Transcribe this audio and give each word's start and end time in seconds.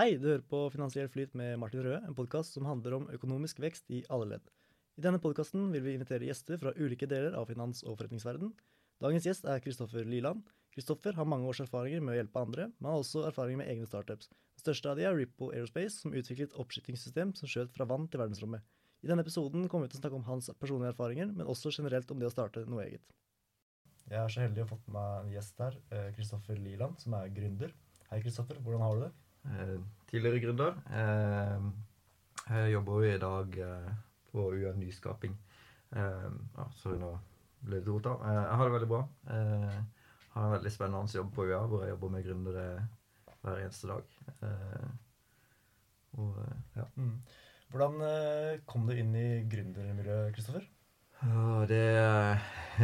Hei, 0.00 0.14
du 0.16 0.30
hører 0.30 0.44
på 0.48 0.58
Finansiell 0.72 1.10
flyt 1.12 1.34
med 1.36 1.58
Martin 1.60 1.82
Røe, 1.84 1.98
en 2.08 2.14
podkast 2.16 2.54
som 2.56 2.64
handler 2.64 2.94
om 2.96 3.02
økonomisk 3.12 3.58
vekst 3.60 3.90
i 3.92 3.98
alle 4.08 4.30
ledd. 4.30 4.46
I 4.96 5.02
denne 5.04 5.18
podkasten 5.20 5.66
vil 5.74 5.82
vi 5.84 5.92
invitere 5.92 6.24
gjester 6.24 6.56
fra 6.62 6.72
ulike 6.78 7.04
deler 7.10 7.36
av 7.36 7.50
finans- 7.50 7.82
og 7.84 7.98
forretningsverden. 7.98 8.54
Dagens 9.04 9.28
gjest 9.28 9.44
er 9.44 9.60
Kristoffer 9.60 10.08
Liland. 10.08 10.40
Kristoffer 10.72 11.18
har 11.18 11.28
mange 11.28 11.52
års 11.52 11.60
erfaringer 11.66 12.00
med 12.00 12.14
å 12.14 12.16
hjelpe 12.16 12.40
andre, 12.40 12.70
men 12.78 12.88
har 12.88 13.04
også 13.04 13.26
erfaringer 13.28 13.60
med 13.60 13.68
egne 13.74 13.90
startups. 13.92 14.32
Den 14.32 14.64
største 14.64 14.88
av 14.88 14.96
de 14.96 15.04
er 15.04 15.20
Ripple 15.20 15.52
Aerospace, 15.52 16.00
som 16.00 16.16
utviklet 16.16 16.56
oppskytingssystem 16.56 17.36
som 17.36 17.52
skjøt 17.52 17.76
fra 17.76 17.84
vann 17.92 18.08
til 18.08 18.24
verdensrommet. 18.24 18.64
I 19.04 19.12
denne 19.12 19.28
episoden 19.28 19.68
kommer 19.68 19.84
vi 19.84 19.98
til 19.98 20.00
å 20.00 20.06
snakke 20.06 20.22
om 20.22 20.28
hans 20.32 20.48
personlige 20.56 20.94
erfaringer, 20.96 21.28
men 21.28 21.44
også 21.44 21.76
generelt 21.76 22.08
om 22.08 22.24
det 22.24 22.32
å 22.32 22.36
starte 22.38 22.64
noe 22.64 22.88
eget. 22.88 23.04
Jeg 24.08 24.24
er 24.24 24.32
så 24.32 24.48
heldig 24.48 24.64
å 24.64 24.70
ha 24.70 24.76
fått 24.78 24.88
med 24.88 24.96
meg 24.96 25.26
en 25.26 25.34
gjest 25.36 25.66
her, 25.66 25.82
Kristoffer 26.16 26.68
Liland, 26.70 26.96
som 27.04 27.20
er 27.20 27.34
gründer. 27.36 27.76
Hei, 28.08 28.24
Kristoffer. 28.24 28.64
Hvordan 28.64 28.88
har 28.88 28.96
du 28.96 29.10
det? 29.10 29.18
Eh, 29.44 29.80
tidligere 30.10 30.40
gründer. 30.40 30.76
Eh, 30.90 31.62
jeg 32.50 32.72
jobber 32.72 32.92
jo 32.92 33.14
i 33.14 33.18
dag 33.22 33.58
eh, 33.64 33.92
på 34.32 34.46
UiA 34.54 34.72
Nyskaping. 34.76 35.36
Ja, 35.90 36.66
sorry, 36.78 37.00
nå 37.02 37.16
ble 37.66 37.80
det 37.80 37.90
rota. 37.90 38.12
Jeg 38.22 38.58
har 38.58 38.68
det 38.68 38.74
veldig 38.76 38.88
bra. 38.92 39.00
Jeg 39.26 39.80
har 40.36 40.44
en 40.44 40.52
veldig 40.54 40.70
spennende 40.70 41.16
jobb 41.16 41.32
på 41.34 41.48
UiA, 41.48 41.58
hvor 41.66 41.82
jeg 41.82 41.90
jobber 41.90 42.12
med 42.14 42.26
gründere 42.28 42.66
hver 43.40 43.64
eneste 43.64 43.90
dag. 43.90 44.14
og, 46.12 46.38
ja. 46.76 46.86
Mm. 46.94 47.16
Hvordan 47.70 48.62
kom 48.70 48.86
du 48.86 48.94
inn 48.94 49.10
i 49.18 49.26
gründermiljøet, 49.50 50.34
Kristoffer? 50.36 50.70
Det 51.70 51.82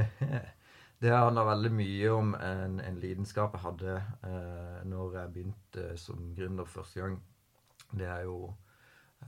Det 0.96 1.12
handla 1.12 1.44
veldig 1.44 1.70
mye 1.76 2.10
om 2.16 2.30
en, 2.40 2.78
en, 2.80 3.00
lidenskap 3.02 3.52
jeg 3.52 3.64
hadde 3.66 3.96
eh, 4.24 4.78
når 4.88 5.18
jeg 5.18 5.32
begynte 5.34 5.88
som 6.00 6.30
gründer 6.36 6.68
første 6.68 7.02
gang. 7.02 7.18
Det 7.92 8.06
er 8.08 8.22
jo 8.24 8.38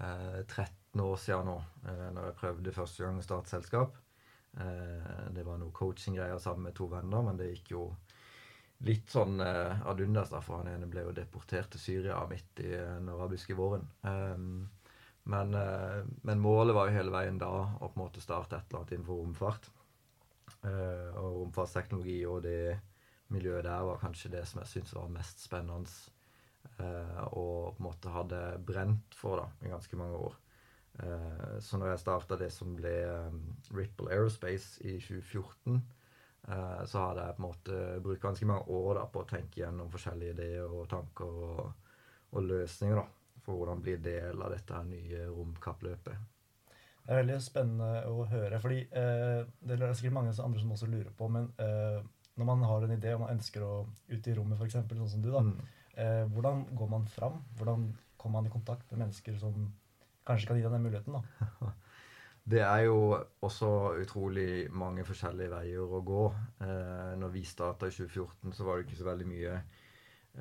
eh, 0.00 0.40
13 0.46 1.02
år 1.04 1.18
siden 1.20 1.50
nå, 1.50 1.58
eh, 1.84 2.06
når 2.16 2.30
jeg 2.30 2.38
prøvde 2.40 2.76
første 2.76 3.04
gang 3.04 3.20
å 3.20 3.26
starte 3.26 3.52
selskap. 3.52 3.98
Eh, 4.56 5.12
det 5.36 5.44
var 5.44 5.60
noe 5.60 5.74
coaching-greier 5.76 6.40
sammen 6.40 6.70
med 6.70 6.78
to 6.78 6.88
venner, 6.88 7.26
men 7.26 7.36
det 7.36 7.50
gikk 7.52 7.74
jo 7.76 7.84
litt 8.88 9.12
sånn 9.12 9.36
eh, 9.44 9.86
ad 9.92 10.00
undas, 10.00 10.32
for 10.40 10.62
han 10.62 10.72
ene 10.72 10.88
ble 10.88 11.04
jo 11.04 11.14
deportert 11.16 11.74
til 11.74 11.84
Syria 11.84 12.22
midt 12.30 12.64
i 12.64 12.72
den 12.72 13.12
arabiske 13.12 13.56
våren. 13.58 13.84
Eh, 14.08 14.36
men, 15.28 15.54
eh, 15.54 16.00
men, 16.22 16.40
målet 16.40 16.76
var 16.76 16.88
jo 16.88 16.96
hele 16.96 17.12
veien 17.12 17.40
da 17.40 17.50
å 17.50 17.90
på 17.90 17.92
en 17.92 18.04
måte 18.06 18.24
starte 18.24 18.56
et 18.56 18.70
eller 18.70 18.86
annet 18.86 18.96
innenfor 18.96 19.20
romfart. 19.20 19.68
Uh, 20.62 21.14
og 21.18 21.42
romfartsteknologi 21.42 22.20
og 22.26 22.42
det 22.46 22.78
miljøet 23.34 23.66
der 23.66 23.84
var 23.84 24.00
kanskje 24.00 24.32
det 24.32 24.44
som 24.48 24.62
jeg 24.62 24.72
syntes 24.72 24.96
var 24.96 25.12
mest 25.12 25.44
spennende. 25.44 25.90
Uh, 26.78 27.24
og 27.32 27.76
på 27.76 27.82
en 27.82 27.86
måte 27.88 28.12
hadde 28.14 28.42
brent 28.66 29.16
for 29.16 29.42
da, 29.42 29.48
i 29.64 29.72
ganske 29.72 29.98
mange 30.00 30.18
år. 30.28 30.38
Uh, 30.98 31.58
så 31.62 31.78
når 31.78 31.92
jeg 31.92 32.02
starta 32.04 32.38
det 32.40 32.50
som 32.54 32.74
ble 32.78 32.94
um, 33.28 33.42
Ripple 33.76 34.10
Aerospace 34.14 34.82
i 34.84 34.98
2014, 35.00 35.80
så 36.88 37.00
hadde 37.02 37.24
jeg 37.26 37.34
på 37.36 37.42
en 37.42 37.44
måte 37.44 37.78
brukt 38.00 38.22
ganske 38.22 38.46
mange 38.48 38.72
år 38.72 38.94
da, 38.96 39.02
på 39.12 39.20
å 39.20 39.26
tenke 39.28 39.58
gjennom 39.60 39.90
forskjellige 39.92 40.32
ideer 40.32 40.70
og 40.72 40.86
tanker 40.88 41.40
og, 41.44 41.90
og 42.30 42.46
løsninger 42.46 42.96
da, 42.96 43.04
for 43.44 43.58
hvordan 43.58 43.82
bli 43.84 43.98
del 44.00 44.40
av 44.46 44.54
dette 44.54 44.80
nye 44.88 45.26
romkappløpet. 45.28 46.37
Det 47.08 47.14
er 47.14 47.22
veldig 47.22 47.36
spennende 47.40 48.02
å 48.12 48.26
høre. 48.28 48.58
fordi 48.60 48.82
eh, 48.84 49.38
Det 49.64 49.78
er 49.78 49.92
sikkert 49.96 50.12
mange 50.18 50.34
andre 50.44 50.60
som 50.60 50.72
også 50.74 50.90
lurer 50.92 51.08
på, 51.16 51.28
men 51.32 51.46
eh, 51.64 52.02
når 52.36 52.48
man 52.50 52.64
har 52.68 52.84
en 52.84 52.92
idé 52.92 53.14
og 53.14 53.22
man 53.22 53.32
ønsker 53.32 53.64
å 53.64 53.72
ut 54.10 54.28
i 54.28 54.34
rommet, 54.36 54.60
f.eks., 54.60 54.76
sånn 54.76 55.08
som 55.14 55.22
du, 55.24 55.30
da, 55.32 55.40
mm. 55.46 55.54
eh, 56.04 56.24
hvordan 56.34 56.66
går 56.76 56.90
man 56.92 57.06
fram? 57.08 57.40
Hvordan 57.56 57.86
kommer 58.20 58.42
man 58.42 58.50
i 58.50 58.52
kontakt 58.52 58.92
med 58.92 59.06
mennesker 59.06 59.38
som 59.40 59.70
kanskje 60.28 60.50
kan 60.50 60.60
gi 60.60 60.66
deg 60.66 60.76
den 60.76 60.84
muligheten? 60.84 61.16
da? 61.16 61.72
Det 62.48 62.60
er 62.64 62.84
jo 62.86 63.00
også 63.44 63.70
utrolig 64.00 64.68
mange 64.72 65.04
forskjellige 65.04 65.52
veier 65.52 65.96
å 65.96 66.04
gå. 66.04 66.22
Eh, 66.64 67.16
når 67.20 67.32
vi 67.32 67.42
starta 67.44 67.88
i 67.88 67.92
2014, 67.92 68.52
så 68.56 68.68
var 68.68 68.76
det 68.76 68.86
ikke 68.86 69.00
så 69.00 69.08
veldig 69.08 69.26
mye 69.32 69.56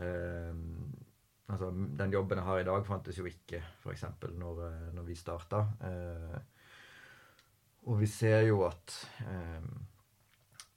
eh, 0.03 0.61
altså, 1.47 1.71
Den 1.71 2.15
jobben 2.15 2.39
jeg 2.39 2.47
har 2.47 2.61
i 2.61 2.67
dag, 2.69 2.85
fantes 2.87 3.19
jo 3.19 3.27
ikke, 3.27 3.63
f.eks. 3.83 4.05
Når, 4.39 4.61
eh, 4.67 4.85
når 4.95 5.09
vi 5.09 5.19
starta. 5.19 5.65
Eh, 5.89 6.37
og 7.87 8.01
vi 8.01 8.07
ser 8.11 8.41
jo 8.49 8.63
at 8.67 8.93
eh, 9.23 9.67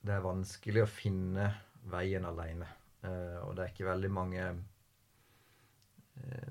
det 0.06 0.14
er 0.14 0.24
vanskelig 0.24 0.84
å 0.84 0.90
finne 0.90 1.48
veien 1.90 2.26
aleine. 2.28 2.68
Eh, 3.02 3.38
og 3.44 3.56
det 3.56 3.64
er 3.64 3.72
ikke 3.72 3.88
veldig 3.88 4.10
mange 4.12 4.42
eh, 6.20 6.50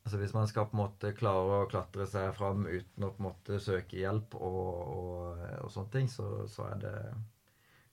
Altså 0.00 0.18
Hvis 0.18 0.32
man 0.34 0.48
skal 0.48 0.64
på 0.66 0.74
en 0.74 0.80
måte 0.80 1.12
klare 1.14 1.58
å 1.60 1.66
klatre 1.70 2.06
seg 2.08 2.32
fram 2.34 2.64
uten 2.66 3.04
å 3.04 3.10
på 3.14 3.20
en 3.20 3.26
måte 3.28 3.58
søke 3.62 4.00
hjelp 4.00 4.32
og, 4.34 4.64
og, 4.96 5.42
og 5.60 5.70
sånne 5.70 5.92
ting, 5.92 6.08
så, 6.10 6.24
så, 6.50 6.64
er 6.72 6.80
det 6.82 6.94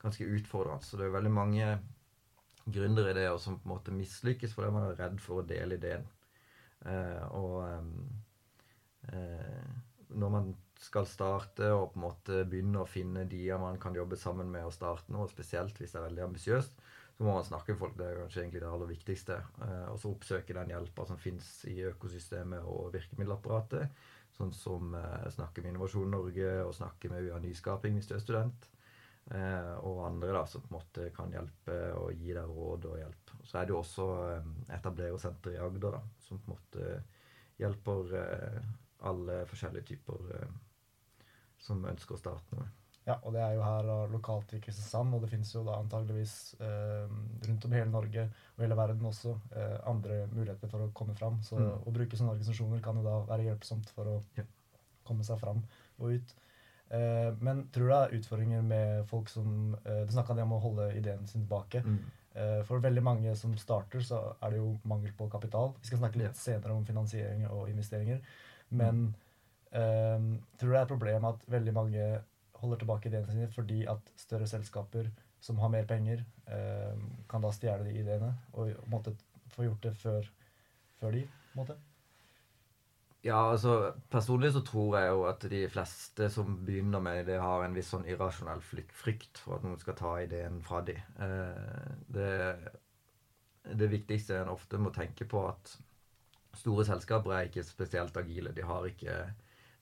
ganske 0.02 0.26
utfordrende. 0.26 0.88
Så 0.88 0.98
det 0.98 1.06
er 1.06 1.14
veldig 1.14 1.34
mange 1.36 1.68
gründerideer 2.66 3.38
som 3.38 3.60
på 3.60 3.68
en 3.68 3.74
måte 3.76 3.94
mislykkes 3.94 4.56
fordi 4.56 4.72
man 4.74 4.88
er 4.88 4.98
redd 4.98 5.20
for 5.22 5.44
å 5.44 5.46
dele 5.46 5.78
ideen. 5.78 6.08
Eh, 6.90 7.24
og 7.38 7.68
eh, 9.12 9.78
når 10.10 10.34
man 10.34 10.52
skal 10.82 11.08
starte 11.10 11.72
og 11.74 11.92
på 11.92 12.00
en 12.00 12.06
måte 12.06 12.44
begynne 12.50 12.84
å 12.84 12.90
finne 12.90 13.26
de 13.30 13.42
man 13.60 13.80
kan 13.82 13.96
jobbe 13.98 14.20
sammen 14.20 14.52
med 14.54 14.68
å 14.68 14.74
starte 14.74 15.14
noe, 15.14 15.30
spesielt 15.32 15.80
hvis 15.80 15.96
det 15.96 16.00
er 16.02 16.08
veldig 16.10 16.26
ambisiøst, 16.28 16.78
så 17.18 17.26
må 17.26 17.34
man 17.34 17.48
snakke 17.48 17.74
med 17.74 17.82
folk. 17.82 17.96
Det 17.98 18.06
er 18.06 18.20
kanskje 18.22 18.44
egentlig 18.44 18.62
det 18.62 18.70
aller 18.70 18.92
viktigste. 18.92 19.40
Eh, 19.66 19.86
og 19.90 19.98
så 19.98 20.12
oppsøke 20.14 20.54
den 20.54 20.70
hjelpa 20.70 21.08
som 21.10 21.18
fins 21.18 21.50
i 21.66 21.80
økosystemet 21.90 22.68
og 22.70 22.92
virkemiddelapparatet. 22.94 24.04
Sånn 24.38 24.54
som 24.54 24.94
eh, 24.94 25.30
snakke 25.34 25.64
med 25.64 25.74
Innovasjon 25.74 26.14
Norge 26.14 26.52
og 26.62 26.76
snakke 26.78 27.10
med 27.10 27.26
UiA 27.26 27.40
Nyskaping 27.42 27.98
hvis 27.98 28.12
du 28.12 28.14
er 28.20 28.22
student. 28.22 28.70
Eh, 29.34 29.74
og 29.82 30.06
andre 30.06 30.36
da, 30.38 30.46
som 30.48 30.62
på 30.62 30.70
en 30.70 30.78
måte 30.78 31.10
kan 31.16 31.34
hjelpe 31.34 31.80
og 31.98 32.14
gi 32.16 32.38
deg 32.38 32.54
råd 32.54 32.86
og 32.92 33.00
hjelp. 33.02 33.34
Så 33.42 33.58
er 33.58 33.66
det 33.66 33.74
jo 33.74 33.82
også 33.82 34.10
eh, 34.28 34.52
etablerersenter 34.78 35.58
i 35.58 35.62
Agder 35.66 35.98
da, 35.98 36.04
som 36.28 36.38
på 36.38 36.54
en 36.54 36.60
måte 36.60 37.00
hjelper 37.58 38.14
alle 39.06 39.44
forskjellige 39.50 39.94
typer 39.94 40.34
eh, 40.38 40.58
som 41.62 41.86
ønsker 41.86 42.16
å 42.16 42.22
starte 42.22 42.58
noe. 42.58 42.68
Ja, 43.08 43.16
og 43.24 43.32
det 43.32 43.40
er 43.40 43.54
jo 43.56 43.64
her 43.64 44.10
lokalt 44.12 44.52
i 44.58 44.60
Kristiansand, 44.60 45.14
og 45.16 45.22
det 45.24 45.30
finnes 45.32 45.54
jo 45.54 45.62
da 45.64 45.78
antageligvis 45.80 46.58
eh, 46.60 47.06
rundt 47.48 47.68
om 47.68 47.76
hele 47.78 47.88
Norge 47.92 48.26
og 48.28 48.66
hele 48.66 48.76
verden 48.76 49.08
også 49.08 49.32
eh, 49.56 49.78
andre 49.88 50.26
muligheter 50.34 50.68
for 50.72 50.84
å 50.84 50.90
komme 50.98 51.16
fram. 51.16 51.38
Så 51.48 51.56
mm. 51.56 51.86
å 51.88 51.94
bruke 51.96 52.20
sånne 52.20 52.34
organisasjoner 52.36 52.84
kan 52.84 53.00
jo 53.00 53.06
da 53.08 53.22
være 53.30 53.48
hjelpsomt 53.48 53.94
for 53.96 54.12
å 54.12 54.18
ja. 54.36 54.44
komme 55.08 55.24
seg 55.24 55.40
fram 55.40 55.64
og 56.02 56.18
ut. 56.18 56.36
Eh, 56.90 57.32
men 57.40 57.64
tror 57.72 57.88
du 57.88 57.94
det 57.94 58.02
er 58.02 58.20
utfordringer 58.20 58.62
med 58.64 59.08
folk 59.10 59.28
som 59.28 59.74
eh, 59.84 60.06
Du 60.08 60.14
snakka 60.16 60.36
om 60.44 60.54
å 60.56 60.62
holde 60.64 60.92
ideen 61.00 61.24
sin 61.28 61.46
tilbake. 61.46 61.86
Mm. 61.88 61.98
Eh, 62.38 62.60
for 62.68 62.84
veldig 62.84 63.04
mange 63.04 63.36
som 63.40 63.56
starter, 63.58 64.04
så 64.04 64.20
er 64.42 64.54
det 64.54 64.60
jo 64.60 64.76
mangel 64.88 65.16
på 65.18 65.30
kapital. 65.32 65.72
Vi 65.82 65.90
skal 65.90 66.04
snakke 66.04 66.22
litt 66.22 66.38
senere 66.38 66.76
om 66.76 66.86
finansiering 66.86 67.48
og 67.50 67.72
investeringer. 67.72 68.20
Men 68.70 69.04
um, 69.72 70.34
tror 70.58 70.68
du 70.68 70.74
det 70.74 70.80
er 70.80 70.84
et 70.84 70.92
problem 70.92 71.30
at 71.30 71.48
veldig 71.48 71.74
mange 71.74 72.10
holder 72.58 72.82
tilbake 72.82 73.10
ideene 73.10 73.32
sine 73.32 73.48
fordi 73.54 73.84
at 73.88 74.12
større 74.18 74.48
selskaper 74.50 75.12
som 75.40 75.60
har 75.62 75.70
mer 75.70 75.86
penger, 75.88 76.24
um, 76.50 77.04
kan 77.30 77.44
da 77.44 77.52
stjele 77.54 77.86
de 77.86 78.00
ideene 78.02 78.34
og 78.54 78.74
måtte 78.92 79.14
få 79.54 79.68
gjort 79.68 79.84
det 79.86 79.94
før, 80.02 80.32
før 81.00 81.16
de? 81.20 81.28
måtte? 81.58 81.78
Ja, 83.26 83.40
altså 83.52 83.94
Personlig 84.14 84.54
så 84.56 84.62
tror 84.66 84.98
jeg 85.00 85.12
jo 85.12 85.24
at 85.28 85.46
de 85.52 85.64
fleste 85.72 86.30
som 86.32 86.60
begynner 86.66 87.02
med 87.04 87.26
det, 87.28 87.40
har 87.42 87.66
en 87.66 87.76
viss 87.76 87.90
sånn 87.94 88.08
irrasjonell 88.08 88.62
frykt 88.64 89.42
for 89.42 89.58
at 89.58 89.66
noen 89.66 89.80
skal 89.82 89.98
ta 90.00 90.14
ideen 90.24 90.62
fra 90.66 90.84
dem. 90.86 91.02
Eh, 91.24 91.90
det, 92.14 92.32
det 93.82 93.92
viktigste 93.92 94.38
en 94.42 94.54
ofte 94.54 94.80
må 94.80 94.94
tenke 94.96 95.28
på, 95.30 95.44
at 95.50 95.76
Store 96.58 96.86
selskaper 96.88 97.34
er 97.36 97.50
ikke 97.50 97.64
spesielt 97.68 98.18
agile. 98.18 98.54
De 98.56 98.66
har 98.66 98.86
ikke 98.90 99.18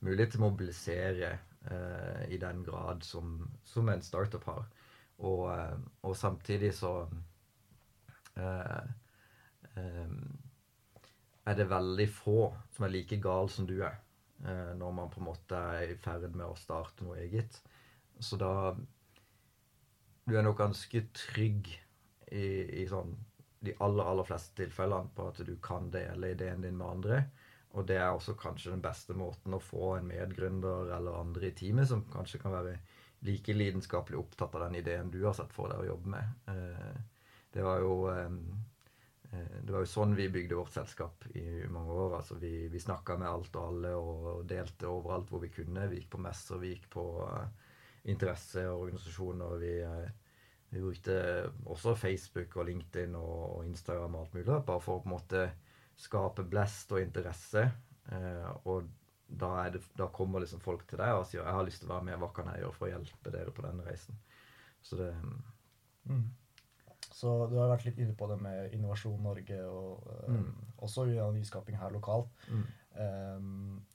mulighet 0.05 0.33
til 0.35 0.41
å 0.41 0.47
mobilisere 0.49 1.29
eh, 1.71 2.25
i 2.35 2.39
den 2.41 2.63
grad 2.67 3.03
som, 3.07 3.37
som 3.63 3.89
en 3.89 4.03
startup 4.05 4.43
har. 4.49 4.65
Og, 5.23 5.45
eh, 5.53 5.77
og 6.03 6.17
samtidig 6.19 6.73
så 6.75 6.93
eh, 8.37 8.89
eh, 9.75 10.17
er 11.45 11.57
det 11.59 11.69
veldig 11.69 12.07
få 12.09 12.39
som 12.75 12.87
er 12.87 12.93
like 12.95 13.19
gal 13.21 13.49
som 13.53 13.67
du 13.69 13.77
er, 13.85 13.97
eh, 14.43 14.73
når 14.77 14.97
man 14.99 15.11
på 15.13 15.21
en 15.21 15.29
måte 15.29 15.61
er 15.79 15.93
i 15.93 15.99
ferd 16.01 16.27
med 16.33 16.47
å 16.47 16.57
starte 16.59 17.05
noe 17.05 17.19
eget. 17.23 17.61
Så 18.19 18.37
da 18.41 18.75
Du 20.25 20.33
er 20.33 20.41
nok 20.41 20.57
ganske 20.57 21.03
trygg 21.13 21.67
i, 22.33 22.45
i 22.81 22.85
sånn 22.89 23.11
de 23.65 23.75
aller, 23.83 24.05
aller 24.05 24.27
fleste 24.27 24.55
tilfellene 24.59 25.11
på 25.15 25.29
at 25.31 25.41
du 25.47 25.55
kan 25.63 25.89
dele 25.93 26.33
ideen 26.33 26.63
din 26.65 26.77
med 26.77 26.87
andre. 26.87 27.23
Og 27.75 27.87
det 27.87 27.97
er 27.99 28.11
også 28.13 28.37
kanskje 28.39 28.71
den 28.71 28.83
beste 28.83 29.15
måten 29.17 29.55
å 29.55 29.63
få 29.63 29.97
en 29.97 30.07
medgründer 30.07 30.93
eller 30.95 31.19
andre 31.19 31.49
i 31.49 31.55
teamet 31.57 31.89
som 31.89 32.05
kanskje 32.11 32.39
kan 32.43 32.55
være 32.55 32.77
like 33.25 33.55
lidenskapelig 33.55 34.19
opptatt 34.19 34.55
av 34.55 34.67
den 34.67 34.79
ideen 34.79 35.11
du 35.11 35.19
har 35.25 35.35
sett 35.35 35.51
for 35.55 35.71
deg 35.71 35.83
å 35.83 35.89
jobbe 35.89 36.13
med. 36.13 36.47
Eh, 36.53 36.95
det 37.55 37.65
var 37.65 37.83
jo 37.83 37.97
eh, 38.13 38.39
det 39.35 39.73
var 39.73 39.83
jo 39.83 39.89
sånn 39.89 40.13
vi 40.15 40.29
bygde 40.31 40.55
vårt 40.55 40.71
selskap 40.71 41.25
i 41.35 41.65
mange 41.67 41.91
år. 41.91 42.17
altså 42.19 42.37
Vi, 42.39 42.67
vi 42.71 42.79
snakka 42.79 43.17
med 43.19 43.27
alt 43.27 43.55
og 43.57 43.65
alle 43.67 43.93
og 43.99 44.45
delte 44.47 44.87
overalt 44.87 45.31
hvor 45.31 45.41
vi 45.43 45.51
kunne. 45.51 45.89
Vi 45.91 45.99
gikk 45.99 46.13
på 46.13 46.21
messer, 46.23 46.61
vi 46.61 46.71
gikk 46.71 46.87
på 46.93 47.03
interesseorganisasjoner. 48.13 49.57
Vi, 49.59 49.73
vi, 50.69 50.81
brukte 50.81 51.15
også 51.65 51.95
Facebook 51.95 52.57
og 52.57 52.67
LinkedIn 52.69 53.15
og, 53.15 53.65
Instagram 53.65 54.15
og 54.15 54.25
alt 54.25 54.37
mulig 54.37 54.45
bare 54.67 54.83
for 54.83 54.97
å 54.99 55.03
på 55.03 55.09
en 55.09 55.15
måte 55.15 55.43
skape 55.95 56.43
blest 56.49 56.91
og 56.91 57.01
interesse. 57.01 57.69
Uh, 58.11 58.49
og 58.67 58.89
da, 59.25 59.69
det, 59.73 59.81
da, 59.97 60.09
kommer 60.13 60.43
liksom 60.43 60.61
folk 60.61 60.83
til 60.89 60.99
deg 61.01 61.17
og 61.17 61.25
sier 61.25 61.41
'Jeg 61.41 61.57
har 61.57 61.65
lyst 61.65 61.81
til 61.81 61.89
å 61.89 61.95
være 61.95 62.07
med. 62.09 62.17
Hva 62.21 62.33
kan 62.33 62.49
jeg 62.51 62.61
gjøre 62.61 62.77
for 62.77 62.87
å 62.87 62.91
hjelpe 62.91 63.31
dere 63.33 63.51
på 63.51 63.65
denne 63.65 63.85
reisen?' 63.87 64.19
Så 64.85 64.97
det 64.99 65.13
mm. 66.05 66.25
Så 67.15 67.31
du 67.47 67.55
har 67.55 67.71
vært 67.71 67.85
litt 67.87 67.99
inne 68.03 68.13
på 68.17 68.27
det 68.27 68.35
med 68.41 68.73
Innovasjon 68.75 69.21
Norge 69.23 69.59
og 69.69 70.07
um, 70.27 70.35
mm. 70.35 70.71
også 70.83 71.05
nyskaping 71.31 71.77
her 71.79 71.93
lokalt. 71.93 72.27
Mm. 72.51 72.65
Um, 72.99 73.85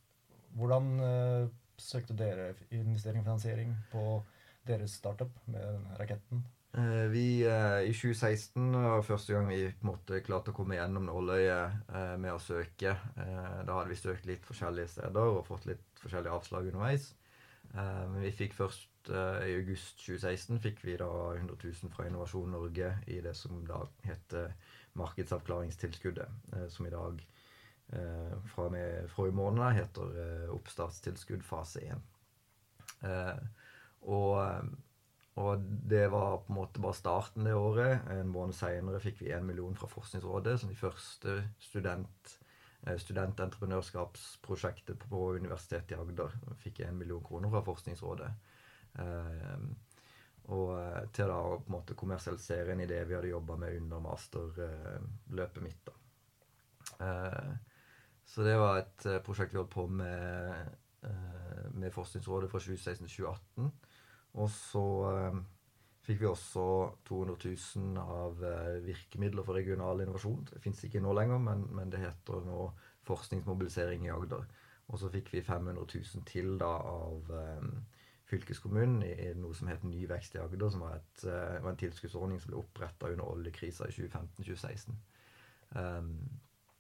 hvordan 0.57 0.89
uh, 1.01 1.49
søkte 1.77 2.17
dere 2.17 2.55
investering 2.71 3.21
og 3.21 3.27
finansiering 3.29 3.75
på 3.93 4.23
deres 4.67 4.97
startup 4.97 5.37
med 5.47 5.85
raketten? 6.01 6.47
Uh, 6.71 7.11
vi 7.11 7.43
uh, 7.51 7.83
I 7.83 7.91
2016 7.91 8.77
var 8.79 9.03
første 9.03 9.35
gang 9.35 9.49
vi 9.51 9.65
på 9.75 9.83
en 9.83 9.89
måte 9.89 10.21
klarte 10.23 10.53
å 10.53 10.55
komme 10.55 10.77
gjennom 10.77 11.09
nåløyet 11.09 11.89
med 12.23 12.31
å 12.31 12.43
søke. 12.43 12.93
da 13.17 13.75
hadde 13.75 13.91
vi 13.91 13.99
søkt 13.99 14.29
litt 14.29 14.47
forskjellige 14.47 14.93
steder 14.95 15.33
og 15.33 15.47
fått 15.49 15.67
litt 15.67 16.03
forskjellige 16.03 16.37
avslag 16.37 16.71
underveis. 16.71 17.11
Men 17.73 18.23
vi 18.23 18.31
fikk 18.35 18.55
først 18.55 19.11
I 19.11 19.55
august 19.55 20.01
2016 20.03 20.59
fikk 20.63 20.81
vi 20.83 20.97
da 20.99 21.11
100 21.37 21.55
000 21.63 21.93
fra 21.95 22.07
Innovasjon 22.09 22.51
Norge 22.51 22.91
i 23.07 23.21
det 23.23 23.35
som 23.39 23.61
da 23.67 23.85
heter 24.07 24.51
markedsavklaringstilskuddet, 24.99 26.29
som 26.69 26.87
i 26.87 26.93
dag 26.95 27.23
fra 28.51 28.69
med 28.75 29.11
forrige 29.15 29.39
måned 29.39 29.79
heter 29.79 30.51
oppstartstilskudd 30.55 31.47
fase 31.47 31.87
1. 31.95 32.03
Og, 34.03 34.35
og, 35.41 35.65
det 35.91 36.07
var 36.13 36.43
på 36.45 36.53
en 36.53 36.61
måte 36.61 36.83
bare 36.83 36.99
starten 36.99 37.47
det 37.49 37.55
året. 37.57 37.95
En 38.13 38.33
måned 38.33 38.55
seinere 38.57 39.01
fikk 39.03 39.17
vi 39.25 39.35
én 39.35 39.47
million 39.47 39.77
fra 39.79 39.89
Forskningsrådet 39.91 40.55
som 40.61 40.69
de 40.71 40.79
første 40.79 41.31
student 41.63 42.39
studententreprenørskapsprosjektet 42.81 44.99
på 45.11 45.19
Universitetet 45.37 45.93
i 45.93 45.99
Agder. 46.01 46.31
Fikk 46.63 46.77
én 46.87 46.97
million 46.97 47.25
kroner 47.25 47.51
fra 47.53 47.61
Forskningsrådet. 47.65 48.31
Ehm, 48.99 49.77
og 50.51 50.73
eh, 50.81 51.05
til 51.15 51.29
da 51.31 51.37
å 51.37 51.61
på 51.61 51.69
en 51.69 51.77
måte 51.77 51.99
kommersialisere 51.99 52.73
en 52.75 52.85
idé 52.85 52.99
vi 53.05 53.15
hadde 53.17 53.35
jobba 53.35 53.55
med 53.61 53.71
under 53.83 53.99
masterløpet 54.05 55.63
mitt. 55.63 55.83
da. 55.87 55.93
Eh, 57.07 57.53
så 58.31 58.39
det 58.47 58.57
var 58.59 58.73
et 58.81 59.01
eh, 59.07 59.23
prosjekt 59.27 59.53
vi 59.55 59.61
holdt 59.61 59.77
på 59.77 59.85
med 59.87 60.77
med 61.81 61.91
Forskningsrådet 61.95 62.51
fra 62.53 62.59
2016 62.61 63.07
til 63.07 63.15
2018. 63.25 63.71
Og 64.39 64.47
så 64.55 64.85
fikk 66.07 66.21
vi 66.23 66.29
også 66.31 66.65
200 67.09 67.55
000 67.77 67.99
av 67.99 68.45
virkemidler 68.85 69.47
for 69.47 69.59
regional 69.59 70.05
innovasjon. 70.05 70.45
Det 70.53 70.63
fins 70.63 70.85
ikke 70.87 71.03
nå 71.03 71.15
lenger, 71.19 71.43
men, 71.43 71.65
men, 71.75 71.91
det 71.91 72.03
heter 72.05 72.45
nå 72.47 72.69
Forskningsmobilisering 73.09 74.07
i 74.07 74.13
Agder. 74.15 74.47
Og 74.91 75.03
så 75.03 75.11
fikk 75.11 75.33
vi 75.35 75.43
500 75.43 75.83
000 75.83 76.29
til 76.31 76.55
da 76.63 76.71
av 76.79 77.33
fylkeskommunen 78.31 79.03
i 79.05 79.31
noe 79.39 79.55
som 79.57 79.71
het 79.71 79.85
Ny 79.87 80.05
vekst 80.11 80.37
i 80.37 80.43
Agder, 80.43 80.71
som 80.71 80.85
var, 80.85 81.01
et, 81.01 81.25
eh, 81.27 81.63
var 81.63 81.73
en 81.73 81.81
tilskuddsordning 81.81 82.41
som 82.41 82.53
ble 82.53 82.61
oppretta 82.63 83.11
under 83.11 83.33
oljekrisa 83.33 83.89
i 83.89 83.95
2015-2016. 83.97 85.01
Um, 85.75 86.15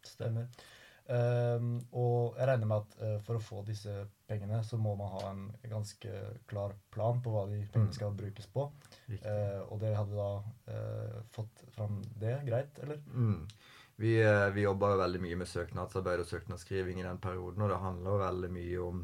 Stemmer. 0.07 0.47
Um, 1.11 1.73
og 1.97 2.37
jeg 2.39 2.47
regner 2.51 2.69
med 2.71 2.85
at 2.85 2.97
uh, 3.01 3.17
for 3.27 3.39
å 3.39 3.43
få 3.43 3.63
disse 3.67 3.93
pengene, 4.31 4.61
så 4.67 4.79
må 4.79 4.95
man 4.99 5.11
ha 5.17 5.23
en 5.33 5.45
ganske 5.71 6.13
klar 6.51 6.77
plan 6.95 7.19
på 7.23 7.33
hva 7.35 7.47
de 7.51 7.63
pengene 7.73 7.91
mm. 7.91 7.97
skal 7.99 8.15
brukes 8.19 8.47
på. 8.53 8.69
Uh, 9.11 9.61
og 9.67 9.81
dere 9.83 9.99
hadde 9.99 10.19
da 10.19 10.31
fått 11.35 11.65
fram 11.75 11.99
det 12.21 12.37
greit, 12.47 12.79
eller? 12.85 13.01
Mm. 13.11 13.47
Vi, 14.01 14.13
vi 14.55 14.63
jobba 14.65 14.95
veldig 14.97 15.21
mye 15.21 15.41
med 15.43 15.49
søknadsarbeid 15.51 16.23
og 16.23 16.29
søknadsskriving 16.29 17.03
i 17.03 17.05
den 17.05 17.19
perioden, 17.21 17.67
og 17.67 17.73
det 17.73 17.81
handler 17.83 18.23
veldig 18.23 18.53
mye 18.55 18.85
om 18.85 19.03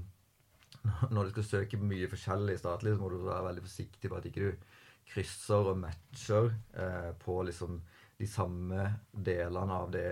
når 1.10 1.26
du 1.26 1.34
skal 1.34 1.48
søke 1.50 1.80
mye 1.80 2.08
forskjellig 2.10 2.58
statlig, 2.60 2.94
så 2.94 3.02
må 3.02 3.10
du 3.12 3.18
være 3.24 3.48
veldig 3.50 3.64
forsiktig 3.66 4.10
på 4.10 4.18
at 4.18 4.28
ikke 4.30 4.46
du 4.46 4.66
krysser 5.06 5.70
og 5.70 5.78
matcher 5.78 6.50
eh, 6.74 7.10
på 7.22 7.38
liksom 7.46 7.78
de 8.16 8.26
samme 8.28 8.86
delene 9.12 9.80
av 9.82 9.90
det, 9.92 10.08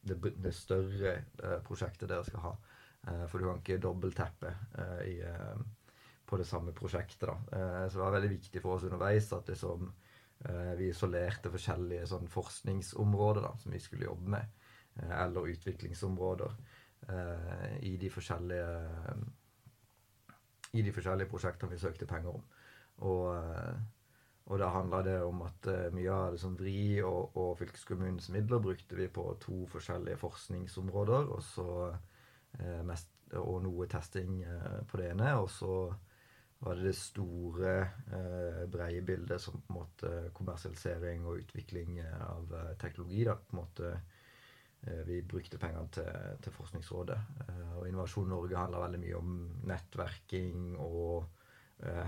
det, 0.00 0.18
det 0.36 0.54
større 0.56 1.14
eh, 1.16 1.58
prosjektet 1.66 2.08
dere 2.10 2.26
skal 2.26 2.44
ha. 2.44 2.52
Eh, 3.06 3.24
for 3.30 3.38
du 3.38 3.48
kan 3.48 3.62
ikke 3.62 3.80
dobbelttappe 3.82 4.52
eh, 4.78 5.24
eh, 5.28 5.62
på 6.28 6.38
det 6.40 6.46
samme 6.48 6.74
prosjektet. 6.76 7.28
da. 7.28 7.36
Eh, 7.58 7.84
så 7.88 7.98
det 7.98 8.04
var 8.04 8.16
veldig 8.18 8.32
viktig 8.36 8.62
for 8.62 8.76
oss 8.76 8.86
underveis 8.88 9.32
at 9.36 9.50
liksom, 9.54 9.90
vi 10.78 10.92
isolerte 10.92 11.50
forskjellige 11.50 12.04
sånn, 12.06 12.28
forskningsområder 12.30 13.42
da, 13.42 13.48
som 13.58 13.72
vi 13.74 13.80
skulle 13.82 14.06
jobbe 14.06 14.36
med, 14.36 14.52
eller 15.10 15.48
utviklingsområder, 15.50 16.52
i 17.82 17.96
de 17.98 18.10
forskjellige 18.10 18.68
i 20.78 20.84
de 20.86 20.92
forskjellige 20.94 21.30
prosjektene 21.32 21.72
vi 21.72 21.80
søkte 21.82 22.06
penger 22.06 22.38
om. 22.38 22.46
Og, 23.08 23.34
og 24.48 24.58
da 24.60 24.70
handla 24.72 25.02
det 25.04 25.18
om 25.24 25.42
at 25.44 25.68
uh, 25.68 25.86
mye 25.94 26.14
av 26.14 26.34
det 26.34 26.40
som 26.42 26.56
VRI 26.56 27.02
og, 27.04 27.36
og, 27.36 27.54
fylkeskommunens 27.60 28.30
midler 28.34 28.62
brukte 28.64 28.96
vi 28.96 29.08
på 29.12 29.24
to 29.44 29.62
forskjellige 29.68 30.20
forskningsområder, 30.22 31.32
og, 31.34 31.42
så, 31.44 31.70
eh, 32.58 32.82
mest, 32.88 33.12
og 33.36 33.60
noe 33.66 33.88
testing 33.92 34.42
eh, 34.48 34.78
på 34.88 35.00
det 35.00 35.10
ene. 35.12 35.34
Og 35.42 35.50
så 35.52 35.74
var 36.64 36.74
det 36.74 36.88
det 36.88 36.96
store, 36.98 37.74
breie 38.72 39.02
bildet 39.06 39.38
som 39.38 39.60
på 39.60 39.70
en 39.70 39.76
måte 39.76 40.14
kommersialisering 40.34 41.28
og 41.28 41.44
utvikling 41.44 42.00
av 42.02 42.50
teknologi. 42.80 43.20
da, 43.28 43.36
på 43.38 43.54
en 43.54 43.60
måte 43.60 43.92
Eh, 44.80 45.02
vi 45.06 45.22
brukte 45.22 45.58
pengene 45.58 45.88
til, 45.92 46.10
til, 46.42 46.54
Forskningsrådet. 46.54 47.18
Eh, 47.48 47.78
og 47.78 47.88
Innovasjon 47.88 48.28
Norge 48.30 48.58
handler 48.58 48.84
veldig 48.84 49.00
mye 49.02 49.18
om 49.18 49.34
nettverking 49.66 50.76
og 50.78 51.37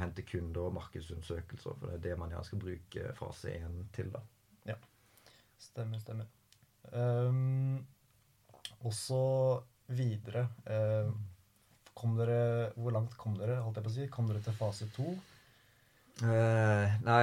hente 0.01 0.25
kunder 0.27 0.67
og 0.67 0.75
markedsundersøkelser. 0.75 1.77
For 1.79 1.87
det 1.87 1.99
er 1.99 2.05
det 2.09 2.19
man 2.19 2.33
gjerne 2.33 2.49
skal 2.49 2.63
bruke 2.65 3.13
fase 3.19 3.55
1 3.55 3.81
til. 3.95 4.13
da. 4.15 4.23
Ja. 4.73 4.79
Stemmer, 5.61 6.01
stemmer. 6.03 6.31
Um, 6.91 7.85
også 8.89 9.21
videre 9.93 10.49
uh, 10.67 11.11
kom 11.95 12.17
dere, 12.17 12.71
Hvor 12.77 12.91
langt 12.91 13.17
kom 13.19 13.37
dere? 13.37 13.61
holdt 13.63 13.77
jeg 13.77 13.85
på 13.85 13.93
å 13.93 13.95
si? 13.99 14.09
Kom 14.11 14.31
dere 14.31 14.43
til 14.43 14.57
fase 14.57 14.89
2? 14.97 15.11
Uh, 16.21 16.99
nei, 17.07 17.23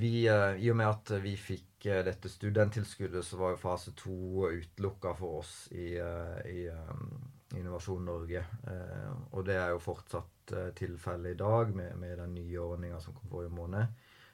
vi, 0.00 0.12
i 0.28 0.70
og 0.70 0.78
med 0.78 0.86
at 0.88 1.14
vi 1.24 1.34
fikk 1.36 1.66
dette 1.80 2.28
studenttilskuddet, 2.28 3.24
så 3.24 3.38
var 3.40 3.54
jo 3.54 3.60
fase 3.60 3.92
to 3.96 4.46
utelukka 4.52 5.14
for 5.16 5.40
oss 5.40 5.68
i, 5.72 5.94
eh, 5.96 6.40
i 6.52 6.66
um, 6.68 7.14
Innovasjon 7.56 8.04
Norge. 8.04 8.44
Uh, 8.66 9.14
og 9.32 9.46
det 9.48 9.56
er 9.56 9.72
jo 9.72 9.80
fortsatt 9.80 10.39
uh, 10.52 10.70
tilfelle 10.76 11.32
i 11.32 11.38
dag 11.38 11.74
med, 11.76 11.96
med 11.98 12.18
den 12.18 12.34
nye 12.34 12.60
ordninga 12.60 13.00
som 13.00 13.14
kom 13.14 13.30
forrige 13.30 13.54
måned. 13.54 13.86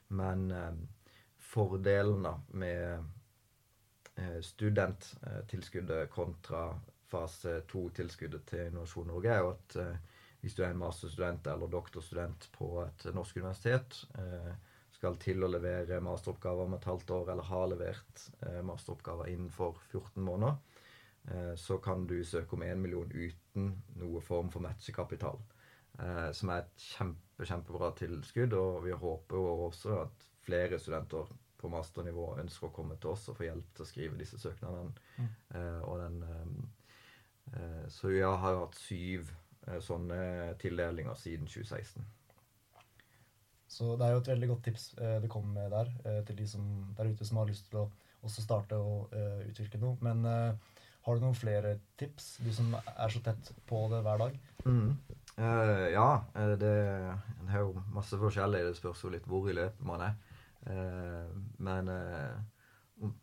Men 0.08 0.50
um, 0.50 0.82
fordelen 1.38 2.26
da 2.26 2.34
med 2.48 3.08
uh, 4.18 4.40
studenttilskuddet 4.42 6.10
kontra 6.10 6.68
fase 7.06 7.60
to-tilskuddet 7.70 8.46
til 8.50 8.70
Innovasjon 8.70 9.06
Norge 9.12 9.30
er 9.30 9.44
jo 9.44 9.52
at 9.54 9.76
hvis 10.40 10.54
du 10.54 10.64
er 10.64 10.72
en 10.72 10.80
masterstudent 10.80 11.46
eller 11.50 11.70
doktorstudent 11.70 12.48
på 12.54 12.70
et 12.82 13.04
norsk 13.14 13.38
universitet, 13.38 14.00
skal 14.96 15.18
til 15.20 15.44
å 15.44 15.50
levere 15.50 16.00
masteroppgaver 16.04 16.68
om 16.68 16.76
et 16.76 16.88
halvt 16.88 17.12
år, 17.18 17.32
eller 17.32 17.50
har 17.50 17.68
levert 17.72 18.22
eh, 18.46 18.62
masteroppgaver 18.64 19.28
innenfor 19.32 19.76
14 19.90 20.24
måneder, 20.24 20.56
eh, 21.30 21.52
så 21.60 21.78
kan 21.84 22.06
du 22.08 22.16
søke 22.24 22.56
om 22.56 22.64
1 22.64 22.80
million 22.80 23.12
uten 23.12 23.74
noe 24.00 24.22
form 24.24 24.50
for 24.52 24.64
matchekapital. 24.64 25.40
Eh, 25.98 26.30
som 26.36 26.52
er 26.52 26.64
et 26.64 26.86
kjempe, 26.90 27.46
kjempebra 27.48 27.90
tilskudd, 27.96 28.54
og 28.56 28.82
vi 28.84 28.92
håper 28.96 29.36
jo 29.40 29.68
også 29.68 30.00
at 30.02 30.26
flere 30.46 30.78
studenter 30.80 31.30
på 31.56 31.70
masternivå 31.72 32.34
ønsker 32.42 32.68
å 32.68 32.74
komme 32.74 32.98
til 33.00 33.14
oss 33.14 33.30
og 33.30 33.38
få 33.38 33.46
hjelp 33.48 33.70
til 33.74 33.84
å 33.84 33.88
skrive 33.88 34.20
disse 34.20 34.38
søknadene. 34.40 34.92
Mm. 35.16 35.30
Eh, 35.56 35.80
og 35.88 36.02
den, 36.02 36.18
eh, 36.26 37.56
eh, 37.56 37.84
så 37.92 38.12
jeg 38.12 38.28
har 38.44 38.60
hatt 38.60 38.78
syv 38.80 39.32
sånne 39.82 40.54
tildelinger 40.62 41.16
siden 41.18 41.48
2016. 41.50 42.04
Så 43.66 43.96
det 43.98 44.06
er 44.06 44.12
jo 44.14 44.20
et 44.20 44.28
veldig 44.30 44.48
godt 44.52 44.62
tips 44.68 44.84
eh, 45.02 45.16
det 45.24 45.30
kommer 45.32 45.56
med 45.56 45.72
der, 45.74 45.88
eh, 46.06 46.20
til 46.28 46.38
de 46.38 46.46
som, 46.48 46.68
der 46.96 47.10
ute 47.10 47.26
som 47.26 47.40
har 47.40 47.48
lyst 47.50 47.66
til 47.70 47.80
å 47.82 47.88
også 48.26 48.42
starte 48.42 48.78
å 48.78 49.06
utvikle 49.46 49.78
noe. 49.78 49.96
Men 50.02 50.24
har 50.26 51.14
du 51.14 51.20
noen 51.22 51.36
flere 51.38 51.76
tips, 52.00 52.40
du 52.42 52.48
som 52.50 52.72
er 52.74 53.12
så 53.12 53.20
tett 53.22 53.52
på 53.68 53.84
det 53.92 54.00
hver 54.02 54.18
dag? 54.18 54.38
Mm. 54.64 54.96
Uh, 55.36 55.86
ja, 55.92 56.24
det, 56.56 56.74
en 57.40 57.50
er 57.52 57.64
jo 57.64 57.82
masse 57.92 58.16
forskjellig. 58.18 58.64
Det 58.70 58.76
spørs 58.78 59.04
jo 59.04 59.12
litt 59.12 59.26
hvor 59.28 59.48
i 59.50 59.56
løpet 59.56 59.84
man 59.86 60.08
er. 60.10 60.20
men 61.62 61.88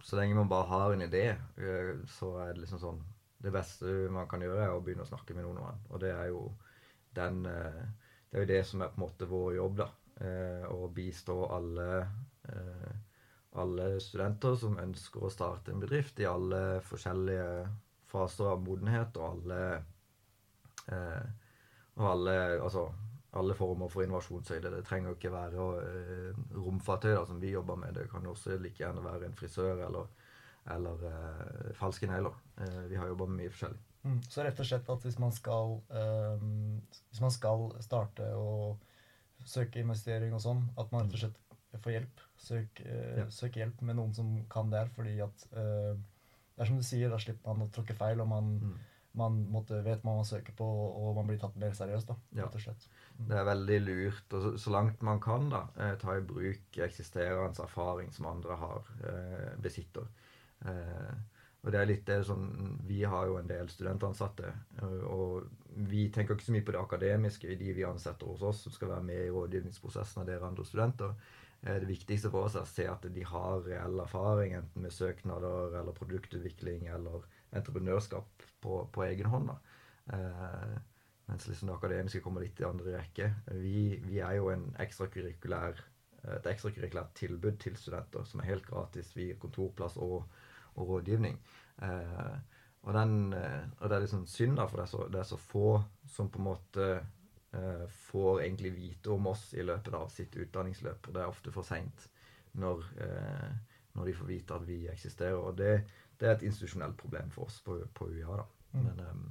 så 0.01 0.15
lenge 0.15 0.36
man 0.36 0.50
bare 0.50 0.67
har 0.70 0.93
en 0.93 1.01
idé, 1.01 1.27
eh, 1.58 1.96
så 2.08 2.38
er 2.43 2.53
det 2.53 2.63
liksom 2.63 2.82
sånn 2.82 3.03
Det 3.43 3.51
beste 3.51 3.86
man 4.08 4.27
kan 4.32 4.39
gjøre, 4.39 4.62
er 4.63 4.72
å 4.72 4.79
begynne 4.79 5.03
å 5.03 5.10
snakke 5.10 5.34
med 5.36 5.43
noen 5.43 5.58
om 5.60 5.65
den. 5.67 5.79
Og 5.89 6.00
det 6.00 6.13
er 6.15 6.29
jo 6.29 6.43
den 7.17 7.41
eh, 7.46 7.82
Det 8.29 8.38
er 8.38 8.46
jo 8.46 8.51
det 8.53 8.62
som 8.65 8.82
er 8.82 8.93
på 8.93 8.96
en 8.96 9.03
måte 9.03 9.27
vår 9.27 9.55
jobb, 9.58 9.82
da. 9.82 9.88
Eh, 10.24 10.67
å 10.72 10.88
bistå 10.93 11.39
alle 11.51 11.89
alle 13.53 13.86
studenter 14.01 14.55
som 14.60 14.79
ønsker 14.82 15.24
å 15.24 15.29
starte 15.32 15.72
en 15.72 15.79
bedrift 15.79 16.17
i 16.20 16.25
alle 16.27 16.82
forskjellige 16.84 17.46
faser 18.10 18.50
av 18.50 18.63
modenhet 18.65 19.15
og 19.22 19.27
alle 19.27 19.60
eh, 20.91 21.27
og 21.95 22.09
alle, 22.09 22.35
altså, 22.63 22.88
alle 23.38 23.55
former 23.57 23.89
for 23.91 24.05
innovasjonshøyde. 24.05 24.71
Det 24.75 24.83
trenger 24.88 25.15
ikke 25.15 25.31
være 25.33 25.65
uh, 25.79 26.43
romfartøy 26.65 27.15
som 27.29 27.41
vi 27.41 27.53
jobber 27.53 27.77
med. 27.79 27.95
Det 27.97 28.09
kan 28.12 28.25
også 28.29 28.57
like 28.62 28.81
gjerne 28.81 29.03
være 29.03 29.27
en 29.29 29.38
frisør 29.38 29.85
eller, 29.88 30.09
eller 30.75 31.05
uh, 31.09 31.73
falske 31.77 32.09
negler. 32.09 32.35
Uh, 32.57 32.83
vi 32.89 32.97
har 33.00 33.12
jobba 33.12 33.29
med 33.29 33.43
mye 33.43 33.53
forskjellig. 33.53 33.81
Mm. 34.03 34.17
Så 34.27 34.43
rett 34.43 34.59
og 34.59 34.67
slett 34.67 34.89
at 34.91 35.05
hvis 35.07 35.19
man 35.21 35.31
skal, 35.31 35.77
um, 35.89 36.81
hvis 37.09 37.21
man 37.23 37.31
skal 37.31 37.69
starte 37.81 38.33
og 38.35 38.81
søke 39.45 39.79
investering 39.79 40.33
og 40.35 40.43
sånn, 40.43 40.65
at 40.77 40.91
man 40.91 41.07
rett 41.07 41.17
og 41.17 41.23
slett 41.25 41.83
får 41.83 41.95
hjelp. 41.95 42.25
Søk, 42.43 42.81
ja. 42.85 43.23
søk 43.33 43.55
hjelp 43.57 43.79
med 43.88 43.95
noen 43.97 44.12
som 44.13 44.33
kan 44.51 44.69
det 44.69 44.81
her, 44.83 44.89
fordi 44.93 45.13
at 45.23 45.45
det 46.53 46.62
er 46.62 46.69
som 46.69 46.77
du 46.77 46.85
sier, 46.85 47.09
da 47.09 47.17
slipper 47.21 47.55
man 47.55 47.65
å 47.65 47.73
tråkke 47.73 47.95
feil, 47.97 48.21
og 48.21 48.29
man, 48.29 48.50
mm. 48.62 48.73
Man 49.17 49.36
måtte, 49.53 49.82
vet 49.86 50.01
hva 50.05 50.15
man 50.17 50.27
søker 50.27 50.55
på, 50.58 50.65
og 50.65 51.17
man 51.17 51.27
blir 51.29 51.39
tatt 51.41 51.58
mer 51.62 51.75
seriøst. 51.77 52.10
da, 52.10 52.17
rett 52.41 52.58
og 52.58 52.63
slett. 52.63 52.88
Mm. 53.17 53.27
Det 53.29 53.38
er 53.39 53.50
veldig 53.50 53.79
lurt, 53.84 54.25
og 54.34 54.46
så, 54.46 54.53
så, 54.65 54.74
langt 54.74 55.05
man 55.05 55.22
kan, 55.22 55.50
da, 55.53 55.67
eh, 55.77 55.93
ta 56.01 56.17
i 56.17 56.25
bruk 56.25 56.79
eksisterende 56.88 57.63
erfaring 57.63 58.10
som 58.15 58.32
andre 58.32 58.58
har, 58.63 58.89
eh, 59.12 59.53
besitter. 59.62 60.10
Eh, 60.65 61.13
og 61.63 61.72
det 61.72 61.79
er 61.79 61.88
litt 61.88 62.08
det 62.08 62.24
sånn, 62.27 62.79
Vi 62.88 63.03
har 63.08 63.29
jo 63.29 63.38
en 63.39 63.48
del 63.48 63.70
studentansatte, 63.72 64.50
eh, 64.82 65.05
og 65.08 65.48
vi 65.93 66.10
tenker 66.10 66.36
ikke 66.36 66.50
så 66.50 66.58
mye 66.58 66.65
på 66.65 66.75
det 66.75 66.82
akademiske 66.82 67.48
i 67.50 67.60
de 67.60 67.72
vi 67.74 67.86
ansetter 67.88 68.27
hos 68.27 68.41
oss, 68.41 68.65
som 68.65 68.75
skal 68.75 68.96
være 68.96 69.08
med 69.08 69.22
i 69.27 69.32
rådgivningsprosessen 69.32 70.22
av 70.22 70.27
dere 70.27 70.50
andre 70.50 70.65
studenter. 70.65 71.15
Eh, 71.62 71.79
det 71.79 71.88
viktigste 71.88 72.29
for 72.34 72.50
oss 72.50 72.58
er 72.58 72.65
å 72.65 72.74
se 72.74 72.89
at 72.89 73.08
de 73.15 73.24
har 73.24 73.63
reell 73.63 74.03
erfaring, 74.03 74.58
enten 74.58 74.84
med 74.84 74.91
søknader 74.91 75.79
eller 75.79 75.96
produktutvikling 75.96 76.89
eller 76.91 77.24
entreprenørskap 77.53 78.45
på, 78.63 78.79
på 78.93 79.05
egen 79.07 79.29
hånd. 79.31 79.51
Eh, 80.13 80.75
mens 81.29 81.48
liksom 81.48 81.69
det 81.69 81.77
akademiske 81.77 82.22
kommer 82.24 82.43
litt 82.43 82.60
i 82.60 82.67
andre 82.67 82.98
rekke. 82.98 83.29
Vi, 83.62 84.00
vi 84.03 84.19
er 84.19 84.38
jo 84.39 84.51
ekstrakurrikulær, 84.83 85.79
et 86.38 86.50
ekstrakurrikulært 86.51 87.15
tilbud 87.19 87.60
til 87.63 87.77
studenter 87.79 88.27
som 88.27 88.41
er 88.41 88.51
helt 88.51 88.67
gratis. 88.67 89.13
Vi 89.15 89.29
gir 89.29 89.39
kontorplass 89.41 89.98
og, 90.01 90.27
og 90.75 90.93
rådgivning. 90.95 91.39
Eh, 91.83 92.38
og, 92.83 92.93
den, 92.98 93.33
eh, 93.38 93.63
og, 93.79 93.88
det 93.88 93.98
er 93.98 94.05
liksom 94.07 94.27
synd, 94.27 94.57
da, 94.60 94.67
for 94.67 94.81
det 94.81 94.88
er, 94.88 94.93
så, 94.93 95.10
det 95.12 95.22
er 95.24 95.29
så 95.31 95.39
få 95.39 95.67
som 96.12 96.31
på 96.31 96.41
en 96.41 96.50
måte 96.51 96.88
Eh, 97.53 97.88
får 97.88 98.41
egentlig 98.41 98.72
vite 98.74 99.10
om 99.10 99.27
oss 99.27 99.53
i 99.53 99.63
løpet 99.63 99.93
av 99.93 100.07
sitt 100.10 100.36
utdanningsløp. 100.36 101.07
Og 101.07 101.13
det 101.13 101.22
er 101.22 101.29
ofte 101.29 101.51
for 101.53 101.67
seint 101.67 102.07
når, 102.57 102.81
eh, 102.98 103.51
når, 103.93 104.07
de 104.07 104.15
får 104.17 104.29
vite 104.29 104.55
at 104.55 104.65
vi 104.65 104.77
eksisterer. 104.89 105.38
Og 105.38 105.57
det, 105.57 105.83
det 106.20 106.27
er 106.27 106.36
et 106.36 106.46
institusjonelt 106.50 106.98
problem 107.00 107.32
for 107.34 107.50
oss 107.50 107.62
på, 107.65 107.77
på 107.96 108.10
UiA. 108.12 108.38
da. 108.41 108.46
Mm. 108.74 108.84
Men, 108.86 109.01
um, 109.10 109.24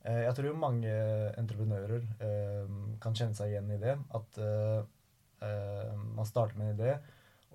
jeg 0.00 0.34
tror 0.36 0.56
mange 0.56 0.92
entreprenører 1.38 2.04
um, 2.24 2.76
kan 3.02 3.16
kjenne 3.16 3.36
seg 3.36 3.52
igjen 3.52 3.72
i 3.74 3.80
det. 3.80 3.98
At 4.16 4.38
eh, 4.40 5.90
man 6.16 6.28
starter 6.28 6.56
med 6.56 6.70
en 6.70 6.78
idé, 6.78 6.94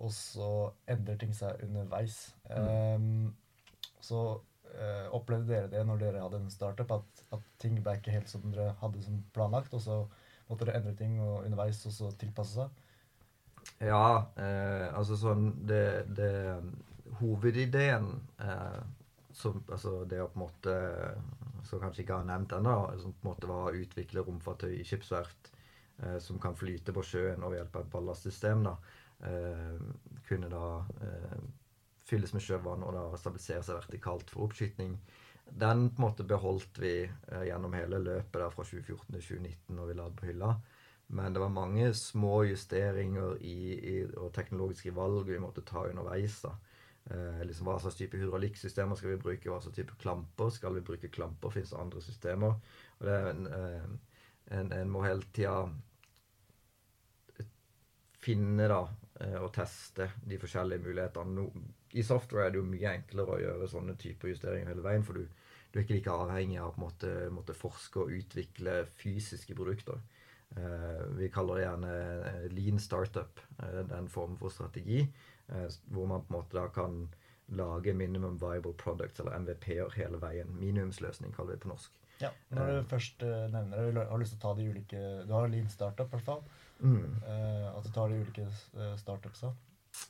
og 0.01 0.11
så 0.13 0.49
endrer 0.89 1.17
ting 1.21 1.33
seg 1.33 1.63
underveis. 1.65 2.35
Mm. 2.49 3.33
så 4.01 4.21
uh, 4.75 5.07
opplevde 5.15 5.49
dere 5.49 5.69
det 5.71 5.81
når 5.87 6.01
dere 6.01 6.21
hadde 6.21 6.41
en 6.43 6.53
startup, 6.53 6.91
at, 6.91 7.23
at, 7.33 7.45
ting 7.61 7.77
ble 7.81 7.95
ikke 7.97 8.13
helt 8.13 8.29
som 8.29 8.45
dere 8.51 8.75
hadde 8.81 9.01
som 9.05 9.21
planlagt, 9.33 9.73
og 9.73 9.81
så 9.81 9.99
måtte 10.49 10.67
dere 10.67 10.81
endre 10.81 10.95
ting 10.99 11.17
og 11.23 11.45
underveis 11.45 11.81
og 11.89 11.95
så 11.95 12.11
tilpasse 12.19 12.59
seg? 12.59 12.81
Ja, 13.81 14.27
eh, 14.37 14.87
altså 14.93 15.17
sånn 15.17 15.47
det, 15.65 16.05
det 16.17 16.33
Hovedideen 17.19 18.07
eh, 18.41 18.79
som, 19.35 19.59
altså 19.67 20.05
det 20.09 20.21
å 20.23 20.29
på 20.31 20.39
en 20.39 20.45
måte 20.45 20.75
Som 21.67 21.81
kanskje 21.81 22.05
ikke 22.05 22.19
har 22.21 22.27
nevnt 22.27 22.53
ennå, 22.55 22.75
som 23.01 23.13
på 23.13 23.25
en 23.25 23.31
måte 23.31 23.49
var 23.49 23.69
å 23.71 23.79
utvikle 23.81 24.23
romfartøy 24.23 24.77
i 24.77 24.85
skipsverft 24.85 25.51
eh, 26.03 26.17
som 26.21 26.39
kan 26.41 26.55
flyte 26.57 26.93
på 26.93 27.03
sjøen 27.03 27.43
og 27.43 27.51
ved 27.51 27.63
hjelp 27.63 27.79
av 27.79 27.85
et 27.87 27.93
ballastsystem, 27.95 28.61
da, 28.67 28.75
eh, 29.25 29.79
kunne 30.29 30.51
da 30.53 30.67
eh, 31.01 31.39
fylles 32.05 32.35
med 32.35 32.45
sjøvann 32.45 32.85
og 32.85 32.93
da 32.93 33.07
stabilisere 33.17 33.65
seg 33.65 33.79
vertikalt 33.79 34.29
for 34.29 34.45
oppskyting. 34.45 34.93
Den 35.49 35.89
på 35.89 36.01
en 36.01 36.05
måte 36.05 36.25
beholdt 36.27 36.79
vi 36.81 36.93
eh, 37.05 37.43
gjennom 37.49 37.73
hele 37.77 38.01
løpet 38.01 38.39
der 38.39 38.53
fra 38.53 38.65
2014 38.65 39.09
til 39.17 39.25
2019 39.25 39.79
når 39.79 39.89
vi 39.89 39.97
la 39.97 40.07
den 40.09 40.19
på 40.21 40.29
hylla. 40.29 40.53
Men 41.17 41.33
det 41.33 41.41
var 41.41 41.53
mange 41.53 41.91
små 41.93 42.43
justeringer 42.49 43.35
i, 43.45 43.57
i, 43.73 43.97
og 44.17 44.31
teknologiske 44.33 44.93
valg 44.95 45.27
vi 45.29 45.41
måtte 45.41 45.65
ta 45.65 45.85
underveis. 45.89 46.39
da. 46.41 46.55
Eh, 47.05 47.41
liksom 47.45 47.67
Hva 47.69 47.77
slags 47.79 47.99
type 47.99 48.17
hydraulikksystemer 48.17 48.97
skal 48.97 49.13
vi 49.13 49.21
bruke? 49.21 49.49
Hva 49.49 49.61
slags 49.61 49.77
type 49.77 49.97
klamper? 50.01 50.49
Skal 50.53 50.77
vi 50.77 50.85
bruke 50.85 51.11
klamper? 51.13 51.53
Fins 51.53 51.73
det 51.73 51.81
andre 51.81 52.01
systemer? 52.01 52.55
Og 52.97 53.07
det 53.07 53.17
er 53.17 53.27
en, 53.31 53.47
eh, 53.47 53.89
en, 54.59 54.71
en 54.73 54.93
må 54.93 55.03
hele 55.05 55.27
tida 55.35 55.59
finne 58.25 58.67
da, 58.71 58.81
eh, 59.21 59.37
og 59.37 59.51
teste 59.53 60.09
de 60.25 60.39
forskjellige 60.41 60.81
mulighetene. 60.81 61.45
I 61.93 62.03
software 62.03 62.47
er 62.47 62.53
det 62.53 62.61
jo 62.61 62.67
mye 62.67 62.95
enklere 62.97 63.35
å 63.35 63.41
gjøre 63.43 63.69
sånne 63.69 63.97
typer 64.01 64.31
justeringer 64.31 64.73
hele 64.73 64.85
veien, 64.85 65.05
for 65.05 65.19
du, 65.19 65.27
du 65.69 65.79
er 65.79 65.85
ikke 65.85 65.99
like 65.99 66.15
avhengig 66.25 66.57
av 66.61 66.73
å 66.73 66.85
måtte, 66.87 67.11
måtte 67.33 67.57
forske 67.57 68.01
og 68.01 68.15
utvikle 68.17 68.79
fysiske 68.97 69.57
produkter. 69.57 70.01
Eh, 70.55 71.05
vi 71.19 71.29
kaller 71.33 71.59
det 71.59 71.67
gjerne 71.67 71.93
eh, 72.31 72.43
lean 72.55 72.81
startup, 72.81 73.41
eh, 73.59 73.81
den 73.89 74.09
formen 74.11 74.37
for 74.39 74.53
strategi, 74.53 75.03
hvor 75.47 76.07
man 76.09 76.23
på 76.25 76.33
en 76.33 76.37
måte 76.39 76.57
da 76.57 76.67
kan 76.73 77.07
lage 77.47 77.93
minimum 77.93 78.39
viable 78.41 78.73
products, 78.73 79.19
eller 79.19 79.39
MVP-er, 79.39 79.93
hele 79.95 80.17
veien. 80.21 80.49
Minimumsløsning, 80.59 81.33
kaller 81.35 81.53
vi 81.53 81.59
det 81.59 81.65
på 81.65 81.73
norsk. 81.73 81.99
Ja, 82.21 82.29
Når 82.49 82.71
du 82.71 82.87
først 82.89 83.21
nevner 83.21 83.77
det, 83.77 83.93
du 83.93 83.99
har 83.99 84.21
lyst 84.21 84.31
til 84.33 84.39
å 84.39 84.43
ta 84.45 84.53
de 84.55 84.69
ulike 84.71 84.99
Du 85.27 85.33
har 85.35 85.49
lean 85.51 85.67
startup, 85.69 86.07
i 86.07 86.15
hvert 86.15 86.25
fall. 86.25 86.43
Mm. 86.79 87.21
at 87.25 87.83
du 87.85 87.91
tar 87.91 88.09
de 88.09 88.21
ulike 88.23 88.47
startupsa. 88.97 89.51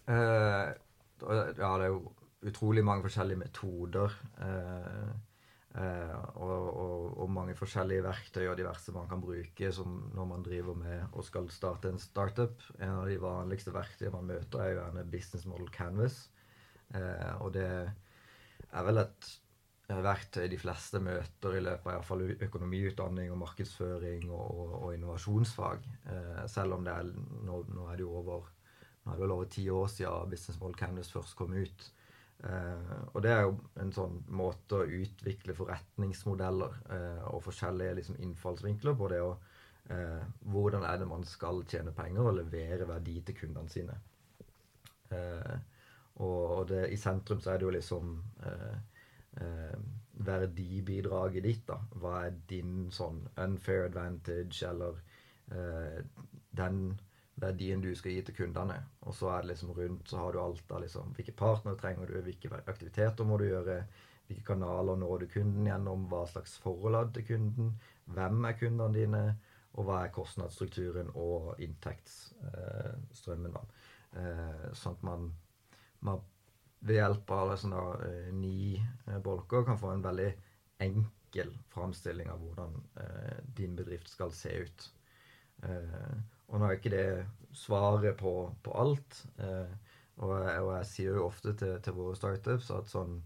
Ja, 0.07 0.73
det 1.19 1.65
er 1.65 1.87
jo 1.89 2.13
utrolig 2.45 2.83
mange 2.85 3.05
forskjellige 3.05 3.39
metoder. 3.39 4.15
Eh, 4.41 4.47
eh, 4.47 5.15
og, 5.75 6.51
og, 6.71 7.07
og, 7.19 7.31
mange 7.35 7.55
forskjellige 7.59 8.03
verktøy 8.05 8.45
og 8.47 8.55
diverse 8.55 8.93
man 8.95 9.09
kan 9.11 9.19
bruke 9.19 9.71
når 10.15 10.29
man 10.29 10.43
driver 10.45 10.77
med 10.79 11.01
og 11.11 11.25
skal 11.27 11.49
starte 11.51 11.91
en 11.91 11.99
startup. 11.99 12.61
En 12.79 13.01
av 13.01 13.09
de 13.09 13.17
vanligste 13.19 13.73
verktøyene 13.75 14.15
man 14.15 14.29
møter, 14.29 14.61
er 14.61 14.71
jo 14.71 14.77
gjerne 14.79 15.07
Business 15.11 15.47
Model 15.49 15.67
Canvas. 15.75 16.21
Eh, 16.95 17.33
og 17.41 17.51
det 17.57 17.67
er 17.67 18.87
vel 18.87 19.01
et 19.03 19.31
verktøy 19.85 20.47
de 20.49 20.57
fleste 20.57 20.99
møter 21.03 21.57
i 21.57 21.63
løpet 21.65 21.91
av 21.91 22.05
fall 22.07 22.23
økonomiutdanning 22.33 23.29
og 23.33 23.41
markedsføring 23.43 24.29
og, 24.31 24.45
og, 24.45 24.71
og 24.79 24.95
innovasjonsfag. 24.95 25.85
Eh, 26.09 26.45
selv 26.51 26.79
om 26.79 26.87
det 26.87 26.95
er, 26.95 27.11
nå, 27.45 27.61
nå 27.75 27.89
er 27.91 27.99
det 27.99 28.07
jo 28.07 28.15
over 28.21 28.51
nå 29.05 29.13
er 29.13 29.19
det 29.21 29.27
over 29.29 29.49
ti 29.53 29.67
år 29.69 29.85
siden 29.91 30.31
Business 30.31 30.57
Model 30.59 30.79
Canvas 30.79 31.11
først 31.13 31.35
kom 31.37 31.53
ut. 31.53 31.91
Eh, 32.43 32.95
og 33.13 33.21
det 33.23 33.31
er 33.31 33.45
jo 33.45 33.53
en 33.81 33.93
sånn 33.95 34.17
måte 34.35 34.81
å 34.81 34.89
utvikle 34.99 35.55
forretningsmodeller 35.57 36.73
eh, 36.93 37.21
og 37.31 37.45
forskjellige 37.47 37.99
liksom, 38.01 38.17
innfallsvinkler 38.27 38.97
på 38.99 39.07
det 39.13 39.21
å 39.23 39.31
eh, 39.89 40.25
Hvordan 40.51 40.83
er 40.85 40.99
det 40.99 41.07
man 41.09 41.23
skal 41.25 41.63
tjene 41.69 41.95
penger 41.95 42.27
og 42.27 42.37
levere 42.41 42.89
verdi 42.89 43.21
til 43.25 43.39
kundene 43.39 43.71
sine. 43.71 43.95
Eh, 45.13 45.55
og, 46.15 46.67
det, 46.69 46.85
i 46.95 46.99
sentrum 46.99 47.41
så 47.43 47.53
er 47.53 47.59
det 47.59 47.67
jo 47.67 47.73
liksom 47.75 48.13
eh, 48.47 48.77
eh, 49.43 49.79
verdibidraget 50.27 51.43
ditt. 51.43 51.65
da. 51.67 51.79
Hva 52.01 52.19
er 52.27 52.37
din 52.49 52.87
sånn 52.93 53.23
unfair 53.41 53.89
advantage, 53.89 54.63
eller 54.65 55.01
den 56.55 56.77
verdien 57.35 57.81
du 57.83 57.89
skal 57.95 58.11
gi 58.15 58.21
til 58.27 58.35
kundene. 58.37 58.77
Og 59.03 59.15
så 59.15 59.29
er 59.33 59.39
det 59.43 59.49
liksom 59.53 59.71
rundt 59.75 60.09
så 60.09 60.17
har 60.21 60.31
du 60.33 60.39
alt 60.41 60.71
av 60.71 60.81
liksom, 60.83 61.13
hvilke 61.17 61.33
partnere 61.37 61.79
trenger 61.79 62.05
du, 62.09 62.21
hvilke 62.23 62.49
aktiviteter 62.63 63.23
må 63.27 63.37
du 63.39 63.45
gjøre, 63.49 63.77
hvilke 64.27 64.47
kanaler 64.47 64.95
når 64.99 65.15
du 65.23 65.27
kunden 65.33 65.65
gjennom, 65.67 66.07
hva 66.11 66.23
slags 66.29 66.53
forhold 66.63 67.09
til 67.15 67.23
kunden, 67.27 67.67
hvem 68.15 68.37
er 68.47 68.59
kundene 68.59 68.95
dine, 68.95 69.23
og 69.75 69.81
hva 69.89 69.95
er 70.05 70.15
kostnadsstrukturen 70.15 71.09
og 71.19 71.41
inntektsstrømmen. 71.61 73.55
Eh, 74.15 74.21
eh, 74.21 74.65
sånn 74.73 74.95
at 74.95 75.03
man, 75.03 75.21
man, 76.07 76.19
ved 76.85 76.95
hjelp 77.01 77.27
av 77.35 77.45
liksom 77.51 77.71
da, 77.75 77.83
eh, 78.07 78.29
ni 78.31 78.57
eh, 78.79 79.19
bolker 79.23 79.61
kan 79.67 79.79
få 79.81 79.87
en 79.91 80.05
veldig 80.05 80.31
enkel 80.85 81.49
framstilling 81.73 82.27
av 82.31 82.39
hvordan 82.39 82.71
din 83.57 83.73
bedrift 83.75 84.07
skal 84.07 84.31
se 84.31 84.51
ut. 84.63 84.79
Eh, 85.63 86.15
og 86.47 86.59
nå 86.61 86.67
er 86.67 86.77
ikke 86.77 86.93
det 86.93 87.07
svaret 87.55 88.17
på, 88.19 88.35
på 88.63 88.77
alt. 88.81 89.25
Eh, 89.39 89.73
Og, 90.15 90.31
og 90.31 90.69
jeg 90.77 90.87
sier 90.87 91.17
jo 91.17 91.25
ofte 91.27 91.51
til, 91.59 91.73
til, 91.83 91.95
våre 91.97 92.15
startups 92.15 92.69
at 92.71 92.87
sånn 92.87 93.17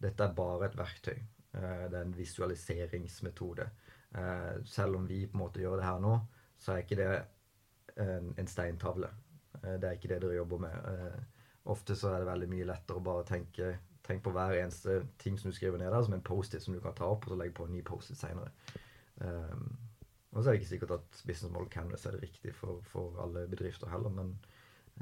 Dette 0.00 0.24
er 0.24 0.36
bare 0.36 0.68
et 0.68 0.76
verktøy. 0.78 1.16
Eh, 1.58 1.82
det 1.90 1.98
er 1.98 2.04
en 2.04 2.14
visualiseringsmetode. 2.16 3.66
Eh, 4.14 4.60
selv 4.64 4.96
om 5.00 5.08
vi 5.10 5.24
på 5.26 5.34
en 5.36 5.42
måte 5.42 5.60
gjør 5.60 5.80
det 5.80 5.88
her 5.88 5.98
nå, 6.00 6.12
så 6.56 6.72
er 6.72 6.84
ikke 6.84 6.98
det 7.00 7.08
en, 8.04 8.30
en 8.38 8.48
steintavle. 8.48 9.10
Eh, 9.58 9.74
det 9.82 9.90
er 9.90 9.98
ikke 9.98 10.12
det 10.12 10.20
dere 10.22 10.38
jobber 10.38 10.62
med. 10.68 10.86
Eh, 10.92 11.50
ofte 11.74 11.98
så 11.98 12.12
er 12.14 12.22
det 12.22 12.30
veldig 12.30 12.48
mye 12.54 12.68
lettere 12.70 13.02
å 13.02 13.06
bare 13.10 13.28
tenke 13.28 13.74
Tenk 14.08 14.22
på 14.24 14.30
hver 14.32 14.54
eneste 14.56 15.02
ting 15.20 15.34
som 15.36 15.50
du 15.50 15.56
skriver 15.56 15.82
ned 15.82 15.90
der, 15.92 16.00
som 16.06 16.14
en 16.16 16.22
Post-It 16.24 16.62
som 16.64 16.72
du 16.72 16.78
kan 16.80 16.94
ta 16.96 17.04
opp, 17.12 17.26
og 17.26 17.34
så 17.34 17.36
legge 17.36 17.52
på 17.58 17.66
en 17.66 17.74
ny 17.74 17.82
Post-It 17.84 18.16
seinere. 18.16 18.48
Um, 19.20 19.66
og 20.38 20.44
så 20.44 20.50
er 20.50 20.54
det 20.54 20.60
ikke 20.60 20.70
sikkert 20.70 20.92
at 20.94 21.20
Business 21.26 21.50
Model 21.50 21.70
Canvas 21.72 22.04
er 22.06 22.14
det 22.14 22.22
riktig 22.22 22.52
for, 22.54 22.78
for 22.86 23.16
alle 23.24 23.42
bedrifter 23.50 23.90
heller, 23.90 24.12
men 24.14 24.36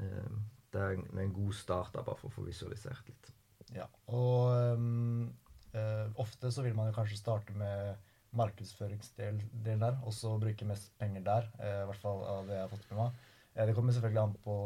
eh, 0.01 0.31
det 0.73 0.81
er 0.81 0.95
en, 0.95 1.05
en, 1.13 1.33
god 1.35 1.53
start 1.53 1.93
da, 1.93 2.01
bare 2.01 2.17
for 2.17 2.31
å 2.31 2.35
få 2.39 2.45
visualisert 2.47 3.11
litt. 3.11 3.29
Ja, 3.75 3.85
og 4.09 4.73
um, 4.73 5.27
uh, 5.75 6.07
ofte 6.23 6.49
så 6.55 6.65
vil 6.65 6.73
man 6.73 6.89
jo 6.89 6.95
kanskje 6.95 7.19
starte 7.19 7.53
med 7.57 8.01
markedsføringsdel 8.37 9.39
der, 9.63 9.99
og 10.01 10.15
så 10.15 10.33
bruke 10.41 10.67
mest 10.67 10.89
penger 10.97 11.25
der. 11.27 11.49
Uh, 11.61 11.83
I 11.83 11.87
hvert 11.91 12.01
fall 12.01 12.25
av 12.25 12.49
det 12.49 12.57
jeg 12.57 12.65
har 12.65 12.73
fått 12.73 12.89
med 12.89 13.01
meg. 13.03 13.23
Uh, 13.53 13.63
det 13.69 13.77
kommer 13.77 13.95
selvfølgelig 13.95 14.23
an 14.23 14.37
på 14.43 14.57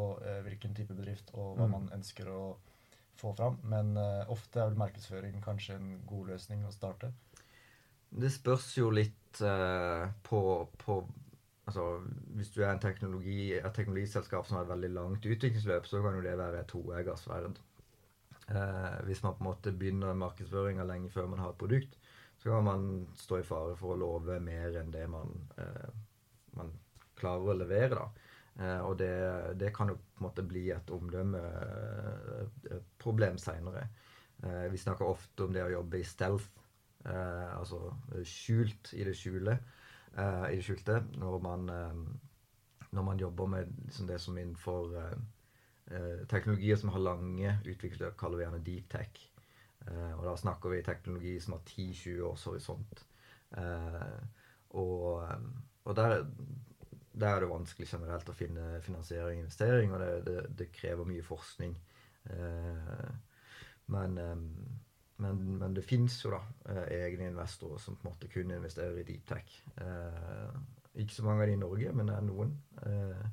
hvilken 0.46 0.78
type 0.78 0.96
bedrift 0.96 1.34
og 1.36 1.58
hva 1.58 1.68
mm. 1.68 1.76
man 1.76 1.92
ønsker 1.98 2.32
å 2.32 2.42
få 3.20 3.34
fram, 3.36 3.60
men 3.68 3.92
ofte 4.32 4.58
er 4.58 4.70
vel 4.70 4.80
markedsføring 4.80 5.36
kanskje 5.44 5.76
en 5.76 5.90
god 6.08 6.32
løsning 6.32 6.64
å 6.64 6.72
starte. 6.74 7.12
Det 8.12 8.28
spørs 8.32 8.66
jo 8.76 8.90
litt 8.92 9.18
på, 9.32 10.40
på 10.78 10.94
altså, 11.64 11.84
Hvis 12.36 12.50
du 12.52 12.60
er 12.62 12.74
en 12.74 12.82
teknologi, 12.82 13.54
et 13.56 13.74
teknologiselskap 13.74 14.46
som 14.46 14.58
har 14.58 14.66
et 14.66 14.72
veldig 14.74 14.90
langt 14.92 15.24
utviklingsløp, 15.24 15.88
så 15.88 16.02
kan 16.04 16.18
jo 16.18 16.24
det 16.26 16.34
være 16.36 16.66
toegers 16.68 17.24
verd. 17.30 17.62
Eh, 18.50 19.04
hvis 19.06 19.22
man 19.22 19.36
på 19.38 19.44
en 19.44 19.48
måte 19.48 19.72
begynner 19.72 20.14
markedsføringa 20.18 20.84
lenge 20.84 21.10
før 21.10 21.26
man 21.30 21.38
har 21.42 21.50
et 21.54 21.60
produkt, 21.60 21.98
så 22.42 22.50
kan 22.50 22.64
man 22.66 23.06
stå 23.16 23.38
i 23.38 23.44
fare 23.46 23.76
for 23.78 23.88
å 23.94 24.00
love 24.00 24.40
mer 24.42 24.76
enn 24.80 24.90
det 24.92 25.06
man, 25.10 25.28
eh, 25.62 25.90
man 26.58 26.72
klarer 27.18 27.48
å 27.52 27.60
levere. 27.62 27.94
da. 27.94 28.06
Uh, 28.52 28.84
og 28.84 28.98
det, 29.00 29.16
det, 29.56 29.72
kan 29.72 29.88
jo 29.88 29.96
på 29.96 30.20
en 30.20 30.26
måte 30.26 30.42
bli 30.44 30.68
et 30.74 30.90
omdømmeproblem 30.92 33.38
seinere. 33.40 33.88
Uh, 34.44 34.68
vi 34.68 34.76
snakker 34.76 35.08
ofte 35.08 35.44
om 35.46 35.52
det 35.54 35.64
å 35.64 35.70
jobbe 35.72 35.96
i 36.02 36.04
stealth, 36.04 36.52
eh, 36.52 36.61
altså 37.04 37.88
skjult 38.28 38.92
i 38.94 39.04
det 39.04 39.16
skjule. 39.18 39.56
Eh, 40.12 40.46
i 40.52 40.56
det 40.58 40.64
skjulte 40.66 40.98
når 41.16 41.38
man, 41.40 41.68
eh, 41.72 42.88
når 42.92 43.02
man 43.02 43.20
jobber 43.20 43.46
med 43.46 43.70
liksom 43.84 44.06
det 44.06 44.18
som 44.20 44.38
innenfor 44.38 44.96
eh, 44.98 46.26
teknologier 46.28 46.76
som 46.76 46.92
har 46.92 47.00
lange 47.00 47.54
utviklingsløp, 47.64 48.16
kaller 48.20 48.38
vi 48.38 48.44
gjerne 48.44 48.64
deep 48.64 48.90
tech. 48.90 49.28
og 50.16 50.24
da 50.24 50.36
snakker 50.36 50.70
vi 50.70 50.82
teknologi 50.82 51.40
som 51.40 51.56
har 51.56 51.62
10-20 51.66 52.20
års 52.22 52.44
horisont. 52.44 53.00
og, 54.70 55.28
og 55.84 55.96
der, 55.96 56.24
der, 57.12 57.28
er 57.28 57.40
det 57.40 57.48
vanskelig 57.50 57.88
generelt 57.88 58.28
å 58.28 58.32
finne 58.32 58.80
finansiering 58.80 59.40
og 59.40 59.42
investering, 59.42 59.92
og 59.92 60.00
det, 60.00 60.26
det, 60.26 60.44
det 60.58 60.72
krever 60.72 61.04
mye 61.04 61.22
forskning. 61.22 61.74
men 63.86 64.18
men, 65.22 65.40
men 65.60 65.74
det 65.76 65.84
fins 65.86 66.18
jo 66.24 66.34
da 66.34 66.42
eh, 66.72 67.06
egne 67.06 67.30
investorer 67.30 67.80
som 67.82 67.96
på 67.96 68.06
en 68.06 68.12
måte 68.12 68.30
kun 68.32 68.52
investerer 68.54 69.00
i 69.00 69.06
deep 69.08 69.26
tech. 69.28 69.54
Eh, 69.80 70.56
ikke 71.02 71.16
så 71.16 71.24
mange 71.26 71.44
av 71.44 71.50
de 71.50 71.56
i 71.56 71.62
Norge, 71.62 71.92
men 71.96 72.10
det 72.10 72.16
er 72.16 72.26
noen. 72.26 72.54
Eh, 72.84 73.24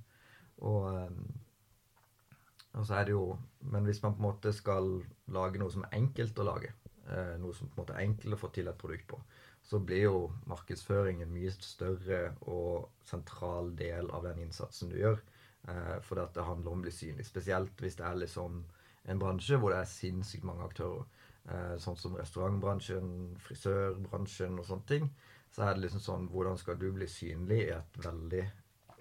og, 0.70 0.88
eh, 0.94 2.70
og, 2.74 2.84
så 2.86 3.00
er 3.00 3.08
det 3.08 3.16
jo 3.16 3.24
Men 3.60 3.86
hvis 3.88 4.02
man 4.04 4.14
på 4.16 4.22
en 4.22 4.28
måte 4.30 4.52
skal 4.56 4.88
lage 5.36 5.60
noe 5.60 5.72
som 5.72 5.84
er 5.86 5.98
enkelt 5.98 6.40
å 6.40 6.48
lage, 6.48 6.72
eh, 7.08 7.36
noe 7.42 7.54
som 7.54 7.68
på 7.68 7.76
en 7.76 7.84
måte 7.84 7.98
er 7.98 8.06
enkelt 8.06 8.38
å 8.38 8.40
få 8.40 8.52
til 8.56 8.72
et 8.72 8.80
produkt 8.80 9.08
på, 9.12 9.20
så 9.64 9.80
blir 9.84 10.06
jo 10.06 10.22
markedsføring 10.50 11.22
en 11.22 11.34
mye 11.34 11.52
større 11.52 12.22
og 12.48 12.88
sentral 13.06 13.74
del 13.78 14.10
av 14.16 14.24
den 14.26 14.40
innsatsen 14.46 14.90
du 14.90 14.98
gjør. 15.02 15.20
Eh, 15.68 15.98
for 16.08 16.22
det 16.22 16.46
handler 16.48 16.72
om 16.72 16.82
å 16.82 16.88
bli 16.88 16.94
synlig. 16.96 17.28
Spesielt 17.28 17.84
hvis 17.84 18.00
det 18.00 18.08
er 18.08 18.22
liksom 18.24 18.64
en 19.10 19.22
bransje 19.22 19.60
hvor 19.60 19.74
det 19.74 19.84
er 19.84 19.92
sinnssykt 19.92 20.48
mange 20.48 20.66
aktører. 20.66 21.06
Eh, 21.50 21.76
sånn 21.82 21.98
som 21.98 22.18
restaurantbransjen, 22.20 23.14
frisørbransjen 23.42 24.60
og 24.62 24.68
sånne 24.68 24.90
ting, 24.90 25.08
så 25.50 25.66
er 25.66 25.76
det 25.76 25.88
liksom 25.88 26.04
sånn 26.04 26.28
Hvordan 26.30 26.60
skal 26.62 26.78
du 26.78 26.92
bli 26.94 27.08
synlig 27.10 27.64
i 27.64 27.72
et 27.74 27.98
veldig 28.04 28.44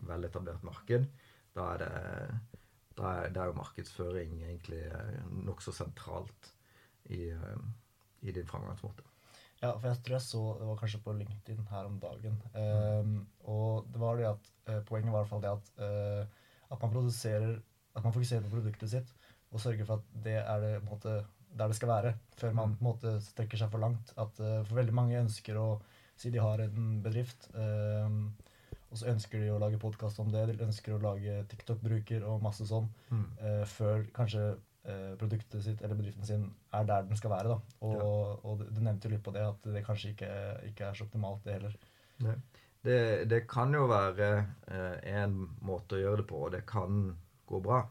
veletablert 0.09 0.65
marked? 0.65 1.11
Da 1.57 1.67
er 1.75 1.83
det 1.83 1.91
da 2.99 3.11
er, 3.15 3.29
det 3.31 3.43
er 3.43 3.51
jo 3.53 3.59
markedsføring 3.61 4.41
egentlig 4.41 4.81
eh, 4.89 5.21
nokså 5.45 5.75
sentralt 5.77 6.49
i, 7.15 7.29
eh, 7.31 7.61
i, 8.25 8.33
din 8.33 8.49
framgangsmåte. 8.49 9.05
Ja, 9.61 9.75
for 9.77 9.91
jeg 9.91 10.01
tror 10.07 10.17
jeg 10.17 10.25
så 10.25 10.41
Det 10.59 10.67
var 10.67 10.81
kanskje 10.81 11.01
på 11.05 11.15
LinkedIn 11.19 11.69
her 11.71 11.87
om 11.87 12.01
dagen. 12.03 12.41
Um, 12.55 13.15
og 13.41 13.87
det 13.93 14.03
var 14.03 14.19
det 14.19 14.29
at 14.31 14.51
poenget 14.87 15.13
var 15.13 15.21
i 15.21 15.23
hvert 15.23 15.31
fall 15.31 15.43
det 15.43 15.51
at, 15.51 15.71
uh, 15.83 16.51
at 16.71 16.83
man 16.83 16.93
produserer 16.95 17.57
At 17.97 18.05
man 18.05 18.15
fokuserer 18.15 18.45
på 18.45 18.53
produktet 18.53 18.93
sitt 18.93 19.15
og 19.51 19.61
sørger 19.61 19.87
for 19.89 19.99
at 19.99 20.25
det 20.25 20.37
er 20.39 20.61
det 20.61 20.73
på 20.77 20.85
en 20.85 20.91
måte 20.93 21.15
der 21.59 21.71
det 21.71 21.79
skal 21.79 21.91
være, 21.91 22.13
før 22.39 22.55
man 22.57 22.77
på 22.77 22.85
en 22.85 22.89
måte 22.91 23.15
strekker 23.25 23.61
seg 23.61 23.73
for 23.73 23.83
langt. 23.83 24.13
At 24.17 24.39
uh, 24.43 24.61
For 24.67 24.79
veldig 24.81 24.95
mange 24.95 25.19
ønsker 25.21 25.59
å 25.59 25.71
si 26.19 26.33
de 26.35 26.43
har 26.43 26.63
en 26.65 27.01
bedrift, 27.03 27.51
uh, 27.55 28.09
og 28.89 29.01
så 29.01 29.11
ønsker 29.13 29.43
de 29.43 29.51
å 29.53 29.59
lage 29.61 29.81
podkast 29.81 30.21
om 30.23 30.31
det, 30.33 30.47
de 30.49 30.65
ønsker 30.65 30.95
å 30.95 31.03
lage 31.03 31.43
TikTok-bruker 31.51 32.25
og 32.25 32.43
masse 32.45 32.67
sånn, 32.69 32.89
mm. 33.11 33.27
uh, 33.43 33.63
før 33.77 34.09
kanskje 34.17 34.55
produktet 35.21 35.61
sitt 35.61 35.83
eller 35.85 35.99
bedriften 35.99 36.25
sin 36.25 36.45
er 36.73 36.87
der 36.89 37.03
den 37.05 37.19
skal 37.19 37.35
være. 37.35 37.51
da. 37.51 37.75
Og, 37.85 37.97
ja. 37.99 38.05
og 38.49 38.63
du 38.63 38.79
nevnte 38.81 39.05
jo 39.05 39.11
litt 39.13 39.25
på 39.27 39.35
det, 39.35 39.43
at 39.45 39.67
det 39.75 39.83
kanskje 39.85 40.15
ikke, 40.15 40.29
ikke 40.71 40.87
er 40.87 40.97
så 40.97 41.05
optimalt, 41.05 41.43
det 41.45 41.57
heller. 41.59 41.75
Det, 42.87 43.01
det, 43.29 43.43
kan 43.51 43.75
jo 43.77 43.83
være 43.91 44.31
en 45.11 45.35
måte 45.69 45.99
å 45.99 46.01
gjøre 46.01 46.23
det 46.23 46.27
på, 46.31 46.41
og 46.47 46.55
det 46.57 46.63
kan 46.71 47.03
gå 47.51 47.61
bra. 47.67 47.83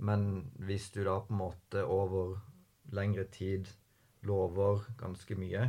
Men 0.00 0.24
hvis 0.64 0.88
du 0.94 1.02
da 1.04 1.18
på 1.20 1.34
en 1.34 1.42
måte 1.42 1.84
over 1.84 2.38
lengre 2.96 3.26
tid 3.32 3.68
lover 4.26 4.84
ganske 5.00 5.36
mye. 5.38 5.68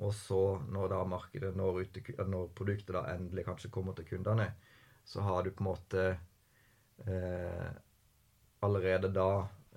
Og 0.00 0.14
så, 0.16 0.40
når 0.72 0.92
da 0.94 1.00
markedet 1.04 1.52
når, 1.56 1.82
ut, 1.84 2.00
når 2.28 2.52
produktet 2.56 2.94
da 2.96 3.04
endelig 3.12 3.44
kanskje 3.48 3.72
kommer 3.72 3.96
til 3.96 4.08
kundene, 4.08 4.48
så 5.04 5.24
har 5.26 5.44
du 5.44 5.50
på 5.52 5.64
en 5.64 5.68
måte 5.68 6.04
eh, 7.04 7.70
allerede 8.64 9.10
da 9.12 9.30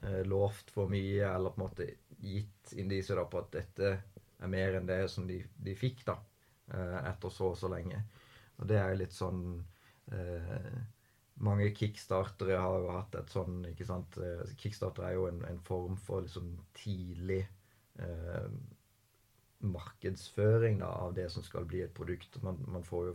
eh, 0.03 0.21
lovt 0.27 0.71
for 0.75 0.91
mye, 0.91 1.27
eller 1.27 1.55
på 1.55 1.61
en 1.61 1.65
måte 1.65 1.89
gitt 2.23 2.73
indisier 2.79 3.19
på 3.27 3.41
at 3.41 3.51
dette 3.55 3.91
er 4.43 4.51
mer 4.51 4.79
enn 4.79 4.87
det 4.87 5.01
som 5.11 5.27
de, 5.27 5.41
de 5.55 5.75
fikk 5.75 6.05
da, 6.07 6.17
eh, 6.71 6.99
etter 7.09 7.33
så 7.33 7.51
og 7.51 7.59
så 7.59 7.71
lenge. 7.71 7.99
Og 8.59 8.67
det 8.69 8.79
er 8.79 8.95
litt 8.99 9.15
sånn 9.15 9.43
eh, 10.13 10.75
mange 11.43 11.69
kickstartere 11.75 12.59
har 12.61 12.83
jo 12.83 12.93
hatt 12.95 13.17
et 13.19 13.33
sånn 13.33 13.63
ikke 13.69 13.87
sant, 13.87 14.17
eh, 14.23 14.55
Kickstarter 14.59 15.07
er 15.07 15.17
jo 15.17 15.27
en, 15.29 15.41
en 15.49 15.59
form 15.67 15.97
for 15.99 16.25
liksom 16.25 16.53
tidlig 16.77 17.41
eh, 17.99 18.47
markedsføring 19.63 20.81
da, 20.81 20.91
av 21.05 21.13
det 21.17 21.29
som 21.31 21.43
skal 21.45 21.67
bli 21.69 21.83
et 21.85 21.93
produkt. 21.95 22.39
Man, 22.43 22.59
man 22.67 22.83
får 22.87 23.09
jo 23.09 23.13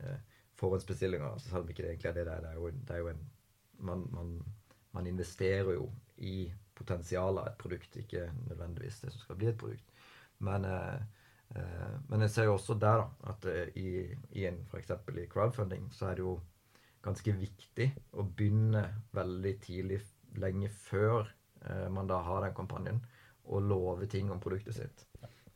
eh, 0.00 0.18
forhåndsbestillinger, 0.60 1.28
altså, 1.28 1.50
selv 1.50 1.66
om 1.66 1.72
ikke 1.72 1.84
det 1.84 1.94
egentlig 1.94 2.10
er 2.10 2.18
det 2.18 2.26
det 2.28 2.34
er. 2.34 2.44
Det 2.44 2.50
er 2.50 2.60
jo, 2.60 2.72
det 2.72 2.96
er 2.96 3.04
jo 3.04 3.12
en 3.14 3.24
man, 3.82 4.08
man, 4.12 4.44
man, 4.90 5.06
investerer 5.06 5.72
jo 5.74 5.88
i 6.16 6.52
potensialet 6.74 7.42
av 7.42 7.48
et 7.50 7.58
produkt, 7.58 7.96
ikke 7.98 8.28
nødvendigvis 8.48 9.00
det 9.02 9.10
som 9.12 9.24
skal 9.24 9.38
bli 9.40 9.50
et 9.50 9.58
produkt. 9.58 10.06
Men, 10.38 10.64
eh, 10.64 11.02
eh, 11.56 11.96
men 12.08 12.24
jeg 12.26 12.30
ser 12.30 12.48
jo 12.48 12.56
også 12.56 12.78
der 12.78 13.02
da, 13.02 13.08
at 13.32 13.48
eh, 13.50 13.74
i, 13.76 13.88
i 14.38 14.46
en, 14.46 14.62
f.eks. 14.70 14.94
i 15.18 15.26
crowdfunding 15.30 15.88
så 15.94 16.10
er 16.10 16.20
det 16.20 16.26
jo 16.26 16.36
ganske 17.02 17.34
viktig 17.36 17.88
å 18.16 18.24
begynne 18.26 18.84
veldig 19.16 19.54
tidlig, 19.64 20.00
lenge 20.40 20.70
før 20.72 21.26
eh, 21.66 21.88
man 21.92 22.08
da 22.08 22.22
har 22.24 22.46
den 22.46 22.54
kampanjen, 22.56 23.00
og 23.52 23.66
love 23.66 24.06
ting 24.08 24.30
om 24.32 24.40
produktet 24.40 24.78
sitt. 24.78 25.06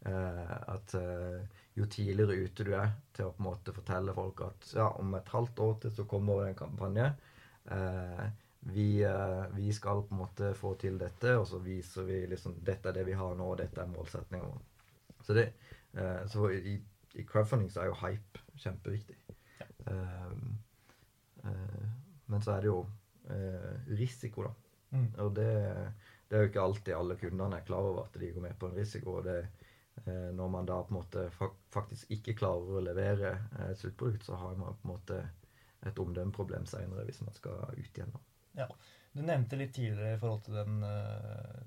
Eh, 0.07 0.57
at 0.75 0.95
eh, 0.99 1.63
jo 1.77 1.87
tidligere 1.91 2.37
ute 2.47 2.65
du 2.67 2.73
er 2.77 2.91
til 3.15 3.29
å 3.29 3.35
på 3.35 3.43
en 3.43 3.49
måte 3.51 3.75
fortelle 3.77 4.15
folk 4.17 4.43
at 4.47 4.69
ja, 4.77 4.91
om 5.01 5.15
et 5.19 5.33
halvt 5.33 5.63
år 5.65 5.79
til 5.83 5.95
så 5.97 6.07
kommer 6.09 6.43
det 6.43 6.53
en 6.53 6.61
kampanje. 6.61 7.09
Eh, 7.77 8.27
vi, 8.67 9.03
eh, 9.05 9.45
vi, 9.55 9.73
skal 9.73 10.03
på 10.07 10.15
en 10.15 10.23
måte 10.25 10.53
få 10.59 10.75
til 10.81 10.99
dette, 10.99 11.37
og 11.39 11.47
så 11.47 11.61
viser 11.63 12.07
vi 12.09 12.23
liksom 12.31 12.59
dette 12.67 12.91
er 12.91 12.99
det 12.99 13.07
vi 13.07 13.19
har 13.19 13.37
nå, 13.39 13.53
og 13.53 13.61
dette 13.61 13.83
er 13.83 13.91
målsettinga 13.93 14.49
vår. 14.49 14.63
Så, 15.23 15.37
det, 15.37 15.47
eh, 15.95 16.23
så 16.31 16.51
i, 16.51 16.77
i, 17.15 17.27
crowdfunding 17.27 17.71
så 17.71 17.85
er 17.85 17.91
jo 17.93 18.01
hype 18.03 18.43
kjempeviktig. 18.63 19.19
Ja. 19.61 19.69
Eh, 19.93 20.33
men 22.27 22.43
så 22.43 22.57
er 22.57 22.65
det 22.65 22.71
jo 22.71 22.81
eh, 23.31 23.95
risiko, 23.99 24.47
da. 24.49 24.53
Mm. 24.91 25.07
Og 25.25 25.33
det, 25.35 25.53
det, 26.29 26.37
er 26.37 26.45
jo 26.45 26.51
ikke 26.51 26.67
alltid 26.67 26.95
alle 26.97 27.19
kundene 27.21 27.59
er 27.59 27.67
klar 27.67 27.87
over 27.87 28.07
at 28.07 28.19
de 28.21 28.33
går 28.33 28.45
med 28.49 28.59
på 28.59 28.71
en 28.71 28.79
risiko. 28.79 29.19
og 29.21 29.25
det 29.29 29.39
eh, 30.05 30.29
når 30.35 30.49
man 30.53 30.69
da 30.69 30.81
på 30.83 30.95
en 30.95 31.01
måte 31.01 31.29
faktisk 31.75 32.11
ikke 32.11 32.37
klarer 32.43 32.79
å 32.79 32.85
levere 32.85 33.33
et 33.69 33.79
sluttprodukt, 33.79 34.27
så 34.27 34.39
har 34.41 34.59
man 34.59 34.77
på 34.77 34.89
en 34.89 34.95
måte 34.95 35.23
et 35.87 35.99
omdømmeproblem 35.99 36.67
seinere 36.67 37.07
hvis 37.07 37.23
man 37.23 37.35
skal 37.35 37.67
ut 37.73 37.99
igjen. 37.99 38.15
Ja. 38.59 38.71
Du 39.17 39.23
nevnte 39.25 39.57
litt 39.57 39.71
tidligere 39.73 40.13
i 40.13 40.19
forhold 40.21 40.43
til 40.45 40.59
den, 40.59 40.83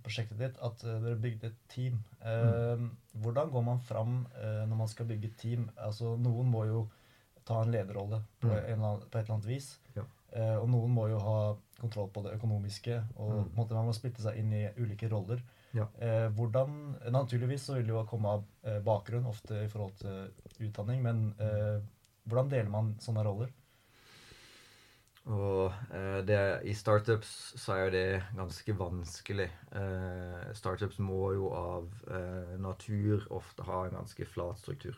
prosjektet 0.06 0.38
ditt 0.38 0.58
at 0.62 0.84
dere 0.84 1.15
bygde 1.18 1.50
et 1.50 1.63
team. 1.72 1.96
Mm. 2.22 2.92
Hvordan 3.24 3.50
går 3.50 3.63
man 3.65 3.80
fram 3.82 4.12
når 4.38 4.78
man 4.78 4.92
skal 4.92 5.08
bygge 5.10 5.32
et 5.32 5.39
team? 5.42 5.63
Altså, 5.82 6.12
noen 6.22 6.52
må 6.54 6.62
jo 6.70 6.84
ta 7.50 7.60
en 7.64 7.74
lederrolle 7.74 8.22
på, 8.40 8.50
mm. 8.52 8.58
en 8.74 8.86
på 8.86 9.18
et 9.18 9.22
eller 9.24 9.36
annet 9.38 9.50
vis. 9.50 9.74
Ja. 9.98 10.06
og 10.62 10.68
noen 10.70 10.92
må 10.94 11.08
jo 11.10 11.20
ha 11.24 11.38
kontroll 11.80 12.12
på 12.14 12.22
det 12.26 12.36
økonomiske. 12.38 13.00
Og 13.18 13.32
mm. 13.40 13.48
måte, 13.58 13.78
man 13.78 13.90
må 13.90 13.96
splitte 13.98 14.22
seg 14.24 14.38
inn 14.42 14.54
i 14.54 14.68
ulike 14.78 15.10
roller. 15.12 15.42
Ja. 15.74 15.86
hvordan, 16.34 16.96
Naturligvis 17.14 17.68
så 17.68 17.76
vil 17.78 17.90
det 17.90 17.94
jo 17.94 18.06
komme 18.10 18.32
av 18.38 18.46
bakgrunn, 18.86 19.28
ofte 19.30 19.66
i 19.66 19.70
forhold 19.70 19.98
til 20.02 20.70
utdanning. 20.70 21.04
Men 21.06 21.28
hvordan 22.30 22.50
deler 22.54 22.72
man 22.74 22.94
sånne 23.02 23.26
roller? 23.26 23.52
Og 25.30 25.74
eh, 25.94 26.20
det, 26.26 26.40
i 26.66 26.74
startups 26.74 27.32
så 27.60 27.76
er 27.76 27.84
jo 27.84 27.92
det 27.94 28.06
ganske 28.38 28.76
vanskelig. 28.80 29.50
Eh, 29.78 30.48
startups 30.58 30.98
må 31.06 31.34
jo 31.36 31.52
av 31.54 31.92
eh, 32.10 32.56
natur 32.62 33.28
ofte 33.36 33.66
ha 33.68 33.84
en 33.86 34.00
ganske 34.00 34.26
flat 34.26 34.62
struktur. 34.62 34.98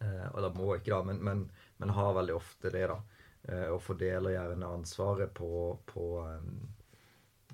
Eh, 0.00 0.26
og 0.32 0.42
da 0.44 0.50
må 0.52 0.74
ikke, 0.76 0.92
da, 0.92 1.02
men, 1.06 1.20
men, 1.24 1.44
men, 1.80 1.92
har 1.96 2.16
veldig 2.16 2.36
ofte 2.36 2.72
det, 2.74 2.86
da. 2.90 2.98
Eh, 3.46 3.68
og 3.72 3.82
fordeler 3.84 4.34
gjerne 4.34 4.72
ansvaret 4.78 5.32
på, 5.36 5.50
på, 5.88 6.08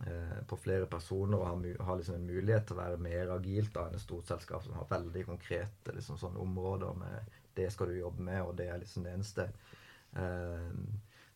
eh, 0.07 0.41
på 0.49 0.59
flere 0.59 0.89
personer 0.91 1.39
og 1.39 1.47
har, 1.47 1.87
har 1.87 2.01
liksom 2.01 2.19
en 2.19 2.27
mulighet 2.27 2.67
til 2.69 2.79
å 2.79 2.83
være 2.83 3.05
mer 3.05 3.37
agilt 3.37 3.75
da, 3.77 3.87
enn 3.87 3.99
et 3.99 4.05
stort 4.05 4.31
selskap 4.33 4.65
som 4.65 4.77
har 4.79 4.91
veldig 4.91 5.27
konkrete 5.29 5.95
liksom, 5.95 6.19
sånne 6.21 6.43
områder 6.43 6.99
med 6.99 7.39
det 7.53 7.69
skal 7.69 7.91
du 7.91 7.99
jobbe 7.99 8.25
med, 8.25 8.41
og 8.47 8.55
det 8.57 8.71
er 8.73 8.79
liksom 8.81 9.05
det 9.05 9.11
eneste. 9.13 9.45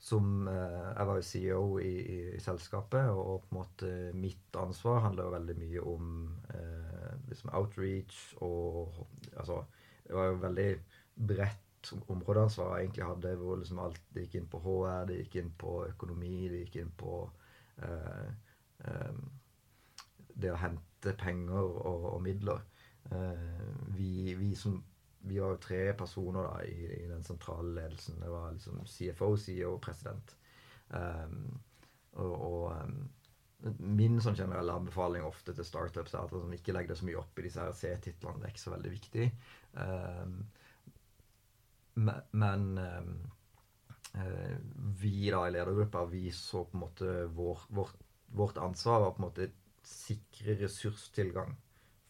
Som 0.01 0.47
Jeg 0.49 1.07
var 1.09 1.19
jo 1.19 1.27
CEO 1.29 1.59
i, 1.77 1.91
i, 2.01 2.17
i, 2.39 2.41
selskapet, 2.41 3.11
og 3.13 3.43
på 3.45 3.53
en 3.53 3.59
måte 3.59 3.91
mitt 4.17 4.57
ansvar 4.57 5.03
handler 5.05 5.29
jo 5.29 5.35
veldig 5.35 5.57
mye 5.61 5.83
om 5.93 6.15
eh, 6.57 7.13
liksom 7.29 7.53
outreach 7.53 8.23
og 8.41 9.05
Altså, 9.37 9.61
det 10.07 10.17
var 10.17 10.31
jo 10.31 10.39
veldig 10.41 10.71
bredt 11.17 11.93
områdeansvar 12.11 12.77
jeg 12.77 12.87
egentlig 12.87 13.07
hadde, 13.07 13.35
hvor 13.41 13.61
liksom 13.61 13.81
alt 13.83 14.01
det 14.15 14.27
gikk 14.27 14.41
inn 14.41 14.49
på 14.53 14.61
HR, 14.65 15.07
det 15.09 15.21
gikk 15.21 15.39
inn 15.43 15.53
på 15.59 15.75
økonomi, 15.87 16.49
det 16.53 16.65
gikk 16.65 16.81
inn 16.83 16.93
på 16.99 17.19
eh, 17.87 18.27
eh, 18.85 19.21
det 20.37 20.53
å 20.53 20.61
hente 20.61 21.15
penger 21.21 21.63
og, 21.63 22.11
og 22.15 22.21
midler. 22.25 22.65
Eh, 23.11 23.71
vi, 23.97 24.35
vi 24.39 24.53
som 24.59 24.81
vi 25.27 25.39
var 25.43 25.57
jo 25.57 25.63
tre 25.63 25.81
personer 25.99 26.47
da, 26.47 26.59
i, 26.65 26.87
i, 27.03 27.07
den 27.11 27.25
sentrale 27.27 27.73
ledelsen. 27.75 28.21
Det 28.23 28.31
var 28.31 28.53
liksom 28.55 28.83
CFO, 28.87 29.33
CEO 29.37 29.73
president. 29.83 30.37
Um, 30.89 31.49
og, 32.13 32.35
og 32.47 32.61
um, 32.77 33.73
min 33.83 34.21
sånn 34.23 34.39
generelle 34.39 34.77
anbefaling 34.79 35.27
ofte 35.27 35.55
til 35.57 35.67
startups 35.67 36.15
er 36.15 36.21
at 36.21 36.37
altså, 36.37 36.53
ikke 36.55 36.77
legger 36.77 36.95
det 36.95 37.01
så 37.01 37.09
mye 37.09 37.19
opp 37.19 37.41
i 37.41 37.47
disse 37.49 37.67
C-titlene. 37.81 38.39
Det 38.39 38.47
er 38.47 38.55
ikke 38.55 38.65
så 38.69 38.75
veldig 38.77 38.93
viktig. 38.95 39.27
Um, 39.75 40.39
men 41.97 42.67
uh, 42.79 44.57
vi 45.01 45.31
da 45.31 45.47
i 45.47 45.53
ledergruppa 45.53 46.05
vi 46.11 46.31
så 46.33 46.65
på 46.65 46.77
en 46.77 46.85
måte 46.85 47.15
vår, 47.37 47.67
vårt, 47.69 47.97
vårt 48.27 48.61
ansvar 48.61 49.01
var 49.01 49.15
på 49.17 49.23
en 49.23 49.29
måte 49.29 49.49
sikre 49.87 50.57
ressurstilgang 50.61 51.55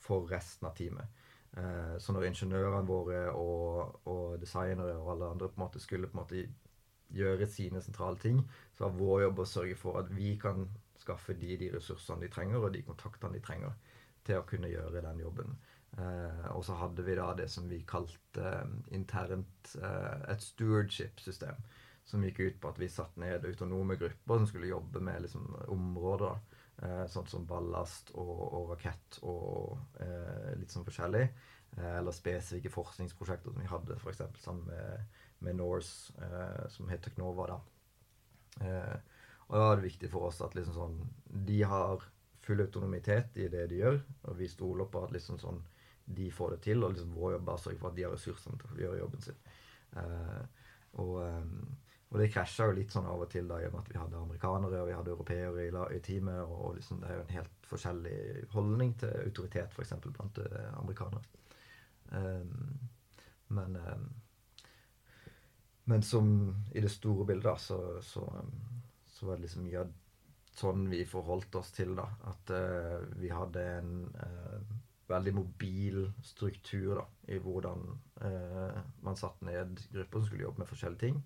for 0.00 0.28
resten 0.30 0.68
av 0.68 0.76
teamet. 0.78 1.24
Eh, 1.56 1.96
så 1.98 2.12
når 2.12 2.28
ingeniørene 2.28 2.86
våre 2.88 3.20
og, 3.32 4.00
og, 4.04 4.36
designere 4.40 4.96
og 5.00 5.12
alle 5.14 5.30
andre 5.34 5.48
på 5.50 5.58
en 5.58 5.64
måte 5.64 5.82
skulle 5.82 6.08
på 6.10 6.18
en 6.18 6.22
måte 6.22 6.42
gjøre 7.16 7.48
sine 7.48 7.80
sentrale 7.84 8.20
ting, 8.20 8.42
så 8.76 8.86
var 8.86 8.98
vår 8.98 9.22
jobb 9.26 9.40
å 9.40 9.48
sørge 9.48 9.78
for 9.80 10.00
at 10.00 10.10
vi 10.12 10.34
kan 10.42 10.66
skaffe 11.00 11.36
de 11.38 11.56
de 11.60 11.70
ressursene 11.76 12.24
de 12.24 12.32
trenger, 12.32 12.60
og 12.60 12.74
de 12.74 12.84
kontaktene 12.84 13.38
de 13.38 13.44
trenger 13.44 13.72
til 14.26 14.40
å 14.40 14.46
kunne 14.48 14.70
gjøre 14.72 15.04
den 15.04 15.22
jobben. 15.22 15.56
Eh, 15.96 16.46
og 16.52 16.64
så 16.66 16.76
hadde 16.80 17.04
vi 17.06 17.16
da 17.16 17.30
det 17.38 17.48
som 17.52 17.68
vi 17.70 17.80
kalte 17.88 18.42
eh, 18.42 18.76
internt 18.96 19.74
eh, 19.80 20.26
et 20.32 20.44
stewardship-system. 20.44 21.58
Som 22.06 22.24
gikk 22.26 22.40
ut 22.40 22.58
på 22.62 22.70
at 22.70 22.78
vi 22.78 22.90
satte 22.92 23.20
ned 23.22 23.46
autonome 23.48 23.96
grupper 23.98 24.40
som 24.40 24.48
skulle 24.50 24.70
jobbe 24.70 25.02
med 25.02 25.26
liksom, 25.26 25.48
områder. 25.74 26.38
Sånn 27.08 27.24
som 27.24 27.46
ballast 27.48 28.10
og, 28.20 28.30
og 28.52 28.66
rakett 28.74 29.16
og 29.24 29.78
litt 30.60 30.70
sånn 30.70 30.84
forskjellig. 30.86 31.22
Eller 31.80 32.14
spesifikke 32.14 32.70
forskningsprosjekter 32.70 33.50
som 33.50 33.64
vi 33.64 33.70
hadde 33.70 33.96
f.eks. 33.96 34.20
sammen 34.44 34.68
med, 34.68 35.16
med 35.40 35.56
Norse, 35.56 36.12
som 36.70 36.92
het 36.92 37.02
Teknova. 37.08 37.48
da. 37.54 37.58
Eh, 38.60 38.96
og 39.46 39.56
da 39.58 39.64
er 39.70 39.78
det 39.78 39.88
viktig 39.90 40.10
for 40.10 40.28
oss 40.28 40.40
at 40.44 40.56
liksom 40.56 40.76
sånn, 40.76 41.00
de 41.46 41.60
har 41.68 42.04
full 42.46 42.62
autonomitet 42.62 43.36
i 43.42 43.48
det 43.50 43.66
de 43.70 43.80
gjør, 43.82 43.98
og 44.30 44.38
vi 44.38 44.48
stoler 44.50 44.88
på 44.90 45.02
at 45.06 45.14
liksom 45.14 45.38
sånn, 45.42 45.60
de 46.06 46.30
får 46.30 46.54
det 46.54 46.60
til, 46.68 46.84
og 46.84 46.94
liksom 46.94 47.16
vår 47.16 47.36
jobb 47.36 47.48
er 47.48 47.58
å 47.58 47.62
sørge 47.64 47.80
for 47.80 47.90
at 47.90 47.96
de 47.98 48.06
har 48.06 48.14
ressursene 48.14 48.60
til 48.60 48.72
å 48.72 48.80
gjøre 48.84 49.00
jobben 49.02 49.26
sin. 49.26 49.42
Eh, 49.98 50.42
og 51.02 51.18
og 52.06 52.20
det 52.22 52.28
krasja 52.30 52.68
jo 52.68 52.76
litt 52.76 52.94
sånn 52.94 53.08
av 53.10 53.24
og 53.24 53.30
til 53.30 53.48
da, 53.50 53.58
og 53.66 53.72
med 53.74 53.80
at 53.82 53.88
vi 53.90 53.98
hadde 53.98 54.20
amerikanere 54.20 54.82
og 54.82 54.86
vi 54.88 54.94
hadde 54.94 55.10
europeere 55.12 55.64
i, 55.66 55.72
i 55.96 56.02
teamet. 56.04 56.38
Og 56.46 56.76
liksom, 56.78 57.00
det 57.02 57.10
er 57.10 57.18
jo 57.18 57.24
en 57.24 57.34
helt 57.34 57.66
forskjellig 57.66 58.20
holdning 58.52 58.94
til 59.00 59.16
autoritet, 59.24 59.74
f.eks. 59.74 59.96
blant 60.04 60.38
uh, 60.38 60.68
amerikanere. 60.78 61.24
Um, 62.14 62.86
men, 63.58 63.76
um, 63.76 64.06
men 65.90 66.06
som 66.06 66.30
i 66.72 66.84
det 66.84 66.94
store 66.94 67.26
bildet, 67.26 67.50
da, 67.50 67.56
så, 67.58 67.98
så, 68.06 68.22
så, 69.10 69.26
var 69.26 69.36
det 69.36 69.48
liksom 69.48 69.66
mye 69.66 69.82
av 69.82 69.92
sånn 70.56 70.86
vi 70.88 71.02
forholdt 71.10 71.58
oss 71.58 71.74
til, 71.74 71.96
da. 71.98 72.06
At 72.30 72.54
uh, 72.54 73.02
vi 73.18 73.34
hadde 73.34 73.66
en 73.80 73.92
veldig 75.08 75.32
mobil 75.36 76.00
struktur 76.24 76.98
da, 76.98 77.02
i 77.30 77.36
hvordan 77.38 77.82
man 79.06 79.18
satte 79.18 79.46
ned 79.46 79.78
grupper 79.92 80.18
som 80.18 80.26
skulle 80.26 80.46
jobbe 80.46 80.62
med 80.62 80.70
forskjellige 80.70 81.02
ting. 81.04 81.20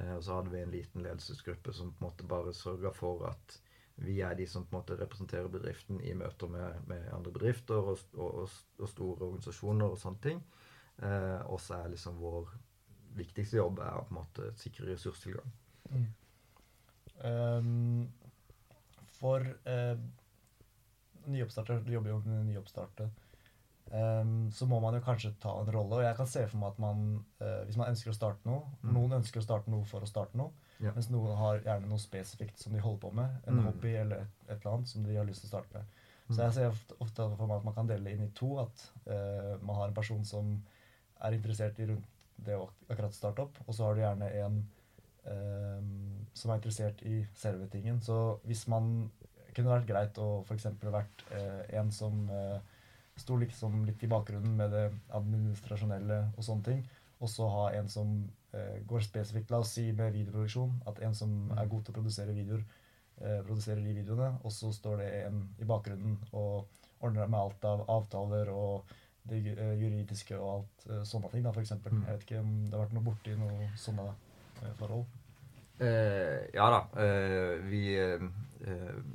Eh, 0.00 0.16
og 0.16 0.24
så 0.24 0.38
hadde 0.38 0.52
vi 0.52 0.60
en 0.62 0.74
liten 0.74 1.04
ledelsesgruppe 1.04 1.72
som 1.72 1.92
på 1.92 2.04
en 2.04 2.10
måte 2.10 2.28
bare 2.28 2.54
sørga 2.56 2.92
for 2.94 3.26
at 3.30 3.58
vi 4.04 4.18
er 4.20 4.36
de 4.36 4.44
som 4.48 4.66
på 4.66 4.74
en 4.74 4.82
måte 4.82 4.98
representerer 5.00 5.48
bedriften 5.48 6.02
i 6.04 6.12
møter 6.14 6.50
med, 6.52 6.82
med 6.88 7.06
andre 7.16 7.32
bedrifter 7.32 7.92
og, 7.94 8.02
og, 8.14 8.50
og, 8.78 8.88
store 8.90 9.24
organisasjoner 9.30 9.94
og 9.94 10.00
sånne 10.00 10.22
ting. 10.26 10.42
Eh, 11.00 11.40
og 11.48 11.60
så 11.64 11.80
er 11.80 11.94
liksom 11.94 12.20
vår 12.20 12.52
viktigste 13.16 13.56
jobb 13.56 13.80
er 13.80 13.96
å 13.96 14.04
på 14.04 14.12
en 14.12 14.20
måte 14.20 14.50
sikre 14.60 14.90
ressurstilgang. 14.90 15.48
Mm. 15.88 16.06
Um, 17.24 18.08
for 19.16 19.40
uh, 19.64 19.96
nyoppstarter 21.30 21.80
Du 21.84 21.92
jobber 21.92 22.12
jo 22.12 22.20
med 22.24 22.46
nyoppstarter. 22.50 23.10
Um, 23.86 24.50
så 24.50 24.66
må 24.66 24.80
man 24.82 24.96
jo 24.96 25.00
kanskje 25.04 25.30
ta 25.42 25.52
en 25.60 25.70
rolle. 25.72 26.00
Og 26.00 26.02
jeg 26.02 26.16
kan 26.18 26.28
se 26.30 26.42
for 26.50 26.58
meg 26.58 26.74
at 26.74 26.80
man, 26.82 27.04
uh, 27.42 27.60
hvis 27.68 27.78
man 27.78 27.92
ønsker 27.92 28.10
å 28.10 28.16
starte 28.16 28.48
noe 28.48 28.64
mm. 28.82 28.94
Noen 28.96 29.18
ønsker 29.20 29.38
å 29.38 29.44
starte 29.44 29.70
noe 29.70 29.86
for 29.86 30.02
å 30.02 30.08
starte 30.10 30.38
noe, 30.38 30.50
ja. 30.82 30.90
mens 30.96 31.06
noen 31.12 31.38
har 31.38 31.62
gjerne 31.62 31.90
noe 31.90 32.02
spesifikt 32.02 32.58
som 32.62 32.74
de 32.74 32.82
holder 32.82 33.04
på 33.04 33.12
med. 33.20 33.38
En 33.46 33.60
mm. 33.60 33.68
hobby 33.68 33.94
eller 34.00 34.24
et, 34.24 34.40
et, 34.48 34.56
eller 34.58 34.72
annet 34.72 34.90
som 34.90 35.06
de 35.06 35.14
har 35.18 35.28
lyst 35.28 35.44
til 35.44 35.50
å 35.50 35.54
starte 35.54 35.78
med. 35.78 36.02
Mm. 36.26 36.32
Så 36.34 36.40
jeg 36.40 36.56
ser 36.56 36.72
ofte, 36.72 36.98
ofte, 36.98 37.28
for 37.38 37.46
meg 37.46 37.60
at 37.60 37.68
man 37.68 37.76
kan 37.76 37.90
dele 37.92 38.16
inn 38.16 38.26
i 38.26 38.32
to. 38.34 38.50
At 38.64 38.88
uh, 39.06 39.54
man 39.62 39.78
har 39.78 39.90
en 39.90 39.98
person 40.00 40.26
som 40.26 40.56
er 41.22 41.38
interessert 41.38 41.78
i 41.78 41.86
rundt 41.92 42.26
det 42.46 42.58
å 42.58 42.66
akkurat 42.90 43.14
starte 43.16 43.46
opp, 43.46 43.62
og 43.64 43.72
så 43.72 43.86
har 43.86 43.94
du 43.94 44.02
gjerne 44.02 44.26
en 44.42 44.58
um, 45.24 46.26
som 46.36 46.50
er 46.50 46.58
interessert 46.58 47.00
i 47.06 47.20
selve 47.38 47.68
tingen. 47.72 48.02
Så 48.04 48.38
hvis 48.44 48.66
man 48.68 49.08
kunne 49.56 49.72
vært 49.72 49.88
greit 49.88 50.18
å 50.22 50.28
f.eks. 50.44 50.68
vært 50.84 51.24
eh, 51.34 51.78
en 51.80 51.92
som 51.94 52.26
eh, 52.32 52.58
sto 53.16 53.38
liksom 53.40 53.84
litt 53.88 54.02
i 54.04 54.10
bakgrunnen 54.10 54.56
med 54.58 54.74
det 54.74 54.86
administrasjonelle 55.16 56.20
og 56.36 56.44
sånne 56.44 56.68
ting. 56.70 56.82
Og 57.24 57.30
så 57.32 57.48
ha 57.48 57.68
en 57.78 57.88
som 57.88 58.16
eh, 58.52 58.82
går 58.88 59.04
spesifikt, 59.06 59.52
la 59.52 59.62
oss 59.64 59.72
si 59.78 59.88
med 59.92 60.12
videoproduksjon, 60.16 60.82
at 60.90 61.00
en 61.04 61.16
som 61.16 61.32
mm. 61.46 61.56
er 61.56 61.70
god 61.72 61.86
til 61.86 61.94
å 61.94 61.98
produsere 62.00 62.36
videoer, 62.36 62.64
eh, 63.22 63.40
produserer 63.46 63.80
de 63.80 63.96
videoene, 63.96 64.34
og 64.44 64.52
så 64.52 64.72
står 64.74 65.00
det 65.02 65.10
en 65.24 65.42
i 65.62 65.68
bakgrunnen 65.68 66.18
og 66.32 66.68
ordner 67.00 67.28
med 67.28 67.40
alt 67.40 67.68
av 67.68 67.84
avtaler 67.92 68.52
og 68.52 68.96
det 69.26 69.40
eh, 69.54 69.74
juridiske 69.80 70.36
og 70.38 70.50
alt 70.58 70.88
eh, 70.90 71.04
sånne 71.08 71.32
ting, 71.32 71.46
da, 71.46 71.54
eksempel. 71.56 71.96
Mm. 71.96 72.04
Jeg 72.04 72.18
vet 72.18 72.26
ikke 72.28 72.42
om 72.44 72.56
det 72.66 72.76
har 72.76 72.84
vært 72.84 72.98
noe 72.98 73.08
borti 73.08 73.38
noe 73.40 73.70
sånne 73.80 74.10
forhold. 74.76 75.08
Eh, 75.78 76.54
ja 76.54 76.70
da. 76.70 77.02
Eh, 77.04 77.60
vi 77.68 77.98
eh, 77.98 78.22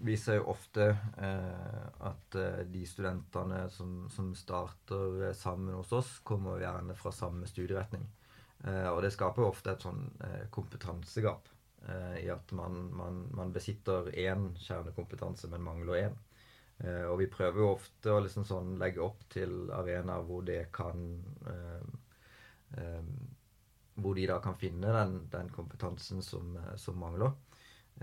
viser 0.01 0.37
jo 0.37 0.49
ofte 0.53 0.91
eh, 1.17 1.85
at 2.07 2.35
eh, 2.37 2.61
de 2.69 2.83
studentene 2.85 3.63
som, 3.73 4.05
som, 4.13 4.33
starter 4.37 5.23
eh, 5.27 5.33
sammen 5.33 5.73
hos 5.75 5.91
oss, 5.91 6.19
kommer 6.23 6.61
gjerne 6.61 6.95
fra 6.95 7.11
samme 7.11 7.49
studieretning. 7.49 8.09
og 8.61 8.99
det 9.01 9.09
skaper 9.09 9.41
jo 9.41 9.47
ofte 9.49 9.71
et 9.71 9.81
sånn 9.81 10.03
kompetansegap 10.53 11.47
i 12.21 12.27
at 12.29 12.51
man, 12.53 12.75
man, 12.93 13.15
man 13.33 13.49
besitter 13.55 14.11
én 14.13 14.51
kjernekompetanse, 14.53 15.49
men 15.49 15.63
mangler 15.65 15.97
én. 15.97 16.19
og 17.09 17.15
vi 17.17 17.25
prøver 17.25 17.57
jo 17.57 17.71
ofte 17.71 18.13
å 18.13 18.19
liksom 18.21 18.45
sånn 18.45 18.75
legge 18.77 19.01
opp 19.01 19.25
til 19.33 19.71
arenaer 19.73 20.27
hvor 20.27 20.45
det 20.45 20.67
kan 20.77 21.01
hvor 23.95 24.15
de 24.15 24.27
da 24.29 24.39
kan 24.43 24.57
finne 24.59 24.93
den, 24.95 25.17
den 25.31 25.49
kompetansen 25.51 26.21
som, 26.23 26.55
som 26.79 26.99
mangler. 26.99 27.33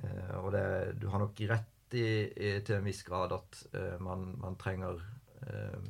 Eh, 0.02 0.34
og 0.42 0.52
det, 0.52 0.64
du 1.00 1.08
har 1.12 1.22
nok 1.22 1.40
rett 1.48 1.96
i, 1.96 2.08
i, 2.28 2.52
til 2.60 2.78
en 2.78 2.86
viss 2.86 3.02
grad 3.06 3.32
at 3.34 3.62
eh, 3.72 3.96
man, 4.04 4.30
man, 4.42 4.58
trenger 4.60 5.00
eh, 5.46 5.88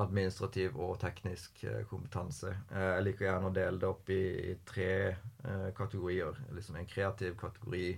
administrativ 0.00 0.78
og 0.80 0.98
teknisk 1.02 1.64
eh, 1.68 1.82
kompetanse. 1.90 2.54
Eh, 2.70 2.86
jeg 2.96 3.06
liker 3.08 3.26
gjerne 3.26 3.50
å 3.50 3.56
dele 3.56 3.82
det 3.82 3.90
opp 3.90 4.12
i, 4.14 4.22
i 4.52 4.56
tre 4.66 4.92
eh, 5.10 5.68
kategorier. 5.76 6.40
Liksom 6.56 6.78
en 6.80 6.88
kreativ 6.88 7.36
kategori, 7.40 7.92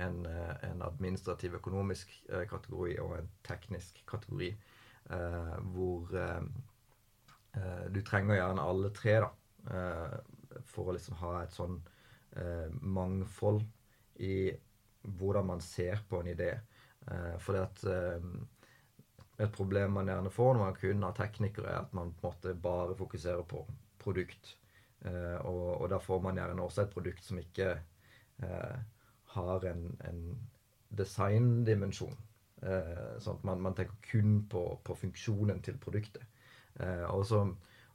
en, 0.00 0.20
en 0.62 0.82
administrativ 0.86 1.56
økonomisk 1.58 2.12
kategori 2.46 2.92
og 3.02 3.16
en 3.16 3.30
teknisk 3.42 3.96
kategori. 4.06 4.52
hvor 5.74 6.12
du 7.90 7.98
trenger 8.06 8.36
gjerne 8.36 8.62
alle 8.62 8.92
tre 8.94 9.16
da, 9.24 9.32
for 10.66 10.88
å 10.88 10.94
liksom 10.96 11.18
ha 11.20 11.34
et 11.42 11.52
sånn 11.54 11.76
mangfold 12.80 13.64
i 14.24 14.50
hvordan 15.02 15.46
man 15.46 15.60
ser 15.60 16.02
på 16.08 16.20
en 16.20 16.30
idé. 16.32 16.60
for 17.38 17.40
fordi 17.40 17.58
at 17.58 17.84
eh, 17.84 18.24
et 19.40 19.52
problem 19.52 19.92
man 19.96 20.08
gjerne 20.08 20.30
får 20.30 20.54
når 20.54 20.64
man 20.64 20.74
kun 20.76 21.02
har 21.02 21.12
teknikere, 21.16 21.70
er 21.70 21.78
at 21.80 21.92
man 21.96 22.12
på 22.12 22.28
en 22.28 22.34
måte 22.34 22.54
bare 22.54 22.96
fokuserer 22.96 23.42
på 23.42 23.64
produkt. 23.98 24.56
Eh, 25.00 25.38
og, 25.48 25.80
og, 25.80 25.88
da 25.90 25.98
får 25.98 26.20
man 26.20 26.36
gjerne 26.36 26.62
også 26.62 26.82
et 26.82 26.92
produkt 26.92 27.24
som 27.24 27.38
ikke 27.40 27.70
eh, 28.44 28.76
har 29.34 29.64
en, 29.70 29.86
en 30.04 30.20
designdimensjon. 30.90 32.16
Eh, 32.60 33.16
sånn 33.24 33.40
at 33.40 33.46
man, 33.48 33.62
man, 33.64 33.76
tenker 33.78 33.96
kun 34.10 34.42
på, 34.50 34.64
på 34.84 34.98
funksjonen 35.06 35.62
til 35.64 35.80
produktet. 35.80 36.26
Eh, 36.76 37.06
og 37.08 37.24
så 37.26 37.46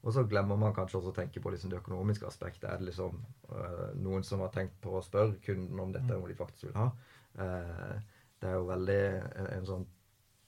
og 0.06 0.14
så 0.14 0.22
glemmer 0.30 0.58
man 0.62 0.74
kanskje 0.78 1.00
også 1.00 1.12
å 1.12 1.18
tenke 1.18 1.42
på 1.42 1.50
liksom 1.50 1.72
det 1.72 1.80
økonomiske 1.80 2.28
aspektet. 2.30 2.68
Er 2.70 2.78
det 2.78 2.92
liksom 2.92 3.18
uh, 3.50 3.88
noen 3.98 4.26
som 4.26 4.44
har 4.46 4.52
tenkt 4.54 4.78
på 4.84 4.94
å 4.94 5.04
spørre 5.06 5.40
kunden 5.42 5.82
om 5.82 5.96
dette 5.96 6.14
er 6.14 6.22
noe 6.22 6.30
de 6.30 6.38
faktisk 6.38 6.68
vil 6.68 6.78
ha? 6.78 6.92
Uh, 7.40 7.96
det 8.38 8.52
er 8.52 8.54
jo 8.60 8.68
veldig 8.70 9.00
en, 9.16 9.50
en, 9.56 9.66
sånn 9.66 9.88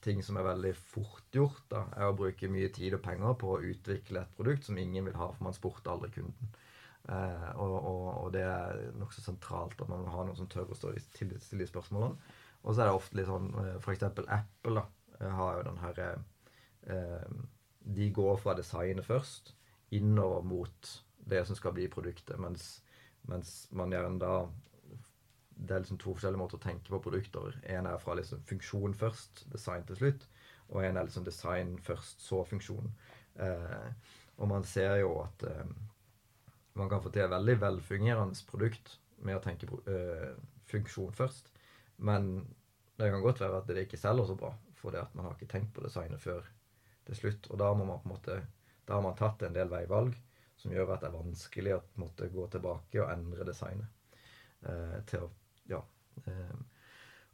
ting 0.05 0.21
som 0.21 0.37
er 0.37 0.45
veldig 0.45 0.75
fort 0.77 1.33
gjort, 1.33 1.63
da, 1.73 1.87
er 1.97 2.05
å 2.05 2.15
bruke 2.19 2.51
mye 2.53 2.69
tid 2.75 2.99
og 2.99 3.01
penger 3.07 3.33
på 3.41 3.55
å 3.55 3.63
utvikle 3.71 4.21
et 4.21 4.37
produkt 4.37 4.69
som 4.69 4.77
ingen 4.77 5.09
vil 5.09 5.17
ha, 5.17 5.31
for 5.33 5.49
man 5.49 5.57
spurte 5.57 5.89
aldri 5.89 6.13
kunden. 6.19 6.53
Uh, 7.09 7.49
og, 7.57 7.75
og, 7.79 8.05
og, 8.13 8.31
det 8.37 8.45
er 8.45 8.85
nokså 9.01 9.25
sentralt 9.25 9.81
at 9.81 9.89
man 9.89 10.05
må 10.05 10.13
ha 10.13 10.27
noen 10.27 10.37
som 10.37 10.53
tør 10.53 10.69
å 10.69 10.77
stå 10.77 10.93
til, 11.17 11.33
til 11.33 11.65
de 11.65 11.71
spørsmålene. 11.73 12.29
Og 12.61 12.75
så 12.75 12.83
er 12.83 12.91
det 12.91 12.97
ofte 12.99 13.17
litt 13.17 13.29
sånn 13.29 13.49
F.eks. 13.79 14.05
Apple 14.05 14.77
da, 14.77 14.89
har 15.39 15.57
jo 15.57 15.69
den 15.71 15.81
herre 15.81 16.09
de 17.95 18.09
går 18.11 18.37
fra 18.41 18.55
designet 18.57 19.05
først 19.05 19.53
innover 19.95 20.43
mot 20.43 20.93
det 21.29 21.43
som 21.47 21.55
skal 21.55 21.75
bli 21.75 21.87
produktet, 21.91 22.39
mens, 22.39 22.81
mens 23.27 23.67
man 23.71 23.91
gjerne 23.91 24.19
da 24.19 24.47
Det 25.57 25.73
er 25.73 25.79
liksom 25.81 25.97
to 25.97 26.11
forskjellige 26.13 26.37
måter 26.37 26.59
å 26.59 26.61
tenke 26.61 26.91
på 26.93 26.99
produkter. 27.01 27.55
En 27.65 27.87
er 27.89 27.97
fra 27.97 28.13
liksom 28.13 28.43
funksjon 28.45 28.93
først, 28.93 29.47
design 29.49 29.87
til 29.87 29.97
slutt. 29.97 30.27
Og 30.69 30.83
en 30.85 30.97
er 30.97 31.07
liksom 31.07 31.23
design 31.25 31.71
først, 31.81 32.21
så 32.21 32.43
funksjon. 32.45 32.91
Eh, 33.41 33.87
og 34.37 34.51
man 34.51 34.63
ser 34.63 34.99
jo 35.01 35.15
at 35.23 35.47
eh, 35.49 35.71
man 36.77 36.91
kan 36.91 37.01
få 37.01 37.09
til 37.09 37.23
et 37.23 37.33
veldig 37.33 37.57
velfungerende 37.61 38.37
produkt 38.45 38.99
med 39.25 39.39
å 39.39 39.41
tenke 39.41 39.65
eh, 39.89 40.37
funksjon 40.69 41.17
først. 41.17 41.49
Men 41.97 42.45
det 43.01 43.09
kan 43.09 43.25
godt 43.25 43.41
være 43.41 43.57
at 43.57 43.73
det 43.73 43.87
ikke 43.87 43.97
selger 43.97 44.29
så 44.29 44.37
bra, 44.37 44.53
fordi 44.77 45.01
at 45.01 45.17
man 45.17 45.25
har 45.25 45.33
ikke 45.33 45.49
tenkt 45.57 45.73
på 45.73 45.81
designet 45.87 46.21
før 46.21 46.45
til 47.07 47.19
slutt. 47.21 47.49
Og 47.51 47.59
da 47.61 47.71
må 47.73 47.87
man 47.87 48.03
på 48.03 48.09
en 48.09 48.15
måte 48.15 48.37
da 48.87 48.95
har 48.95 49.03
man 49.03 49.17
tatt 49.19 49.43
en 49.43 49.55
del 49.55 49.67
veivalg 49.67 50.15
som 50.57 50.71
gjør 50.71 50.93
at 50.93 51.03
det 51.03 51.09
er 51.09 51.17
vanskelig 51.17 51.73
å 51.75 51.83
måtte 52.01 52.29
gå 52.31 52.45
tilbake 52.53 53.01
og 53.03 53.11
endre 53.11 53.45
designet. 53.45 54.13
Eh, 54.63 54.95
til 55.09 55.25
å, 55.25 55.29
ja. 55.69 55.81
Eh, 56.23 56.53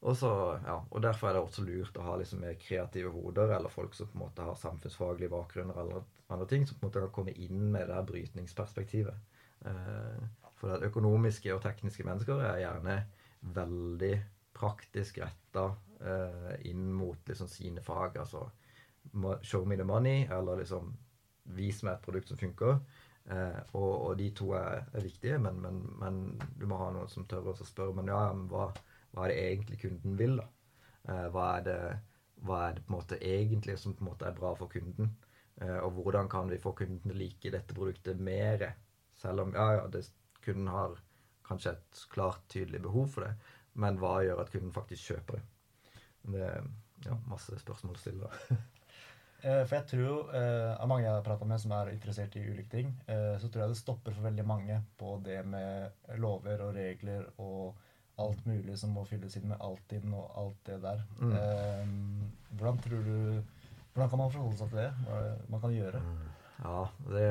også, 0.03 0.31
ja, 0.65 0.79
og 0.89 1.03
Derfor 1.05 1.29
er 1.29 1.37
det 1.37 1.43
også 1.45 1.63
lurt 1.63 1.95
å 1.95 2.07
ha 2.07 2.17
liksom 2.19 2.41
mer 2.43 2.57
kreative 2.59 3.13
hoder, 3.13 3.53
eller 3.55 3.71
folk 3.71 3.93
som 3.95 4.09
på 4.09 4.17
en 4.17 4.25
måte 4.25 4.47
har 4.47 4.57
samfunnsfaglige 4.59 5.31
bakgrunner 5.31 5.77
eller 5.79 6.03
andre 6.33 6.49
ting, 6.49 6.65
som 6.67 6.79
på 6.79 6.83
en 6.83 6.89
måte 6.89 7.05
kan 7.05 7.13
komme 7.19 7.37
inn 7.37 7.69
med 7.71 7.85
det 7.85 7.93
der 7.93 8.09
brytningsperspektivet. 8.09 9.37
Eh, 9.69 10.25
for 10.59 10.73
det 10.73 10.89
økonomiske 10.89 11.53
og 11.53 11.61
tekniske 11.63 12.03
mennesker 12.07 12.41
er 12.49 12.63
gjerne 12.65 12.97
veldig 13.53 14.13
praktisk 14.57 15.21
retta 15.21 15.69
eh, 16.01 16.51
inn 16.71 16.89
mot 16.97 17.29
liksom 17.29 17.47
sine 17.51 17.85
fag. 17.85 18.17
altså 18.25 18.49
Show 19.43 19.65
me 19.65 19.77
the 19.77 19.85
money, 19.85 20.27
eller 20.31 20.61
liksom 20.61 20.93
vis 21.43 21.83
meg 21.83 21.97
et 21.97 22.05
produkt 22.05 22.31
som 22.31 22.39
funker. 22.39 22.79
Eh, 23.25 23.59
og, 23.71 23.91
og, 23.91 24.15
de 24.19 24.29
to 24.35 24.49
er, 24.57 24.83
er 24.91 25.05
viktige, 25.05 25.37
men, 25.39 25.61
men, 25.63 25.83
men, 25.99 26.23
du 26.59 26.65
må 26.67 26.79
ha 26.81 26.89
noen 26.91 27.11
som 27.11 27.27
tør 27.29 27.53
å 27.53 27.55
spørre 27.55 27.95
men 27.95 28.11
ja, 28.11 28.23
men 28.35 28.49
hva, 28.51 28.65
hva, 29.13 29.27
er 29.27 29.31
det 29.31 29.43
egentlig 29.43 29.79
kunden 29.85 30.17
vil, 30.19 30.35
da? 30.41 30.47
Eh, 31.07 31.27
hva, 31.31 31.45
er 31.59 31.67
det, 31.67 31.77
hva, 32.43 32.59
er 32.65 32.75
det, 32.75 32.83
på 32.83 32.91
en 32.91 32.97
måte 32.97 33.21
egentlig 33.21 33.77
som 33.79 33.95
på 33.95 34.03
en 34.03 34.11
måte 34.11 34.27
er 34.27 34.35
bra 34.39 34.51
for 34.59 34.71
kunden? 34.71 35.13
Eh, 35.61 35.79
og 35.79 36.01
hvordan 36.01 36.27
kan 36.31 36.51
vi 36.51 36.59
få 36.59 36.75
kunden 36.75 36.99
til 37.03 37.15
å 37.15 37.21
like 37.21 37.53
dette 37.55 37.77
produktet 37.77 38.19
mer? 38.19 38.67
Selv 39.15 39.45
om 39.45 39.55
ja, 39.55 39.69
ja, 39.79 39.87
det, 39.93 40.03
kunden 40.43 40.67
har 40.73 40.99
kanskje 41.47 41.77
et 41.77 42.05
klart, 42.11 42.43
tydelig 42.51 42.83
behov 42.83 43.07
for 43.15 43.27
det, 43.27 43.33
men 43.79 43.99
hva 44.01 44.17
gjør 44.23 44.43
at 44.43 44.51
kunden 44.51 44.75
faktisk 44.75 45.13
kjøper 45.13 45.39
det? 45.39 45.47
Det 46.33 46.43
er 46.47 46.67
ja, 47.07 47.17
masse 47.27 47.55
spørsmål 47.59 47.95
å 47.95 48.03
stille. 48.03 48.35
Eh, 49.43 49.63
for 49.67 49.75
jeg 49.75 49.87
tror 49.91 50.35
eh, 50.39 50.69
av 50.71 50.87
mange 50.87 51.03
jeg 51.03 51.11
har 51.11 51.23
prata 51.25 51.45
med 51.47 51.59
som 51.59 51.73
er 51.75 51.91
interessert 51.91 52.35
i 52.39 52.45
ulike 52.47 52.71
ting, 52.71 52.93
eh, 53.11 53.33
så 53.41 53.49
tror 53.51 53.65
jeg 53.65 53.73
det 53.73 53.79
stopper 53.81 54.15
for 54.15 54.27
veldig 54.29 54.45
mange 54.47 54.77
på 54.99 55.17
det 55.25 55.41
med 55.43 56.13
lover 56.23 56.63
og 56.63 56.77
regler 56.77 57.25
og 57.43 57.73
alt 58.23 58.45
mulig 58.47 58.77
som 58.79 58.93
må 58.95 59.03
fylles 59.09 59.35
inn 59.35 59.49
med 59.49 59.59
Altinn 59.65 60.13
og 60.15 60.37
alt 60.39 60.61
det 60.69 60.77
der. 60.83 61.01
Mm. 61.19 62.29
Hvordan 62.53 62.79
tror 62.85 63.03
du 63.07 63.17
Hvordan 63.93 64.09
kan 64.09 64.19
man 64.19 64.31
forholde 64.33 64.57
seg 64.57 64.69
til 64.69 64.79
det? 64.79 64.91
Hva 65.05 65.17
man 65.53 65.61
kan 65.61 65.73
gjøre? 65.73 65.99
Mm. 66.01 66.29
Ja, 66.63 66.77
det, 67.09 67.25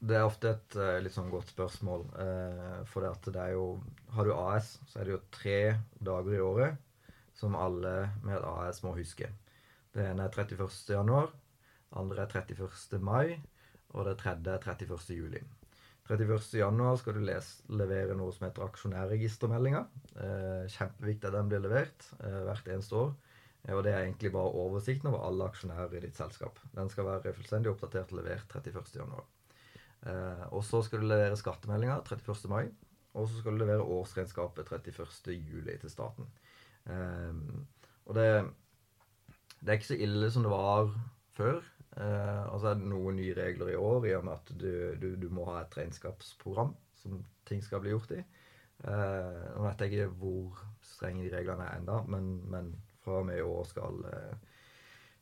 det, 0.00 0.16
er 0.16 0.26
ofte 0.26 0.50
et 0.52 0.76
litt 1.04 1.14
sånn 1.14 1.30
godt 1.32 1.52
spørsmål. 1.52 2.04
For 2.88 3.04
det 3.04 3.12
at 3.12 3.28
det 3.36 3.44
er 3.44 3.54
jo 3.54 3.66
Har 4.16 4.28
du 4.28 4.32
AS, 4.34 4.74
så 4.88 5.00
er 5.00 5.08
det 5.08 5.14
jo 5.14 5.22
tre 5.36 5.60
dager 6.00 6.36
i 6.36 6.42
året 6.44 7.08
som 7.36 7.56
alle 7.56 7.94
med 8.24 8.36
et 8.38 8.48
AS 8.48 8.82
må 8.84 8.96
huske. 8.96 9.28
Det 9.92 10.04
ene 10.08 10.26
er 10.26 10.32
31. 10.32 10.68
januar, 10.94 11.32
andre 12.00 12.24
er 12.24 12.38
31. 12.38 13.00
mai, 13.04 13.42
og 13.92 14.06
det 14.08 14.16
tredje 14.22 14.54
er 14.54 14.62
31. 14.64 15.16
juli. 15.18 15.42
31. 16.10 16.58
januar 16.58 16.96
skal 16.98 17.14
du 17.16 17.22
lese, 17.24 17.60
levere 17.70 18.16
noe 18.18 18.32
som 18.34 18.46
heter 18.48 18.64
aksjonærregistermeldinga. 18.66 19.82
Eh, 20.18 20.64
kjempeviktig 20.74 21.28
at 21.28 21.36
den 21.36 21.52
blir 21.52 21.62
levert 21.62 22.08
eh, 22.18 22.40
hvert 22.48 22.70
eneste 22.74 22.96
år. 22.98 23.12
Eh, 23.62 23.74
og 23.76 23.84
det 23.86 23.92
er 23.92 24.00
egentlig 24.06 24.32
bare 24.34 24.56
oversikten 24.64 25.12
over 25.12 25.28
alle 25.28 25.46
aksjonærer 25.50 25.98
i 25.98 26.02
ditt 26.06 26.18
selskap. 26.18 26.58
Den 26.74 26.90
skal 26.92 27.06
være 27.06 27.36
fullstendig 27.36 27.70
oppdatert 27.70 28.10
og 28.12 28.22
levert 28.22 28.56
31. 28.58 28.96
januar. 28.98 29.28
Eh, 30.02 30.46
og 30.50 30.64
så 30.66 30.82
skal 30.82 31.04
du 31.04 31.08
levere 31.12 31.38
skattemeldinga 31.38 32.00
31. 32.00 32.48
mai. 32.50 32.64
Og 33.12 33.28
så 33.28 33.38
skal 33.38 33.54
du 33.54 33.62
levere 33.62 33.84
årsregnskapet 33.84 34.72
31. 34.72 35.36
juli 35.36 35.76
til 35.78 35.92
staten. 35.92 36.28
Eh, 36.90 37.38
og 38.08 38.18
det 38.18 38.28
det 39.62 39.70
er 39.70 39.78
ikke 39.78 39.92
så 39.92 39.98
ille 40.02 40.30
som 40.34 40.42
det 40.42 40.52
var 40.52 40.90
før. 41.36 41.62
Eh, 41.96 42.44
og 42.48 42.60
så 42.60 42.70
er 42.70 42.78
det 42.80 42.88
noen 42.88 43.18
nye 43.20 43.34
regler 43.36 43.72
i 43.72 43.78
år 43.78 44.06
i 44.08 44.14
og 44.16 44.24
med 44.26 44.38
at 44.38 44.52
du, 44.58 44.70
du, 44.98 45.08
du 45.20 45.28
må 45.30 45.44
ha 45.50 45.60
et 45.62 45.76
regnskapsprogram 45.76 46.72
som 47.02 47.20
ting 47.48 47.62
skal 47.64 47.82
bli 47.82 47.92
gjort 47.92 48.14
i. 48.16 48.22
Eh, 48.82 49.42
nå 49.54 49.66
vet 49.66 49.84
jeg 49.84 49.92
ikke 49.92 50.14
hvor 50.22 50.62
strenge 50.86 51.26
de 51.26 51.34
reglene 51.34 51.68
er 51.68 51.78
ennå, 51.78 52.00
men, 52.10 52.32
men, 52.50 52.72
fra 53.02 53.18
og 53.18 53.26
med 53.26 53.40
i 53.40 53.44
år 53.46 53.64
skal, 53.66 53.96
eh, 54.06 54.58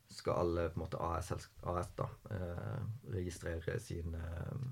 skal 0.09 0.37
alle 0.43 0.67
på 0.69 0.77
en 0.77 0.83
måte 0.83 1.01
AS, 1.01 1.31
AS 1.69 1.91
da, 1.97 2.07
eh, 2.33 2.79
registrere 3.13 3.77
sine 3.81 4.21
eh, 4.21 4.65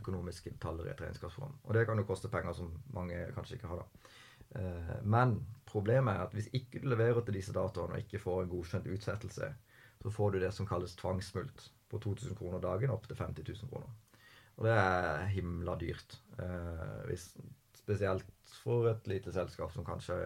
økonomiske 0.00 0.54
detaljer 0.54 0.88
i 0.88 0.92
et 0.94 1.02
regnskapsprogram. 1.04 1.58
Og 1.64 1.76
det 1.76 1.86
kan 1.88 2.00
jo 2.00 2.08
koste 2.08 2.32
penger 2.32 2.56
som 2.56 2.72
mange 2.96 3.26
kanskje 3.36 3.58
ikke 3.58 3.72
har. 3.72 3.82
da. 3.84 4.12
Eh, 4.60 4.94
men 5.04 5.36
problemet 5.72 6.14
er 6.14 6.26
at 6.26 6.34
hvis 6.36 6.50
ikke 6.56 6.82
du 6.82 6.88
leverer 6.92 7.24
til 7.24 7.38
disse 7.38 7.54
datoene 7.56 7.96
og 7.96 8.04
ikke 8.04 8.20
får 8.22 8.42
en 8.42 8.52
godkjent 8.52 8.90
utsettelse, 8.92 9.48
så 10.02 10.12
får 10.12 10.34
du 10.34 10.40
det 10.42 10.52
som 10.54 10.68
kalles 10.68 10.96
tvangsmult 10.98 11.68
på 11.92 12.00
2000 12.02 12.36
kroner 12.38 12.62
dagen 12.62 12.92
opp 12.92 13.06
til 13.08 13.18
50 13.18 13.46
000 13.48 13.70
kroner. 13.70 13.90
Og 14.58 14.66
det 14.66 14.74
er 14.76 15.26
himla 15.32 15.76
dyrt. 15.80 16.18
Eh, 16.38 16.98
hvis, 17.08 17.30
spesielt 17.78 18.28
for 18.62 18.90
et 18.90 19.08
lite 19.08 19.32
selskap 19.34 19.72
som 19.72 19.86
kanskje 19.86 20.18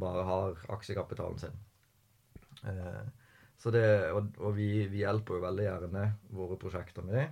bare 0.00 0.24
har 0.28 0.64
aksjekapitalen 0.76 1.40
sin. 1.40 1.56
Eh, 2.68 3.04
det, 3.70 3.86
og, 4.16 4.30
og 4.40 4.54
vi, 4.56 4.86
vi, 4.88 5.02
hjelper 5.02 5.36
jo 5.36 5.44
veldig 5.44 5.64
gjerne 5.66 6.04
våre 6.32 6.56
prosjekter 6.60 7.04
med 7.04 7.18
det. 7.18 7.26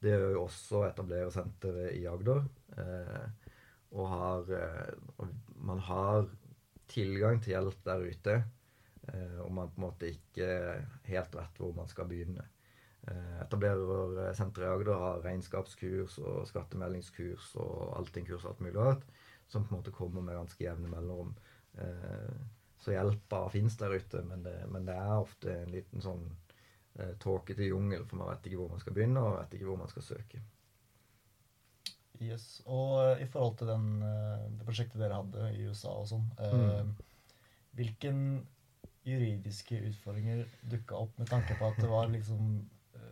det 0.00 0.14
gjør 0.14 0.30
jo 0.32 0.44
også 0.46 0.80
etablerersenteret 0.86 1.98
i 1.98 2.06
Agder. 2.08 2.40
Eh, 2.80 3.26
og, 3.94 4.08
har, 4.10 4.52
eh, 4.58 5.28
man 5.64 5.80
har 5.80 6.26
tilgang 6.90 7.40
til 7.42 7.54
hjelp 7.54 7.84
der 7.86 8.04
ute, 8.04 8.34
eh, 9.08 9.38
og 9.44 9.52
man 9.52 9.70
på 9.72 9.80
en 9.80 9.86
måte 9.86 10.10
ikke 10.12 10.48
helt 11.08 11.38
vet 11.38 11.60
hvor 11.60 11.72
man 11.76 11.88
skal 11.90 12.08
begynne. 12.10 12.44
Eh, 13.08 13.40
Etablerersenteret 13.44 14.68
i 14.68 14.72
Agder 14.72 15.00
har 15.00 15.24
regnskapskurs 15.24 16.18
og 16.22 16.44
skattemeldingskurs 16.48 17.54
og 17.60 17.96
Altinn-kurs 17.98 18.44
og 18.44 18.54
alt 18.54 18.64
mulig 18.64 18.82
annet, 18.84 19.08
som 19.48 19.64
på 19.64 19.74
en 19.74 19.80
måte 19.80 19.94
kommer 19.94 20.24
med 20.24 20.38
ganske 20.38 20.64
jevne 20.64 20.90
mellomrom. 20.92 21.34
Eh, 21.80 22.34
så 22.84 22.92
hjelpa 22.92 23.46
fins 23.48 23.78
der 23.80 23.96
ute, 23.96 24.20
men 24.28 24.42
det, 24.44 24.58
men 24.68 24.88
det, 24.88 24.96
er 24.96 25.16
ofte 25.16 25.52
en 25.62 25.70
liten 25.72 26.04
sånn 26.04 26.26
tåkete 27.18 27.64
jungel, 27.66 28.04
for 28.06 28.20
man 28.20 28.28
vet 28.28 28.44
ikke 28.46 28.58
hvor 28.60 28.68
man 28.70 28.82
skal 28.82 28.94
begynne, 28.94 29.22
og 29.24 29.38
vet 29.40 29.54
ikke 29.56 29.66
hvor 29.66 29.78
man 29.80 29.88
skal 29.90 30.04
søke. 30.04 30.42
Yes. 32.22 32.62
Og 32.70 32.92
uh, 33.00 33.22
i 33.22 33.26
forhold 33.30 33.56
til 33.58 33.70
den, 33.70 33.88
uh, 34.02 34.44
det 34.58 34.66
prosjektet 34.66 35.00
dere 35.02 35.18
hadde 35.18 35.48
i 35.54 35.64
USA 35.66 35.94
og 35.98 36.06
sånn, 36.10 36.26
uh, 36.38 36.84
mm. 36.84 36.92
hvilken 37.78 38.20
juridiske 39.04 39.80
utfordringer 39.90 40.44
dukka 40.70 40.96
opp 40.96 41.18
med 41.20 41.28
tanke 41.28 41.58
på 41.58 41.66
at 41.68 41.80
det 41.82 41.90
var 41.90 42.08
liksom 42.12 42.62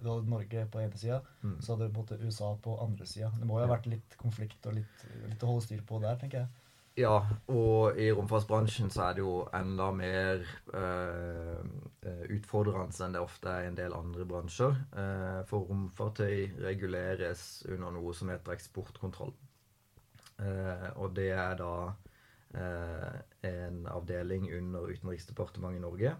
du 0.02 0.08
hadde 0.08 0.30
Norge 0.30 0.64
på 0.72 0.80
ene 0.82 0.98
sida, 0.98 1.20
mm. 1.42 1.58
så 1.62 1.76
hadde 1.76 1.90
du 1.92 2.24
USA 2.26 2.48
på 2.62 2.74
andre 2.82 3.06
sida. 3.06 3.28
Det 3.38 3.46
må 3.46 3.58
jo 3.58 3.66
ha 3.66 3.70
vært 3.70 3.86
litt 3.90 4.16
konflikt 4.18 4.66
og 4.66 4.74
litt, 4.78 5.04
litt 5.28 5.44
å 5.44 5.52
holde 5.52 5.66
styr 5.66 5.84
på 5.86 6.00
der, 6.02 6.16
tenker 6.18 6.42
jeg. 6.42 6.61
Ja, 6.92 7.22
og 7.48 7.96
i 7.96 8.10
romfartsbransjen 8.12 8.90
så 8.92 9.06
er 9.06 9.14
det 9.16 9.22
jo 9.22 9.46
enda 9.56 9.86
mer 9.96 10.42
eh, 10.76 11.60
utfordrende 12.34 12.92
enn 13.06 13.14
det 13.16 13.22
ofte 13.24 13.48
er 13.48 13.64
i 13.64 13.70
en 13.70 13.78
del 13.78 13.94
andre 13.96 14.26
bransjer. 14.28 14.76
Eh, 15.00 15.38
for 15.48 15.64
romfartøy 15.70 16.58
reguleres 16.60 17.62
under 17.64 17.94
noe 17.96 18.12
som 18.12 18.28
heter 18.28 18.52
eksportkontroll. 18.52 19.32
Eh, 20.44 20.90
og 20.98 21.16
det 21.16 21.30
er 21.32 21.56
da 21.62 21.72
en 22.52 23.86
avdeling 23.88 24.50
under 24.58 24.90
Utenriksdepartementet 24.92 25.78
i 25.78 25.80
Norge. 25.80 26.10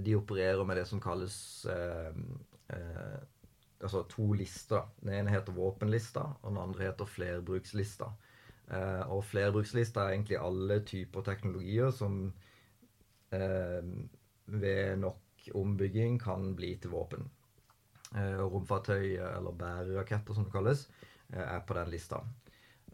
de 0.00 0.14
opererer 0.16 0.64
med 0.64 0.78
det 0.80 0.86
som 0.88 1.00
kalles 1.00 1.66
altså 3.84 4.02
to 4.08 4.32
lister. 4.32 4.88
Den 5.02 5.12
ene 5.18 5.34
heter 5.34 5.52
våpenlista, 5.52 6.24
og 6.40 6.48
den 6.48 6.62
andre 6.62 6.86
heter 6.86 7.04
flerbrukslista. 7.04 8.08
Eh, 8.70 9.02
og 9.10 9.24
flerbrukslister 9.26 10.04
er 10.04 10.14
egentlig 10.14 10.38
alle 10.38 10.80
typer 10.86 11.26
teknologier 11.26 11.90
som 11.94 12.22
eh, 13.34 13.82
ved 14.46 14.96
nok 15.02 15.50
ombygging 15.58 16.20
kan 16.22 16.52
bli 16.56 16.76
til 16.78 16.92
våpen. 16.94 17.26
Eh, 18.14 18.38
romfartøy, 18.38 19.16
eller 19.22 19.56
bæreraketter 19.58 20.34
som 20.34 20.46
det 20.46 20.54
kalles, 20.54 20.88
eh, 21.32 21.42
er 21.42 21.60
på 21.66 21.74
den 21.74 21.90
lista. 21.90 22.22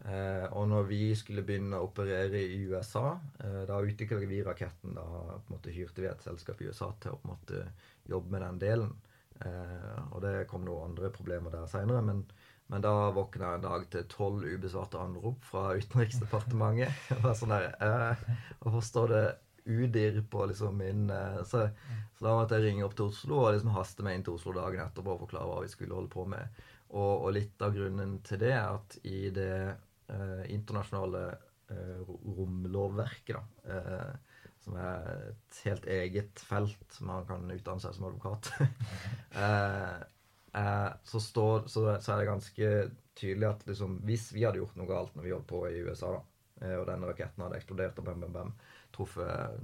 Eh, 0.05 0.45
og 0.53 0.67
når 0.69 0.83
vi 0.89 1.01
skulle 1.17 1.43
begynne 1.45 1.77
å 1.77 1.87
operere 1.89 2.41
i 2.41 2.59
USA, 2.69 3.17
eh, 3.41 3.63
da 3.69 3.81
utvikla 3.81 4.19
vi 4.21 4.43
raketten. 4.45 4.93
Da 4.93 5.05
på 5.05 5.49
en 5.49 5.57
måte 5.57 5.73
hyrte 5.73 6.01
vi 6.01 6.09
et 6.09 6.25
selskap 6.25 6.61
i 6.61 6.69
USA 6.69 6.91
til 7.01 7.13
å 7.13 7.21
på 7.21 7.29
en 7.29 7.35
måte 7.35 7.63
jobbe 8.09 8.31
med 8.31 8.41
den 8.41 8.59
delen. 8.59 8.97
og 9.37 10.21
det 10.23 10.47
kom 10.49 10.63
noen 10.65 10.89
andre 10.89 11.11
problemer 11.13 11.51
der 11.51 11.67
seinere. 11.69 12.01
Men 12.01 12.23
men 12.67 12.83
da 12.83 12.93
våkna 13.15 13.51
jeg 13.53 13.59
en 13.59 13.65
dag 13.65 13.83
til 13.93 14.07
tolv 14.11 14.43
ubesvarte 14.43 14.99
anrop 14.99 15.45
fra 15.47 15.69
Utenriksdepartementet. 15.79 16.91
Det 17.09 17.19
var 17.23 17.37
sånn 17.39 17.53
der, 17.55 17.69
eh, 17.83 18.23
Hvorfor 18.59 18.83
står 18.83 19.13
det 19.13 19.25
UDIR 19.67 20.21
på 20.31 20.45
liksom 20.45 20.77
min 20.77 21.09
eh, 21.09 21.43
så, 21.43 21.69
så, 22.17 22.25
da 22.25 22.35
måtte 22.35 22.59
jeg 22.59 22.69
ringe 22.69 22.85
opp 22.87 22.95
til 22.97 23.11
Oslo 23.11 23.41
og 23.41 23.53
liksom 23.55 23.73
haste 23.75 24.05
meg 24.05 24.17
inn 24.17 24.27
til 24.27 24.35
Oslo 24.37 24.55
dagen 24.55 24.83
etterpå 24.83 25.15
og 25.15 25.23
forklare 25.25 25.49
hva 25.49 25.63
vi 25.63 25.71
skulle 25.71 25.95
holde 25.95 26.11
på 26.11 26.27
med. 26.29 26.61
Og, 26.87 27.13
og 27.27 27.33
litt 27.35 27.63
av 27.63 27.75
grunnen 27.75 28.17
til 28.27 28.41
det 28.43 28.53
er 28.55 28.69
at 28.71 28.97
i 29.07 29.27
det 29.35 29.51
eh, 29.67 30.43
internasjonale 30.55 31.23
eh, 31.71 32.11
romlovverket, 32.37 33.35
da, 33.35 33.75
eh, 33.75 34.43
som 34.63 34.77
er 34.79 35.09
et 35.29 35.59
helt 35.67 35.85
eget 35.91 36.43
felt 36.43 36.99
man 37.07 37.27
kan 37.27 37.47
utdanne 37.53 37.83
seg 37.83 37.95
som 37.95 38.07
advokat 38.09 38.49
eh, 40.57 40.89
så, 41.03 41.21
står, 41.23 41.67
så, 41.71 41.85
så, 42.01 42.13
er 42.13 42.21
det 42.21 42.29
ganske 42.31 42.71
tydelig 43.17 43.49
at 43.49 43.67
liksom, 43.69 43.99
hvis 44.07 44.29
vi 44.35 44.45
hadde 44.45 44.61
gjort 44.61 44.77
noe 44.79 44.89
galt 44.89 45.15
når 45.17 45.27
vi 45.27 45.35
holdt 45.35 45.49
på 45.49 45.63
i 45.69 45.83
USA, 45.85 46.13
da, 46.17 46.23
eh, 46.61 46.75
og 46.79 46.87
denne 46.89 47.09
raketten 47.09 47.45
hadde 47.45 47.59
eksplodert 47.61 48.01
og 48.01 48.09
bam, 48.09 48.25
bam, 48.25 48.35
bam, 48.39 48.55
truffet 48.95 49.61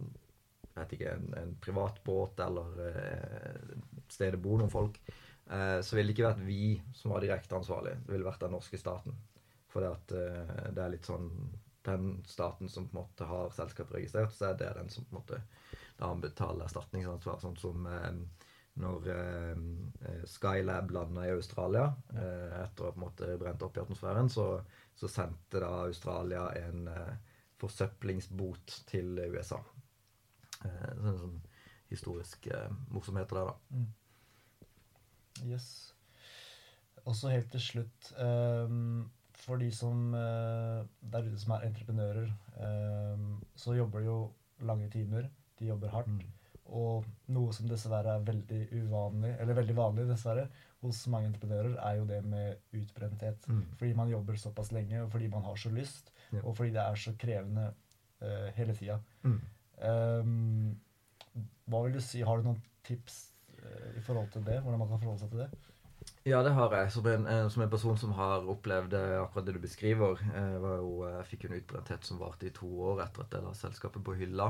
en, 0.75 1.33
en 1.37 1.55
privat 1.61 2.03
båt 2.03 2.39
eller 2.39 2.79
eh, 2.87 3.75
stedet 4.09 4.39
bor 4.41 4.57
noen 4.57 4.73
folk, 4.73 4.97
eh, 5.49 5.79
så 5.81 5.95
ville 5.95 6.09
det 6.09 6.17
ikke 6.17 6.31
vært 6.31 6.47
vi 6.47 6.81
som 6.97 7.13
var 7.13 7.21
direkte 7.21 7.57
ansvarlig. 7.57 7.97
Det 8.05 8.15
ville 8.15 8.27
vært 8.27 8.41
den 8.45 8.55
norske 8.55 8.79
staten. 8.81 9.17
For 9.73 9.85
det, 9.85 10.17
eh, 10.17 10.71
det 10.73 10.83
er 10.83 10.95
litt 10.95 11.09
sånn 11.09 11.29
Den 11.83 12.21
staten 12.23 12.69
som 12.71 12.85
på 12.87 12.95
en 12.95 13.01
måte 13.01 13.25
har 13.27 13.49
selskapet 13.51 13.97
registrert, 13.97 14.31
så 14.31 14.45
er 14.49 14.53
det 14.55 14.69
den 14.77 14.89
som 14.89 15.03
på 15.03 15.17
en 15.17 15.19
måte 15.19 15.39
da 15.99 16.13
betaler 16.15 16.63
erstatningsansvar. 16.63 17.41
Sånn 17.41 17.57
som 17.59 17.87
eh, 17.91 18.13
når 18.81 19.07
eh, 19.13 19.57
eh, 20.09 20.23
Skylab 20.29 20.91
landa 20.95 21.27
i 21.27 21.33
Australia 21.35 21.85
eh, 22.15 22.55
etter 22.63 22.85
å 22.85 22.89
ha 22.89 22.95
på 22.95 22.99
en 22.99 23.05
måte 23.05 23.29
brent 23.41 23.61
opp 23.65 23.77
i 23.77 23.83
atmosfæren, 23.83 24.31
så, 24.33 24.47
så 24.97 25.09
sendte 25.11 25.61
da 25.61 25.71
Australia 25.83 26.47
en 26.57 26.87
eh, 26.89 27.15
forsøplingsbot 27.61 28.79
til 28.89 29.19
USA. 29.29 29.61
Eh, 30.65 30.93
sånn, 31.03 31.19
sånn 31.21 31.41
historisk 31.93 32.47
eh, 32.49 32.69
morsomheter 32.93 33.39
der, 33.39 33.51
da. 33.51 33.77
Mm. 33.77 33.91
Yes. 35.51 35.67
Og 37.03 37.15
så 37.17 37.33
helt 37.33 37.49
til 37.51 37.59
slutt 37.59 38.13
um, 38.15 39.09
For 39.43 39.59
de 39.59 39.67
som 39.75 40.13
uh, 40.15 40.85
der 41.11 41.25
ute 41.27 41.39
som 41.41 41.55
er 41.57 41.65
entreprenører, 41.67 42.29
um, 42.63 43.41
så 43.59 43.73
jobber 43.75 43.99
de 43.99 44.07
jo 44.07 44.19
lange 44.63 44.87
timer. 44.93 45.27
De 45.59 45.67
jobber 45.67 45.91
hardt. 45.91 46.07
Mm. 46.07 46.42
Og 46.71 47.07
noe 47.35 47.53
som 47.55 47.67
dessverre 47.67 48.15
er 48.15 48.27
veldig 48.27 48.61
uvanlig, 48.71 49.33
eller 49.41 49.57
veldig 49.57 49.75
vanlig 49.77 50.05
dessverre, 50.07 50.45
hos 50.83 51.01
mange 51.11 51.29
entreprenører, 51.31 51.75
er 51.79 51.97
jo 51.99 52.05
det 52.07 52.21
med 52.27 52.79
utbrenthet. 52.79 53.47
Mm. 53.47 53.65
Fordi 53.79 53.93
man 53.99 54.11
jobber 54.11 54.39
såpass 54.39 54.71
lenge, 54.75 55.01
og 55.03 55.11
fordi 55.11 55.27
man 55.31 55.43
har 55.43 55.59
så 55.59 55.71
lyst, 55.71 56.13
ja. 56.31 56.41
og 56.43 56.57
fordi 56.57 56.73
det 56.75 56.81
er 56.83 56.95
så 56.95 57.13
krevende 57.19 57.67
uh, 58.23 58.47
hele 58.55 58.75
tida. 58.75 58.97
Mm. 59.23 59.39
Um, 59.83 61.45
hva 61.67 61.83
vil 61.85 61.95
du 61.97 62.01
si? 62.03 62.23
Har 62.23 62.39
du 62.39 62.49
noen 62.49 62.63
tips 62.87 63.21
uh, 63.59 63.91
i 63.97 64.03
forhold 64.03 64.31
til 64.31 64.45
det? 64.47 64.59
Hvordan 64.61 64.79
man 64.79 64.91
kan 64.91 65.03
forholde 65.03 65.23
seg 65.23 65.35
til 65.35 65.45
det? 65.45 65.72
Ja, 66.23 66.39
det 66.39 66.53
har 66.55 66.71
jeg. 66.71 66.91
Som 66.91 67.07
en, 67.11 67.25
eh, 67.27 67.49
som 67.51 67.61
en, 67.61 67.69
person 67.69 67.97
som 67.99 68.13
har 68.15 68.45
opplevd 68.47 68.93
eh, 68.95 69.15
akkurat 69.19 69.45
det 69.45 69.57
du 69.57 69.59
beskriver. 69.59 70.21
Jeg, 70.23 70.53
eh, 70.55 70.75
jo, 70.79 70.91
jeg 71.03 71.25
fikk 71.27 71.45
en 71.49 71.55
utbrenthet 71.57 72.07
som 72.07 72.21
varte 72.21 72.47
i 72.47 72.53
to 72.55 72.69
år 72.91 73.01
etter 73.03 73.25
at 73.25 73.35
jeg 73.35 73.43
la 73.43 73.51
selskapet 73.59 74.05
på 74.07 74.15
hylla. 74.15 74.47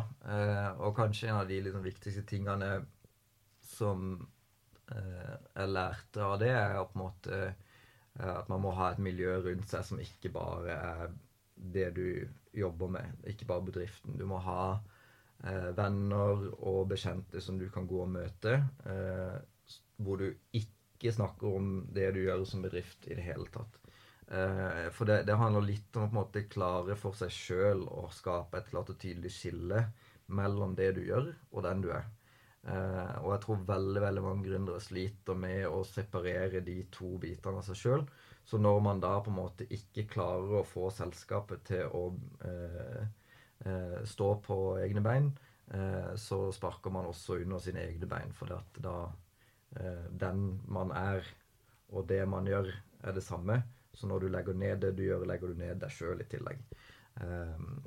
Og 0.85 0.93
kanskje 0.99 1.31
en 1.31 1.39
av 1.39 1.49
de 1.49 1.57
liksom, 1.65 1.81
viktigste 1.85 2.25
tingene 2.29 2.75
som 3.65 4.13
jeg 4.93 5.69
lærte 5.71 6.21
av 6.21 6.35
det, 6.41 6.51
er 6.53 6.75
på 6.85 6.99
en 6.99 7.01
måte 7.01 7.37
at 8.21 8.49
man 8.51 8.61
må 8.61 8.73
ha 8.77 8.91
et 8.91 8.99
miljø 9.01 9.39
rundt 9.41 9.71
seg 9.71 9.85
som 9.87 10.01
ikke 10.03 10.29
bare 10.35 10.75
er 10.75 11.15
det 11.55 11.87
du 11.95 12.05
jobber 12.53 12.91
med. 12.99 13.23
Ikke 13.31 13.47
bare 13.49 13.65
bedriften. 13.71 14.19
Du 14.19 14.27
må 14.29 14.37
ha 14.45 14.75
venner 15.79 16.45
og 16.59 16.91
bekjente 16.91 17.41
som 17.41 17.57
du 17.57 17.65
kan 17.73 17.87
gå 17.89 18.03
og 18.03 18.11
møte, 18.13 18.59
hvor 19.97 20.21
du 20.21 20.27
ikke 20.51 20.72
ikke 21.03 21.17
snakker 21.17 21.55
om 21.59 21.71
det 21.91 22.13
du 22.15 22.21
gjør 22.23 22.45
som 22.47 22.63
bedrift 22.63 23.07
i 23.11 23.17
det 23.17 23.25
hele 23.25 23.49
tatt. 23.51 23.75
Eh, 24.31 24.89
for 24.95 25.09
det, 25.09 25.23
det, 25.27 25.35
handler 25.35 25.65
litt 25.67 25.97
om 25.99 26.05
å 26.05 26.07
på 26.07 26.13
en 26.13 26.19
måte 26.21 26.45
klare 26.47 26.95
for 26.95 27.17
seg 27.17 27.33
sjøl 27.35 27.83
å 27.91 28.07
skape 28.15 28.61
et 28.61 28.69
klart 28.71 28.93
og 28.93 28.99
tydelig 29.01 29.33
skille 29.35 29.83
mellom 30.31 30.77
det 30.79 30.93
du 30.95 31.01
gjør, 31.03 31.33
og 31.51 31.65
den 31.67 31.83
du 31.83 31.89
er. 31.91 32.07
Eh, 32.63 33.15
og 33.19 33.33
jeg 33.33 33.41
tror 33.43 33.65
veldig 33.67 34.03
veldig 34.05 34.23
mange 34.23 34.47
gründere 34.47 34.83
sliter 34.83 35.35
med 35.35 35.67
å 35.67 35.81
separere 35.83 36.63
de 36.63 36.77
to 36.95 37.17
bitene 37.19 37.59
av 37.59 37.67
seg 37.67 37.81
sjøl. 37.81 38.05
Så 38.47 38.59
når 38.59 38.79
man 38.83 39.03
da 39.03 39.17
på 39.23 39.31
en 39.31 39.39
måte 39.41 39.67
ikke 39.71 40.07
klarer 40.07 40.61
å 40.61 40.67
få 40.67 40.87
selskapet 40.91 41.67
til 41.67 41.91
å 41.91 42.05
eh, 42.47 43.03
eh 43.67 43.99
stå 44.07 44.29
på 44.47 44.57
egne 44.79 45.03
bein, 45.03 45.29
eh, 45.67 46.15
så 46.15 46.45
sparker 46.55 46.91
man 46.91 47.11
også 47.11 47.41
under 47.43 47.59
sine 47.59 47.83
egne 47.83 48.07
bein. 48.07 48.31
For 48.35 48.55
da 48.79 49.03
Eh, 49.03 49.22
den 49.73 50.41
man 50.69 50.91
er, 50.93 51.25
og 51.93 52.07
det 52.09 52.21
man 52.29 52.47
gjør, 52.49 52.69
er 53.03 53.15
det 53.15 53.23
samme. 53.25 53.57
Så 53.93 54.07
når 54.09 54.23
du 54.23 54.27
legger 54.33 54.57
ned 54.57 54.81
det 54.81 54.93
du 54.97 55.03
gjør, 55.05 55.25
legger 55.29 55.51
du 55.51 55.59
ned 55.59 55.81
deg 55.81 55.93
sjøl 55.93 56.21
i 56.23 56.29
tillegg. 56.29 56.61
Um, 57.21 57.83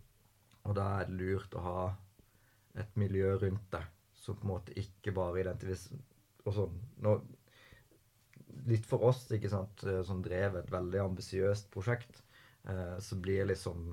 og 0.66 0.76
da 0.78 0.86
er 1.00 1.08
det 1.08 1.18
lurt 1.18 1.54
å 1.58 1.64
ha 1.64 1.80
et 2.78 2.98
miljø 2.98 3.32
rundt 3.40 3.66
deg 3.72 3.86
som 4.18 4.38
på 4.38 4.46
en 4.46 4.52
måte 4.52 4.74
ikke 4.78 5.14
bare 5.16 5.42
identifiserer 5.42 6.54
sånn, 6.56 6.78
Litt 8.66 8.86
for 8.88 9.04
oss, 9.04 9.26
ikke 9.34 9.50
sant, 9.52 9.82
eh, 9.84 10.00
som 10.06 10.22
drev 10.24 10.54
et 10.56 10.70
veldig 10.72 10.98
ambisiøst 11.02 11.68
prosjekt, 11.70 12.22
eh, 12.64 12.96
så 13.04 13.18
blir 13.20 13.44
liksom 13.50 13.90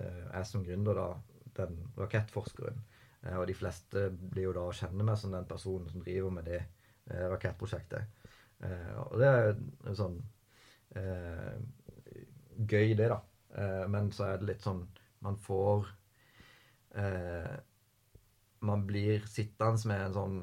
eh, 0.00 0.22
jeg 0.24 0.46
som 0.48 0.64
gründer 0.64 0.96
da 0.96 1.04
den 1.58 1.76
rakettforskeren. 1.98 2.80
Eh, 3.20 3.36
og 3.36 3.44
de 3.50 3.54
fleste 3.58 4.06
blir 4.32 4.48
jo 4.48 4.54
da 4.56 4.64
å 4.66 4.74
kjenne 4.74 5.04
meg 5.06 5.20
som 5.20 5.34
den 5.36 5.46
personen 5.50 5.90
som 5.92 6.02
driver 6.02 6.32
med 6.32 6.48
det 6.48 6.62
Eh, 6.62 6.79
rakettprosjektet. 7.32 8.28
Eh, 8.66 8.94
og 9.06 9.16
det 9.20 9.30
er 9.30 9.96
sånn 9.96 10.18
eh, 10.98 11.54
gøy, 12.60 12.94
det, 12.98 13.08
da. 13.08 13.20
men 13.90 14.10
så 14.12 14.28
er 14.28 14.40
det 14.40 14.52
litt 14.52 14.62
sånn 14.62 14.82
Man 15.24 15.36
får 15.40 15.88
Man 18.60 18.84
blir 18.86 19.24
sittende 19.26 19.88
med 19.88 20.04
en 20.04 20.14
sånn 20.14 20.36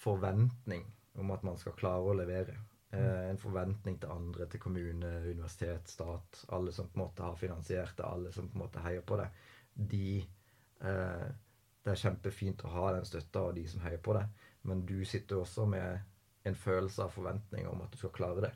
forventning 0.00 0.86
om 1.20 1.30
at 1.34 1.44
man 1.46 1.58
skal 1.60 1.76
klare 1.78 2.10
å 2.10 2.16
levere. 2.16 2.56
Eh, 2.94 3.30
en 3.30 3.38
forventning 3.40 3.96
til 4.00 4.12
andre, 4.12 4.46
til 4.50 4.60
kommune, 4.62 5.10
universitet, 5.24 5.88
stat. 5.90 6.44
Alle 6.54 6.72
som 6.72 6.88
på 6.88 6.98
en 6.98 7.04
måte 7.04 7.26
har 7.26 7.38
finansiert 7.38 7.96
det, 7.98 8.06
alle 8.06 8.32
som 8.32 8.48
på 8.48 8.58
en 8.58 8.64
måte 8.66 8.82
heier 8.84 9.02
på 9.06 9.18
det. 9.20 9.30
De 9.74 10.08
eh, 10.20 11.30
Det 11.84 11.92
er 11.92 12.00
kjempefint 12.00 12.62
å 12.64 12.70
ha 12.72 12.84
den 12.94 13.04
støtta 13.04 13.42
og 13.44 13.56
de 13.58 13.66
som 13.68 13.82
heier 13.84 13.98
på 14.00 14.14
det, 14.16 14.22
men 14.64 14.84
du 14.88 15.04
sitter 15.04 15.40
også 15.40 15.66
med 15.68 15.98
en 16.48 16.56
følelse 16.56 17.04
av 17.04 17.12
forventning 17.14 17.68
om 17.68 17.82
at 17.84 17.92
du 17.92 17.98
skal 18.00 18.12
klare 18.16 18.44
det 18.46 18.52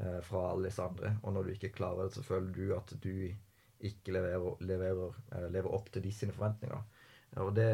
eh, 0.00 0.20
fra 0.24 0.46
alle 0.50 0.68
disse 0.68 0.84
andre. 0.84 1.14
Og 1.22 1.34
når 1.34 1.46
du 1.46 1.54
ikke 1.54 1.72
klarer 1.76 2.06
det, 2.06 2.16
så 2.16 2.24
føler 2.24 2.52
du 2.56 2.74
at 2.76 2.92
du 3.02 3.12
ikke 3.90 4.14
leverer, 4.14 4.62
leverer, 4.64 5.16
eh, 5.32 5.48
lever 5.52 5.76
opp 5.76 5.90
til 5.92 6.04
de 6.04 6.12
sine 6.12 6.36
forventninger. 6.36 6.84
Og 7.40 7.52
det, 7.56 7.68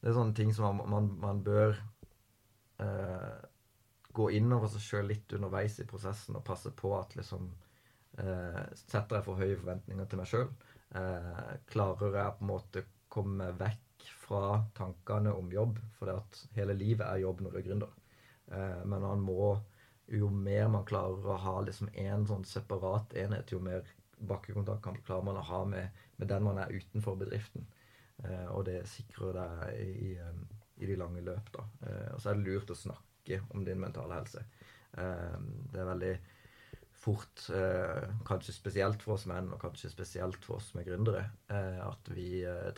det, 0.00 0.08
er 0.08 0.16
sånne 0.16 0.36
ting 0.36 0.52
som 0.54 0.80
man, 0.80 0.90
man, 0.90 1.10
man 1.22 1.42
bør 1.46 1.76
eh, 2.84 3.44
gå 4.14 4.30
innover 4.38 4.70
seg 4.72 4.84
sjøl 4.84 5.10
litt 5.12 5.36
underveis 5.36 5.78
i 5.82 5.88
prosessen 5.88 6.38
og 6.38 6.46
passe 6.46 6.72
på 6.76 6.92
at 6.98 7.16
liksom 7.18 7.48
eh, 8.20 8.62
Setter 8.78 9.18
jeg 9.20 9.26
for 9.26 9.40
høye 9.40 9.58
forventninger 9.60 10.10
til 10.10 10.20
meg 10.20 10.30
sjøl? 10.30 10.50
Eh, 10.94 11.54
klarer 11.70 12.20
jeg 12.20 12.36
på 12.38 12.46
en 12.46 12.52
måte 12.52 12.84
komme 13.14 13.52
vekk 13.58 13.83
fra 14.08 14.62
tankene 14.76 15.32
om 15.32 15.52
jobb? 15.52 15.78
For 15.98 16.10
det 16.10 16.16
at 16.20 16.40
hele 16.58 16.76
livet 16.78 17.06
er 17.06 17.22
jobb 17.22 17.42
når 17.44 17.54
du 17.54 17.60
er 17.60 17.66
gründer. 17.68 17.94
Eh, 18.52 18.82
men 18.84 19.00
man 19.06 19.24
må 19.24 19.54
Jo 20.04 20.26
mer 20.28 20.66
man 20.68 20.84
klarer 20.84 21.24
å 21.32 21.34
ha 21.40 21.52
liksom 21.64 21.88
en 21.96 22.26
sånn 22.28 22.42
separat 22.44 23.14
enhet, 23.16 23.54
jo 23.54 23.56
mer 23.56 23.86
bakkekontakt 24.20 24.84
klarer 25.06 25.24
man 25.24 25.38
å 25.40 25.44
ha 25.48 25.62
med, 25.64 26.02
med 26.18 26.28
den 26.28 26.44
man 26.44 26.58
er 26.60 26.74
utenfor 26.76 27.16
bedriften. 27.16 27.64
Eh, 28.20 28.50
og 28.52 28.66
det 28.68 28.82
sikrer 28.90 29.32
deg 29.38 29.80
i, 29.80 30.10
i, 30.10 30.18
i 30.84 30.90
de 30.90 30.98
lange 31.00 31.24
løp. 31.24 31.48
da. 31.56 31.64
Eh, 31.88 32.10
og 32.14 32.20
så 32.20 32.30
er 32.30 32.36
det 32.36 32.46
lurt 32.50 32.74
å 32.74 32.78
snakke 32.78 33.40
om 33.56 33.64
din 33.64 33.80
mentale 33.80 34.20
helse. 34.20 34.44
Eh, 34.92 35.38
det 35.72 35.80
er 35.80 35.90
veldig 35.90 36.14
fort, 37.04 37.50
eh, 37.52 38.08
kanskje 38.24 38.54
spesielt 38.56 39.02
for 39.04 39.18
oss 39.18 39.26
menn, 39.30 39.50
og 39.52 39.60
kanskje 39.62 39.92
spesielt 39.92 40.40
for 40.46 40.58
oss 40.58 40.70
som 40.72 40.80
er 40.80 40.88
gründere, 40.88 41.26
eh, 41.52 41.80
at 41.84 42.10
vi 42.16 42.28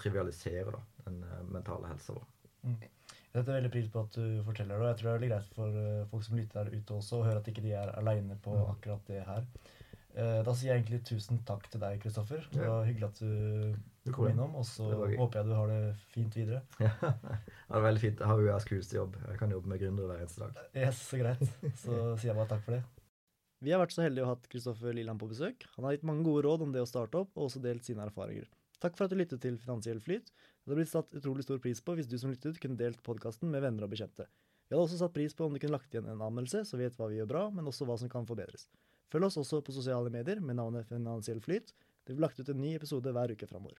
trivialiserer 0.01 0.75
da, 0.75 0.83
den 1.07 1.23
mentale 1.55 1.93
helsa 1.93 2.17
vår. 2.17 2.29
Mm. 2.67 2.77
Jeg 2.83 3.43
setter 3.43 3.59
veldig 3.59 3.71
pris 3.71 3.89
på 3.93 4.03
at 4.03 4.15
du 4.17 4.43
forteller 4.47 4.81
det. 4.81 4.83
og 4.83 4.91
Jeg 4.91 4.99
tror 4.99 5.07
det 5.07 5.13
er 5.13 5.19
veldig 5.19 5.33
greit 5.35 5.51
for 5.55 6.07
folk 6.11 6.25
som 6.25 6.39
lytter 6.39 6.65
der 6.65 6.79
ute 6.79 6.95
også, 6.97 7.19
å 7.19 7.27
høre 7.27 7.43
at 7.43 7.51
ikke 7.53 7.65
de 7.67 7.75
er 7.77 7.93
aleine 8.01 8.39
på 8.43 8.55
mm. 8.55 8.63
akkurat 8.71 9.11
det 9.11 9.21
her. 9.27 9.45
Da 10.17 10.55
sier 10.57 10.71
jeg 10.71 10.81
egentlig 10.81 11.03
tusen 11.05 11.43
takk 11.45 11.67
til 11.69 11.83
deg, 11.83 11.99
Kristoffer. 12.01 12.47
Det 12.49 12.65
var 12.65 12.87
hyggelig 12.89 13.11
at 13.11 13.21
du 13.21 14.13
kom 14.17 14.31
innom. 14.31 14.57
Og 14.57 14.65
så 14.65 14.89
håper 14.89 15.43
jeg 15.43 15.51
du 15.51 15.53
har 15.53 15.69
det 15.69 15.81
fint 16.15 16.41
videre. 16.41 16.63
Ja, 16.81 16.95
det 17.13 17.77
er 17.77 17.87
veldig 17.91 18.05
fint. 18.07 18.25
Jeg 18.25 18.33
har 18.33 18.41
UiAs 18.41 18.71
kuleste 18.73 18.97
jobb. 18.97 19.21
Jeg 19.29 19.39
kan 19.43 19.53
jobbe 19.53 19.75
med 19.75 19.85
gründere 19.85 20.15
hver 20.15 20.25
eneste 20.25 20.47
dag. 20.47 20.65
Yes, 20.73 21.05
så 21.11 21.21
greit. 21.21 21.45
Så 21.85 22.01
sier 22.17 22.33
jeg 22.33 22.41
bare 22.41 22.55
takk 22.57 22.65
for 22.65 22.79
det. 22.79 22.85
Vi 23.65 23.73
har 23.73 23.81
vært 23.81 23.95
så 23.95 24.05
heldige 24.05 24.27
å 24.27 24.29
ha 24.29 24.35
hatt 24.35 24.49
Kristoffer 24.53 24.93
Lilland 24.93 25.21
på 25.21 25.31
besøk. 25.31 25.65
Han 25.79 25.87
har 25.87 25.97
gitt 25.97 26.05
mange 26.05 26.27
gode 26.27 26.45
råd 26.45 26.67
om 26.67 26.73
det 26.75 26.83
å 26.85 26.89
starte 26.89 27.23
opp, 27.23 27.33
og 27.39 27.49
også 27.49 27.63
delt 27.65 27.87
sine 27.89 28.05
erfaringer. 28.05 28.51
Takk 28.83 28.99
for 28.99 29.07
at 29.07 29.15
du 29.15 29.17
lyttet 29.17 29.41
til 29.41 29.57
Finansiell 29.57 30.03
flyt. 30.05 30.29
Det 30.29 30.69
hadde 30.69 30.77
blitt 30.83 30.93
satt 30.93 31.17
utrolig 31.17 31.47
stor 31.47 31.63
pris 31.65 31.81
på 31.81 31.95
hvis 31.97 32.11
du 32.11 32.19
som 32.21 32.31
lyttet 32.35 32.61
kunne 32.61 32.77
delt 32.77 33.01
podkasten 33.07 33.49
med 33.49 33.65
venner 33.65 33.87
og 33.87 33.95
bekjente. 33.95 34.29
Vi 34.69 34.75
hadde 34.75 34.85
også 34.85 35.01
satt 35.01 35.17
pris 35.17 35.33
på 35.35 35.49
om 35.49 35.57
du 35.57 35.61
kunne 35.63 35.73
lagt 35.73 35.95
igjen 35.95 36.07
en 36.13 36.21
anmeldelse, 36.29 36.67
så 36.69 36.77
vi 36.77 36.85
vet 36.85 37.01
hva 37.01 37.09
vi 37.09 37.17
gjør 37.21 37.33
bra, 37.33 37.43
men 37.55 37.67
også 37.71 37.89
hva 37.89 37.97
som 37.99 38.13
kan 38.13 38.29
forbedres. 38.29 38.69
Følg 39.11 39.31
oss 39.31 39.41
også 39.41 39.63
på 39.65 39.73
sosiale 39.73 40.13
medier 40.13 40.39
med 40.45 40.61
navnet 40.61 40.87
Finansiell 40.91 41.41
flyt. 41.41 41.73
Det 42.07 42.15
blir 42.15 42.29
lagt 42.29 42.39
ut 42.39 42.53
en 42.53 42.61
ny 42.63 42.77
episode 42.77 43.11
hver 43.11 43.33
uke 43.33 43.49
framover. 43.51 43.75